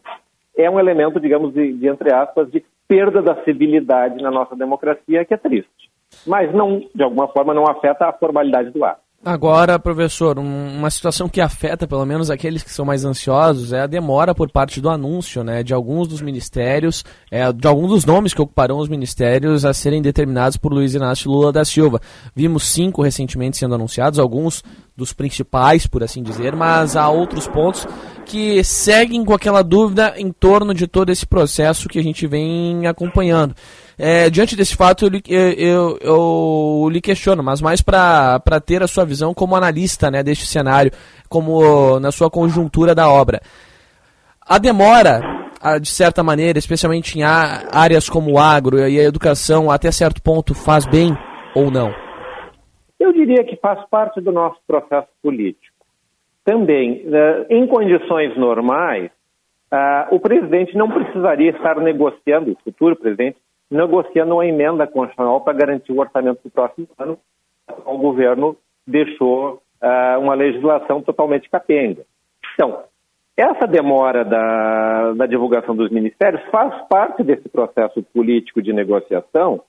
[0.56, 5.24] é um elemento, digamos, de, de, entre aspas, de perda da civilidade na nossa democracia,
[5.24, 5.90] que é triste.
[6.26, 9.00] Mas, não, de alguma forma, não afeta a formalidade do ato.
[9.22, 13.82] Agora, professor, um, uma situação que afeta pelo menos aqueles que são mais ansiosos é
[13.82, 18.06] a demora por parte do anúncio, né, de alguns dos ministérios, é, de alguns dos
[18.06, 22.00] nomes que ocuparão os ministérios a serem determinados por Luiz Inácio Lula da Silva.
[22.34, 24.64] Vimos cinco recentemente sendo anunciados, alguns
[24.96, 27.86] dos principais, por assim dizer, mas há outros pontos
[28.24, 32.86] que seguem com aquela dúvida em torno de todo esse processo que a gente vem
[32.86, 33.54] acompanhando.
[34.02, 38.86] É, diante desse fato, eu, eu, eu, eu lhe questiono, mas mais para ter a
[38.86, 40.90] sua visão como analista né, deste cenário,
[41.28, 43.40] como na sua conjuntura da obra.
[44.40, 45.20] A demora,
[45.82, 50.54] de certa maneira, especialmente em áreas como o agro e a educação, até certo ponto
[50.54, 51.14] faz bem
[51.54, 51.92] ou não?
[52.98, 55.76] Eu diria que faz parte do nosso processo político.
[56.42, 59.10] Também, eh, em condições normais,
[59.70, 63.36] ah, o presidente não precisaria estar negociando, o futuro presidente,
[63.70, 67.18] negociando uma emenda constitucional para garantir o orçamento do próximo ano.
[67.86, 68.56] O governo
[68.86, 72.02] deixou uh, uma legislação totalmente capenga.
[72.54, 72.82] Então,
[73.36, 79.62] essa demora da, da divulgação dos ministérios faz parte desse processo político de negociação,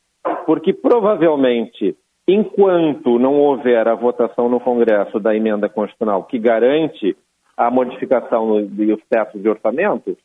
[0.46, 1.96] porque provavelmente,
[2.28, 7.16] enquanto não houver a votação no Congresso da emenda constitucional que garante
[7.56, 10.18] a modificação dos tetos de orçamento,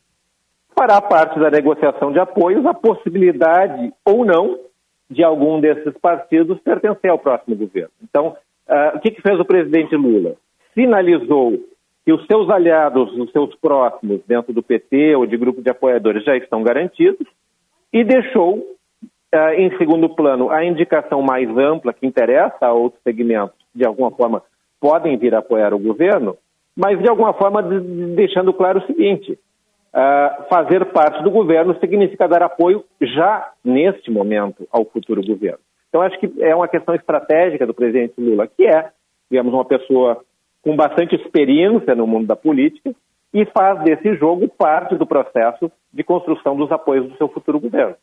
[0.77, 4.59] fará parte da negociação de apoios a possibilidade ou não
[5.09, 7.89] de algum desses partidos pertencer ao próximo governo.
[8.03, 8.35] Então,
[8.69, 10.35] uh, o que, que fez o presidente Lula?
[10.75, 11.53] Sinalizou
[12.05, 16.23] que os seus aliados, os seus próximos, dentro do PT ou de grupo de apoiadores,
[16.23, 17.27] já estão garantidos
[17.91, 23.57] e deixou uh, em segundo plano a indicação mais ampla que interessa a outros segmentos,
[23.73, 24.43] de alguma forma,
[24.79, 26.37] podem vir a apoiar o governo,
[26.75, 27.79] mas de alguma forma de,
[28.15, 29.39] deixando claro o seguinte:
[29.93, 35.59] Uh, fazer parte do governo significa dar apoio já neste momento ao futuro governo.
[35.89, 38.91] Então, acho que é uma questão estratégica do presidente Lula, que é,
[39.31, 40.21] digamos, uma pessoa
[40.61, 42.93] com bastante experiência no mundo da política
[43.33, 47.95] e faz desse jogo parte do processo de construção dos apoios do seu futuro governo.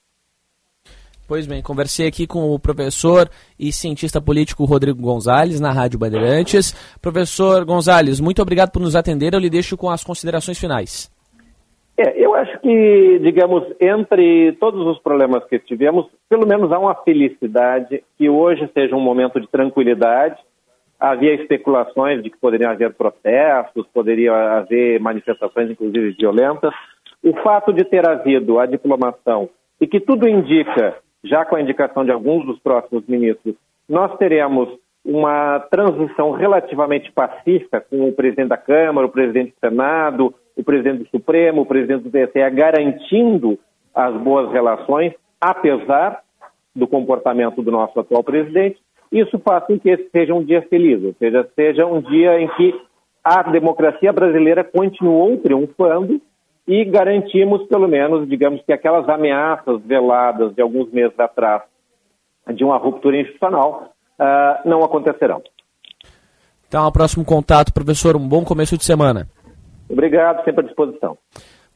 [1.27, 6.75] Pois bem, conversei aqui com o professor e cientista político Rodrigo Gonzalez, na Rádio Bandeirantes.
[7.01, 9.33] Professor Gonzalez, muito obrigado por nos atender.
[9.33, 11.14] Eu lhe deixo com as considerações finais.
[11.97, 16.95] É, eu acho que, digamos, entre todos os problemas que tivemos, pelo menos há uma
[16.95, 20.37] felicidade que hoje seja um momento de tranquilidade.
[20.99, 26.75] Havia especulações de que poderiam haver protestos, poderiam haver manifestações, inclusive violentas.
[27.23, 29.49] O fato de ter havido a diplomação
[29.81, 33.55] e que tudo indica, já com a indicação de alguns dos próximos ministros,
[33.89, 34.69] nós teremos
[35.05, 41.05] uma transição relativamente pacífica com o presidente da Câmara, o presidente do Senado, o presidente
[41.05, 43.59] do Supremo, o presidente do TSE garantindo
[43.95, 46.21] as boas relações, apesar
[46.75, 48.79] do comportamento do nosso atual presidente,
[49.13, 52.49] isso faz com que esse seja um dia feliz, ou seja, seja um dia em
[52.49, 52.75] que
[53.23, 56.21] a democracia brasileira continuou triunfando
[56.67, 61.63] e garantimos, pelo menos, digamos que aquelas ameaças veladas de alguns meses atrás
[62.55, 65.43] de uma ruptura institucional uh, não acontecerão.
[66.67, 69.29] Então, ao próximo contato, professor, um bom começo de semana.
[69.89, 71.17] Obrigado, sempre à disposição.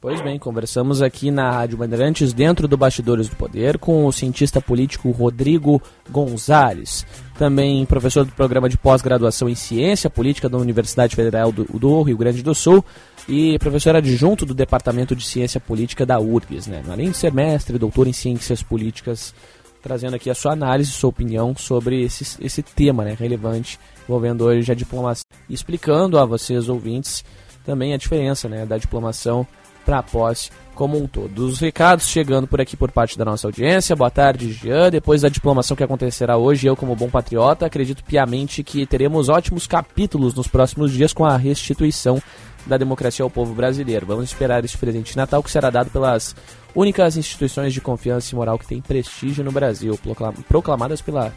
[0.01, 4.61] Pois bem, conversamos aqui na Rádio Bandeirantes, dentro do Bastidores do Poder, com o cientista
[4.61, 7.05] político Rodrigo Gonzalez,
[7.37, 12.15] também professor do programa de pós-graduação em Ciência Política da Universidade Federal do, do, Rio
[12.15, 12.83] Grande do Sul
[13.27, 16.81] e professor adjunto do Departamento de Ciência Política da URGS, né?
[16.89, 19.35] além de ser mestre doutor em Ciências Políticas,
[19.81, 23.77] trazendo aqui a sua análise, sua opinião sobre esse, esse tema né, relevante
[24.07, 27.21] envolvendo hoje a diplomacia, explicando a vocês, ouvintes,
[27.69, 29.45] também a diferença né, da diplomação
[29.85, 31.45] para a posse como um todo.
[31.45, 33.95] Os recados chegando por aqui por parte da nossa audiência.
[33.95, 34.89] Boa tarde, Jean.
[34.89, 39.67] Depois da diplomação que acontecerá hoje, eu, como bom patriota, acredito piamente que teremos ótimos
[39.67, 42.19] capítulos nos próximos dias com a restituição
[42.65, 44.07] da democracia ao povo brasileiro.
[44.07, 46.35] Vamos esperar esse presente de Natal que será dado pelas
[46.73, 49.99] únicas instituições de confiança e moral que têm prestígio no Brasil,
[50.47, 51.31] proclamadas pelas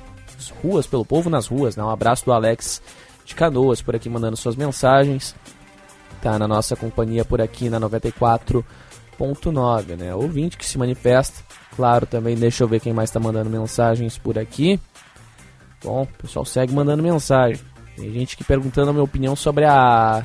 [0.63, 1.77] ruas, pelo povo nas ruas.
[1.77, 1.85] Né?
[1.85, 2.81] Um abraço do Alex
[3.27, 5.35] de Canoas por aqui mandando suas mensagens
[6.21, 10.15] tá na nossa companhia por aqui na 94.9, né?
[10.15, 11.43] Ouvinte que se manifesta.
[11.75, 14.79] Claro, também deixa eu ver quem mais está mandando mensagens por aqui.
[15.83, 17.61] Bom, o pessoal segue mandando mensagem.
[17.97, 20.23] Tem gente que perguntando a minha opinião sobre a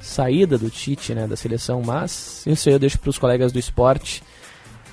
[0.00, 3.58] saída do Tite, né, da seleção, mas isso aí eu deixo para os colegas do
[3.58, 4.22] esporte.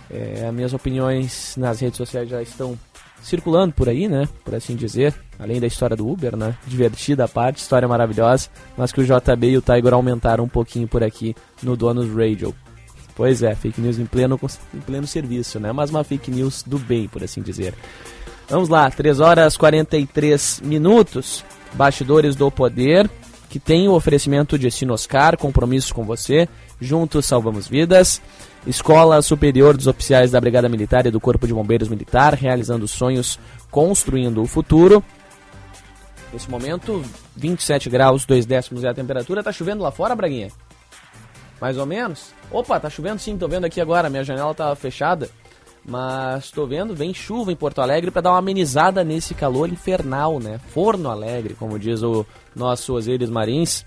[0.09, 2.77] É, as minhas opiniões nas redes sociais já estão
[3.22, 4.27] circulando por aí, né?
[4.43, 5.14] Por assim dizer.
[5.39, 6.56] Além da história do Uber, né?
[6.68, 8.49] Divertida a parte, história maravilhosa.
[8.77, 12.53] Mas que o JB e o Tiger aumentaram um pouquinho por aqui no Donos Radio.
[13.15, 14.39] Pois é, fake news em pleno,
[14.73, 15.72] em pleno serviço, né?
[15.72, 17.73] Mas uma fake news do bem, por assim dizer.
[18.49, 21.43] Vamos lá, 3 horas 43 minutos.
[21.73, 23.10] Bastidores do Poder,
[23.49, 26.48] que tem o oferecimento de Sinoscar, compromisso com você.
[26.80, 28.22] Juntos salvamos vidas.
[28.65, 33.39] Escola Superior dos Oficiais da Brigada Militar e do Corpo de Bombeiros Militar, realizando sonhos,
[33.71, 35.03] construindo o futuro.
[36.31, 37.03] Nesse momento,
[37.35, 39.43] 27 graus, 2 décimos é a temperatura.
[39.43, 40.49] Tá chovendo lá fora, Braguinha?
[41.59, 42.33] Mais ou menos?
[42.51, 44.09] Opa, tá chovendo sim, tô vendo aqui agora.
[44.09, 45.29] Minha janela tá fechada.
[45.83, 50.39] Mas tô vendo, vem chuva em Porto Alegre para dar uma amenizada nesse calor infernal,
[50.39, 50.59] né?
[50.69, 52.23] Forno alegre, como diz o
[52.55, 53.83] nosso Osiris Marins.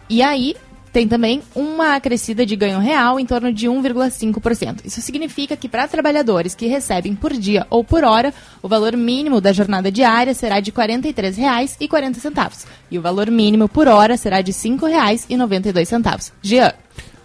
[0.09, 0.57] E aí,
[0.95, 4.83] tem também uma crescida de ganho real em torno de 1,5%.
[4.85, 9.41] Isso significa que para trabalhadores que recebem por dia ou por hora, o valor mínimo
[9.41, 14.53] da jornada diária será de R$ 43,40 e o valor mínimo por hora será de
[14.53, 16.33] R$ 5,92.
[16.41, 16.73] Jean.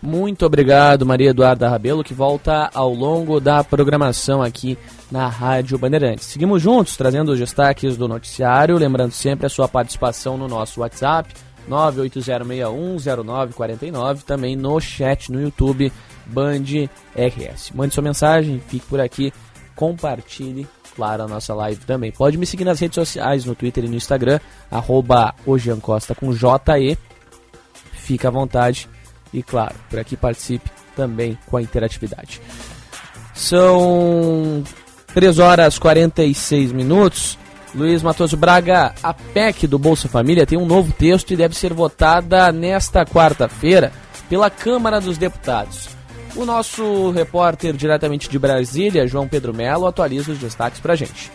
[0.01, 4.77] Muito obrigado, Maria Eduarda Rabelo, que volta ao longo da programação aqui
[5.11, 6.25] na Rádio Bandeirantes.
[6.25, 11.35] Seguimos juntos, trazendo os destaques do noticiário, lembrando sempre a sua participação no nosso WhatsApp
[11.69, 15.91] 980610949, também no chat no YouTube
[16.25, 16.63] Band
[17.15, 17.71] RS.
[17.73, 19.33] Mande sua mensagem, fique por aqui,
[19.75, 22.11] compartilhe, claro, a nossa live também.
[22.11, 25.33] Pode me seguir nas redes sociais, no Twitter e no Instagram, arroba
[25.81, 26.97] Costa com JE.
[27.93, 28.89] Fique à vontade
[29.33, 32.41] e, claro, por aqui participe também com a interatividade.
[33.33, 34.63] São
[35.13, 37.37] 3 horas 46 minutos.
[37.73, 41.73] Luiz Matoso Braga, a PEC do Bolsa Família tem um novo texto e deve ser
[41.73, 43.91] votada nesta quarta-feira
[44.27, 45.89] pela Câmara dos Deputados.
[46.35, 51.31] O nosso repórter diretamente de Brasília, João Pedro Melo, atualiza os destaques para a gente.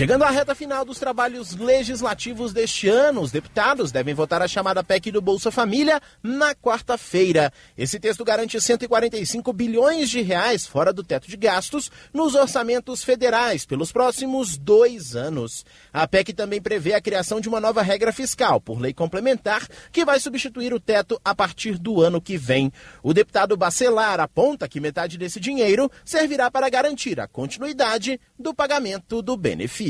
[0.00, 4.82] Chegando à reta final dos trabalhos legislativos deste ano, os deputados devem votar a chamada
[4.82, 7.52] PEC do Bolsa Família na quarta-feira.
[7.76, 13.66] Esse texto garante 145 bilhões de reais fora do teto de gastos nos orçamentos federais
[13.66, 15.66] pelos próximos dois anos.
[15.92, 20.02] A PEC também prevê a criação de uma nova regra fiscal, por lei complementar, que
[20.02, 22.72] vai substituir o teto a partir do ano que vem.
[23.02, 29.20] O deputado Bacelar aponta que metade desse dinheiro servirá para garantir a continuidade do pagamento
[29.20, 29.89] do benefício.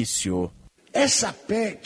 [0.92, 1.80] Essa PEC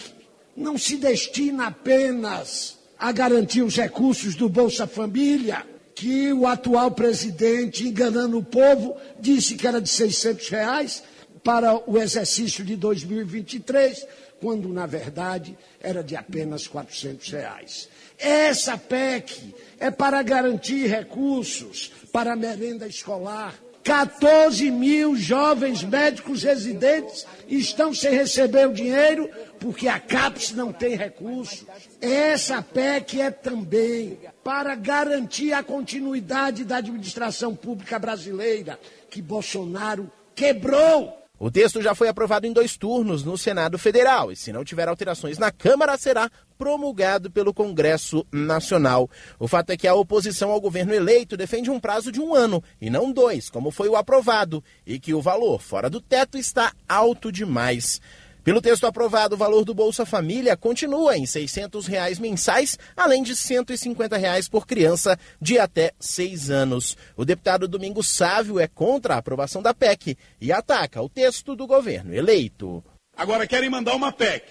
[0.56, 7.86] não se destina apenas a garantir os recursos do Bolsa Família, que o atual presidente,
[7.86, 11.02] enganando o povo, disse que era de 600 reais
[11.42, 14.06] para o exercício de 2023,
[14.40, 17.88] quando na verdade era de apenas 400 reais.
[18.18, 23.54] Essa PEC é para garantir recursos para a merenda escolar.
[23.84, 29.28] 14 mil jovens médicos residentes estão sem receber o dinheiro
[29.60, 31.66] porque a CAPES não tem recurso.
[32.00, 38.80] Essa PEC é também para garantir a continuidade da administração pública brasileira,
[39.10, 41.23] que Bolsonaro quebrou.
[41.44, 44.88] O texto já foi aprovado em dois turnos no Senado Federal e, se não tiver
[44.88, 49.10] alterações na Câmara, será promulgado pelo Congresso Nacional.
[49.38, 52.64] O fato é que a oposição ao governo eleito defende um prazo de um ano
[52.80, 56.72] e não dois, como foi o aprovado, e que o valor fora do teto está
[56.88, 58.00] alto demais.
[58.44, 63.34] Pelo texto aprovado, o valor do Bolsa Família continua em 600 reais mensais, além de
[63.34, 66.94] 150 reais por criança de até seis anos.
[67.16, 71.66] O deputado Domingos Sávio é contra a aprovação da PEC e ataca o texto do
[71.66, 72.84] governo eleito.
[73.16, 74.44] Agora querem mandar uma PEC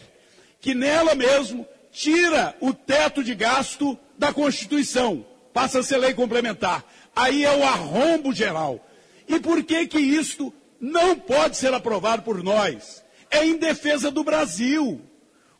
[0.59, 6.83] que nela mesmo tira o teto de gasto da Constituição, passa a ser lei complementar.
[7.15, 8.83] Aí é o arrombo geral.
[9.27, 10.51] E por que que isto
[10.81, 13.02] não pode ser aprovado por nós?
[13.33, 15.01] É em defesa do Brasil.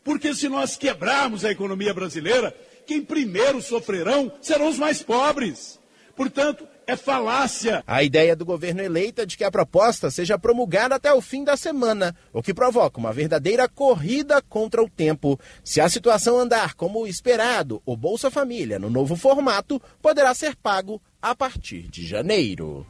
[0.02, 2.54] Porque se nós quebrarmos a economia brasileira,
[2.86, 5.80] quem primeiro sofrerão serão os mais pobres.
[6.14, 7.82] Portanto, é falácia.
[7.86, 11.42] A ideia do governo eleito é de que a proposta seja promulgada até o fim
[11.42, 15.40] da semana, o que provoca uma verdadeira corrida contra o tempo.
[15.64, 21.02] Se a situação andar como esperado, o Bolsa Família, no novo formato, poderá ser pago
[21.20, 22.86] a partir de janeiro.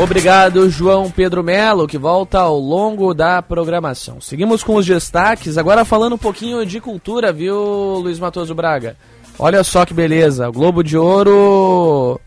[0.00, 4.18] Obrigado, João Pedro Melo, que volta ao longo da programação.
[4.18, 7.54] Seguimos com os destaques, agora falando um pouquinho de cultura, viu,
[7.98, 8.96] Luiz Matoso Braga?
[9.38, 12.18] Olha só que beleza, o Globo de Ouro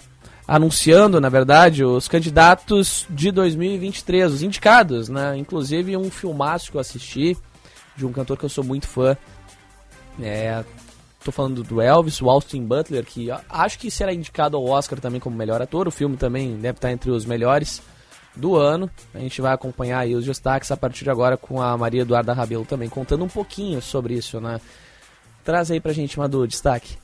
[0.47, 5.35] anunciando, na verdade, os candidatos de 2023, os indicados, né?
[5.35, 7.35] Inclusive um filmaço que eu assisti
[7.97, 9.17] de um cantor que eu sou muito fã.
[10.21, 10.63] É,
[11.23, 15.21] Tô falando do Elvis, o Austin Butler, que acho que será indicado ao Oscar também
[15.21, 15.87] como melhor ator.
[15.87, 17.81] O filme também deve estar entre os melhores
[18.35, 18.89] do ano.
[19.13, 22.33] A gente vai acompanhar aí os destaques a partir de agora com a Maria Eduarda
[22.33, 24.59] Rabelo também, contando um pouquinho sobre isso, né?
[25.45, 26.97] Traz aí pra gente, Madu, destaque.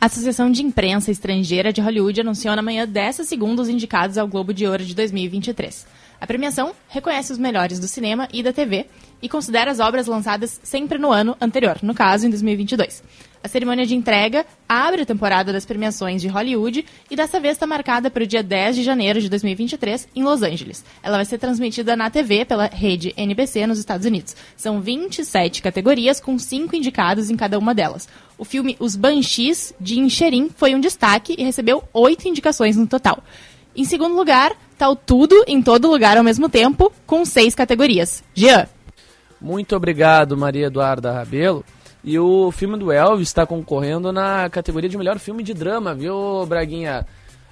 [0.00, 4.28] A Associação de Imprensa Estrangeira de Hollywood anunciou na manhã dessa segunda os indicados ao
[4.28, 5.86] Globo de Ouro de 2023.
[6.20, 8.86] A premiação reconhece os melhores do cinema e da TV
[9.22, 13.02] e considera as obras lançadas sempre no ano anterior, no caso, em 2022.
[13.42, 17.66] A cerimônia de entrega abre a temporada das premiações de Hollywood e dessa vez está
[17.66, 20.84] marcada para o dia 10 de janeiro de 2023 em Los Angeles.
[21.02, 24.34] Ela vai ser transmitida na TV pela rede NBC nos Estados Unidos.
[24.56, 28.08] São 27 categorias com cinco indicados em cada uma delas.
[28.36, 33.22] O filme Os Banshees de Incherim foi um destaque e recebeu oito indicações no total.
[33.74, 34.56] Em segundo lugar,
[34.86, 38.22] o Tudo em Todo Lugar ao mesmo tempo, com seis categorias.
[38.34, 38.68] Jean.
[39.40, 41.64] Muito obrigado, Maria Eduarda Rabelo.
[42.04, 46.44] E o filme do Elvis está concorrendo na categoria de melhor filme de drama, viu,
[46.46, 47.06] Braguinha?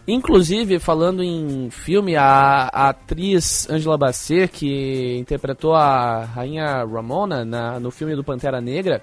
[0.07, 7.81] Inclusive, falando em filme, a, a atriz Angela Bassett, que interpretou a Rainha Ramona na,
[7.81, 9.03] no filme do Pantera Negra,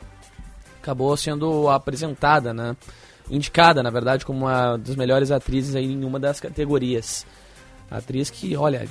[0.82, 2.76] acabou sendo apresentada, né?
[3.30, 7.26] indicada, na verdade, como uma das melhores atrizes em uma das categorias.
[7.90, 8.88] Atriz que, olha,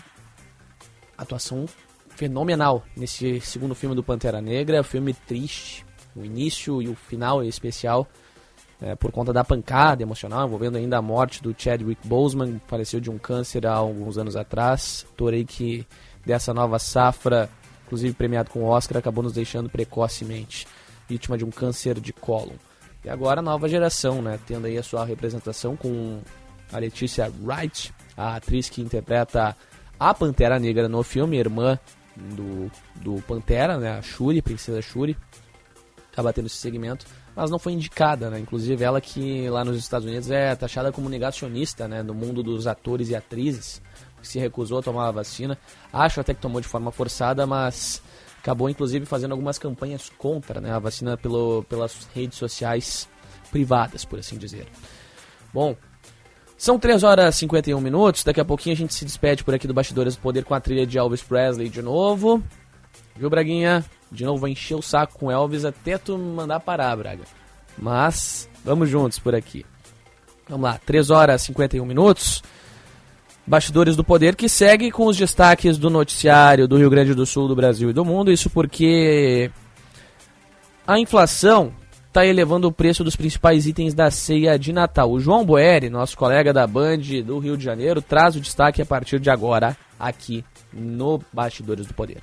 [1.17, 1.67] atuação
[2.09, 7.47] fenomenal nesse segundo filme do Pantera Negra, filme triste, o início e o final é
[7.47, 8.07] especial,
[8.81, 13.11] é, por conta da pancada emocional, envolvendo ainda a morte do Chadwick Boseman, faleceu de
[13.11, 15.07] um câncer há alguns anos atrás.
[15.17, 15.87] Torei que
[16.27, 17.49] dessa nova safra,
[17.87, 20.67] inclusive premiado com o Oscar, acabou nos deixando precocemente,
[21.09, 22.57] vítima de um câncer de cólon.
[23.05, 24.39] E agora a nova geração, né?
[24.47, 26.21] Tendo aí a sua representação com
[26.73, 29.57] a Letícia Wright, a atriz que interpreta
[29.99, 31.79] a Pantera Negra no filme, irmã
[32.17, 33.99] do, do Pantera, né?
[33.99, 35.17] A Shuri, Princesa Shuri.
[36.13, 38.39] Acaba tendo esse segmento, mas não foi indicada, né?
[38.39, 42.03] Inclusive ela que lá nos Estados Unidos é taxada como negacionista, né?
[42.03, 43.81] No mundo dos atores e atrizes,
[44.21, 45.59] que se recusou a tomar a vacina.
[45.93, 48.03] Acho até que tomou de forma forçada, mas
[48.39, 53.09] acabou inclusive fazendo algumas campanhas contra né, a vacina pelo, pelas redes sociais
[53.53, 54.67] privadas, por assim dizer.
[55.55, 55.77] Bom,
[56.63, 59.67] são 3 horas e 51 minutos, daqui a pouquinho a gente se despede por aqui
[59.67, 62.41] do Bastidores do Poder com a trilha de Elvis Presley de novo.
[63.17, 63.85] Viu, Braguinha?
[64.13, 67.25] De novo vai encher o saco com Elvis até tu mandar parar, Braga.
[67.77, 69.67] Mas, vamos juntos por aqui.
[70.49, 72.45] Vamos lá, 3 horas e 51 minutos.
[73.45, 77.49] Bastidores do Poder, que segue com os destaques do noticiário do Rio Grande do Sul,
[77.49, 78.31] do Brasil e do mundo.
[78.31, 79.51] Isso porque
[80.87, 81.73] a inflação
[82.13, 85.11] está elevando o preço dos principais itens da ceia de Natal.
[85.11, 88.87] O João Boeri, nosso colega da Band do Rio de Janeiro, traz o destaque a
[88.87, 92.21] partir de agora aqui no Bastidores do Poder.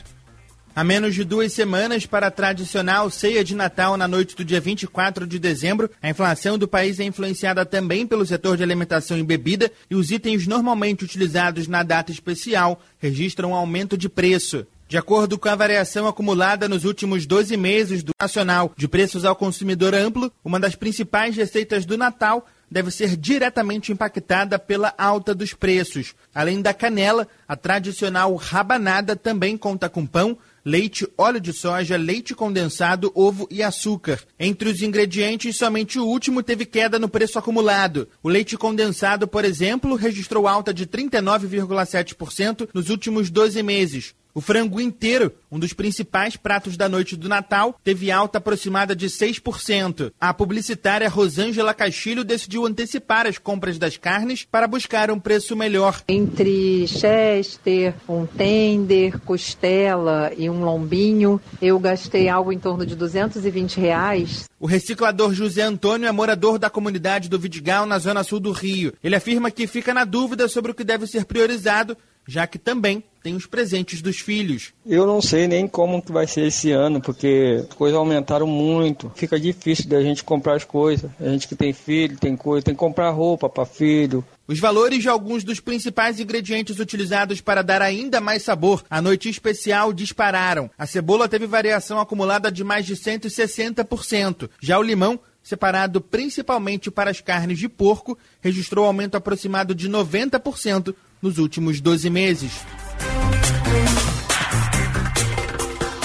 [0.76, 4.62] A menos de duas semanas para a tradicional ceia de Natal na noite do dia
[4.62, 9.24] 24 de dezembro, a inflação do país é influenciada também pelo setor de alimentação e
[9.24, 14.68] bebida e os itens normalmente utilizados na data especial registram um aumento de preço.
[14.90, 19.36] De acordo com a variação acumulada nos últimos 12 meses do Nacional de Preços ao
[19.36, 25.54] Consumidor Amplo, uma das principais receitas do Natal deve ser diretamente impactada pela alta dos
[25.54, 26.16] preços.
[26.34, 30.36] Além da canela, a tradicional rabanada também conta com pão,
[30.66, 34.20] leite, óleo de soja, leite condensado, ovo e açúcar.
[34.40, 38.08] Entre os ingredientes, somente o último teve queda no preço acumulado.
[38.24, 44.16] O leite condensado, por exemplo, registrou alta de 39,7% nos últimos 12 meses.
[44.34, 49.08] O frango inteiro, um dos principais pratos da noite do Natal, teve alta aproximada de
[49.08, 50.12] 6%.
[50.22, 56.04] A publicitária Rosângela Castilho decidiu antecipar as compras das carnes para buscar um preço melhor.
[56.08, 63.80] Entre chester, um tender, costela e um lombinho, eu gastei algo em torno de 220
[63.80, 64.48] reais.
[64.60, 68.94] O reciclador José Antônio é morador da comunidade do Vidigal, na zona sul do Rio.
[69.04, 71.98] Ele afirma que fica na dúvida sobre o que deve ser priorizado
[72.30, 74.74] já que também tem os presentes dos filhos.
[74.86, 79.12] Eu não sei nem como que vai ser esse ano, porque as coisas aumentaram muito.
[79.16, 81.10] Fica difícil da gente comprar as coisas.
[81.20, 84.24] A gente que tem filho, tem coisa, tem que comprar roupa para filho.
[84.48, 89.30] Os valores de alguns dos principais ingredientes utilizados para dar ainda mais sabor à noite
[89.30, 90.72] especial dispararam.
[90.78, 94.50] A cebola teve variação acumulada de mais de 160%.
[94.60, 100.94] Já o limão separado principalmente para as carnes de porco, registrou aumento aproximado de 90%
[101.22, 102.52] nos últimos 12 meses.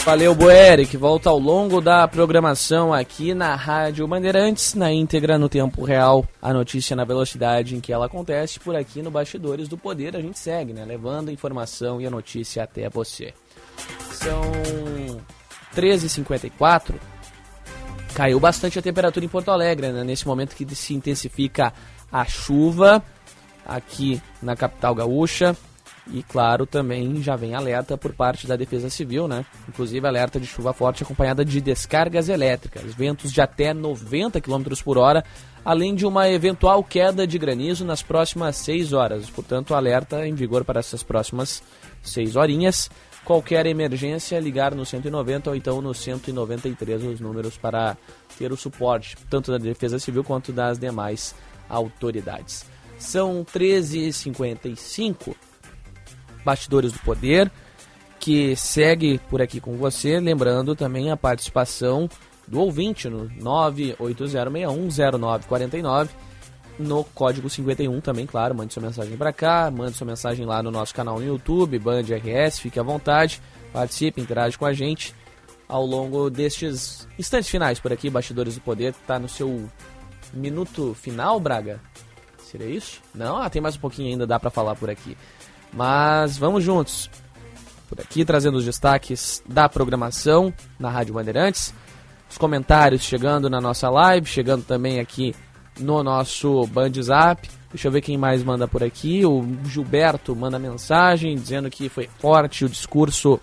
[0.04, 5.48] Valeu, Boeri, que volta ao longo da programação aqui na Rádio Bandeirantes, na íntegra, no
[5.48, 9.78] tempo real, a notícia na velocidade em que ela acontece, por aqui no Bastidores do
[9.78, 13.32] Poder, a gente segue, né, levando a informação e a notícia até você.
[14.10, 14.42] São
[15.74, 16.96] 13h54,
[18.14, 21.72] caiu bastante a temperatura em Porto Alegre, né, nesse momento que se intensifica
[22.12, 23.02] a chuva,
[23.64, 25.56] aqui na capital gaúcha.
[26.06, 29.44] E claro, também já vem alerta por parte da Defesa Civil, né?
[29.68, 34.98] Inclusive alerta de chuva forte acompanhada de descargas elétricas, ventos de até 90 km por
[34.98, 35.24] hora,
[35.64, 39.30] além de uma eventual queda de granizo nas próximas 6 horas.
[39.30, 41.62] Portanto, alerta em vigor para essas próximas
[42.02, 42.90] 6 horinhas.
[43.24, 47.96] Qualquer emergência, ligar no 190 ou então no 193 os números para
[48.38, 51.34] ter o suporte tanto da Defesa Civil quanto das demais
[51.66, 52.66] autoridades.
[52.98, 55.34] São 13h55,
[56.44, 57.50] Bastidores do Poder,
[58.20, 60.20] que segue por aqui com você.
[60.20, 62.08] Lembrando também a participação
[62.46, 66.10] do ouvinte no 980610949
[66.78, 70.70] no código 51 também, claro, mande sua mensagem para cá, mande sua mensagem lá no
[70.70, 73.40] nosso canal no YouTube, Band RS, fique à vontade,
[73.72, 75.14] participe, interage com a gente
[75.68, 79.68] ao longo destes instantes finais por aqui, Bastidores do Poder, está no seu
[80.32, 81.80] minuto final, Braga?
[82.38, 83.00] Seria isso?
[83.14, 83.38] Não?
[83.38, 85.16] Ah, tem mais um pouquinho ainda, dá para falar por aqui.
[85.74, 87.10] Mas vamos juntos.
[87.88, 91.74] Por aqui, trazendo os destaques da programação na Rádio Bandeirantes.
[92.30, 95.34] Os comentários chegando na nossa live, chegando também aqui
[95.78, 97.48] no nosso Band Zap.
[97.70, 99.26] Deixa eu ver quem mais manda por aqui.
[99.26, 103.40] O Gilberto manda mensagem dizendo que foi forte o discurso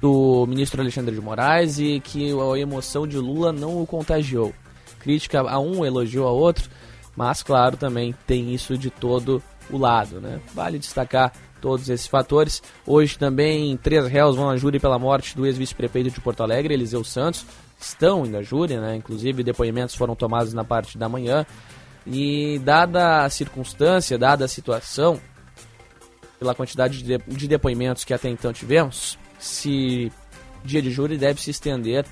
[0.00, 4.54] do ministro Alexandre de Moraes e que a emoção de Lula não o contagiou.
[5.00, 6.68] Crítica a um, elogio a outro.
[7.16, 10.40] Mas, claro, também tem isso de todo o lado, né?
[10.54, 12.62] Vale destacar todos esses fatores.
[12.86, 17.02] Hoje também três réus vão à júri pela morte do ex-vice-prefeito de Porto Alegre, Eliseu
[17.02, 17.44] Santos.
[17.80, 18.96] Estão indo à júri, né?
[18.96, 21.46] Inclusive depoimentos foram tomados na parte da manhã.
[22.06, 25.18] E dada a circunstância, dada a situação,
[26.38, 30.12] pela quantidade de, de depoimentos que até então tivemos, se
[30.62, 32.04] dia de júri deve se estender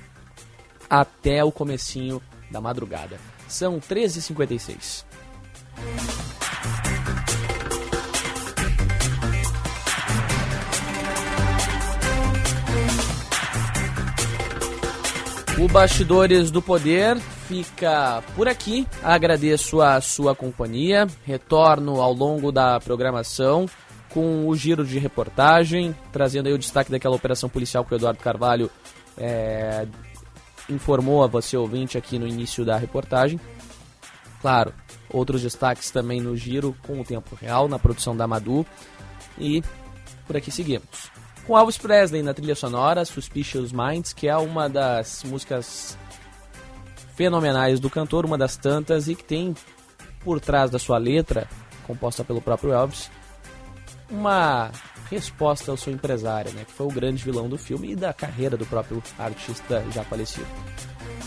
[0.89, 3.19] até o comecinho da madrugada.
[3.47, 5.05] São 13h56.
[15.59, 17.17] O Bastidores do Poder
[17.47, 18.87] fica por aqui.
[19.03, 21.07] Agradeço a sua companhia.
[21.23, 23.67] Retorno ao longo da programação
[24.09, 28.19] com o giro de reportagem, trazendo aí o destaque daquela operação policial que o Eduardo
[28.19, 28.69] Carvalho
[29.17, 29.87] é,
[30.69, 33.39] informou a você ouvinte aqui no início da reportagem.
[34.41, 34.73] Claro,
[35.13, 38.65] Outros destaques também no giro com o tempo real, na produção da Madu.
[39.37, 39.63] E
[40.25, 41.12] por aqui seguimos.
[41.45, 45.97] Com Elvis Presley na trilha sonora, Suspicious Minds, que é uma das músicas
[47.15, 49.53] fenomenais do cantor, uma das tantas, e que tem
[50.23, 51.47] por trás da sua letra,
[51.85, 53.11] composta pelo próprio Elvis,
[54.09, 54.71] uma
[55.11, 58.55] resposta ao seu empresário, né, que foi o grande vilão do filme e da carreira
[58.55, 60.47] do próprio artista já falecido.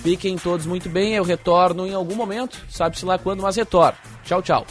[0.02, 3.98] Fiquem todos muito bem, eu retorno em algum momento, sabe-se lá quando, mas retorno.
[4.24, 4.66] Tchau, tchau.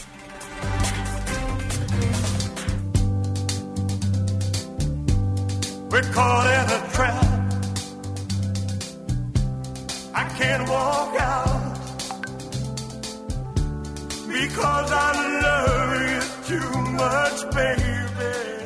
[5.91, 7.25] We're caught in a trap.
[10.13, 11.75] I can't walk out
[14.27, 15.11] because I
[15.45, 18.64] love you too much, baby.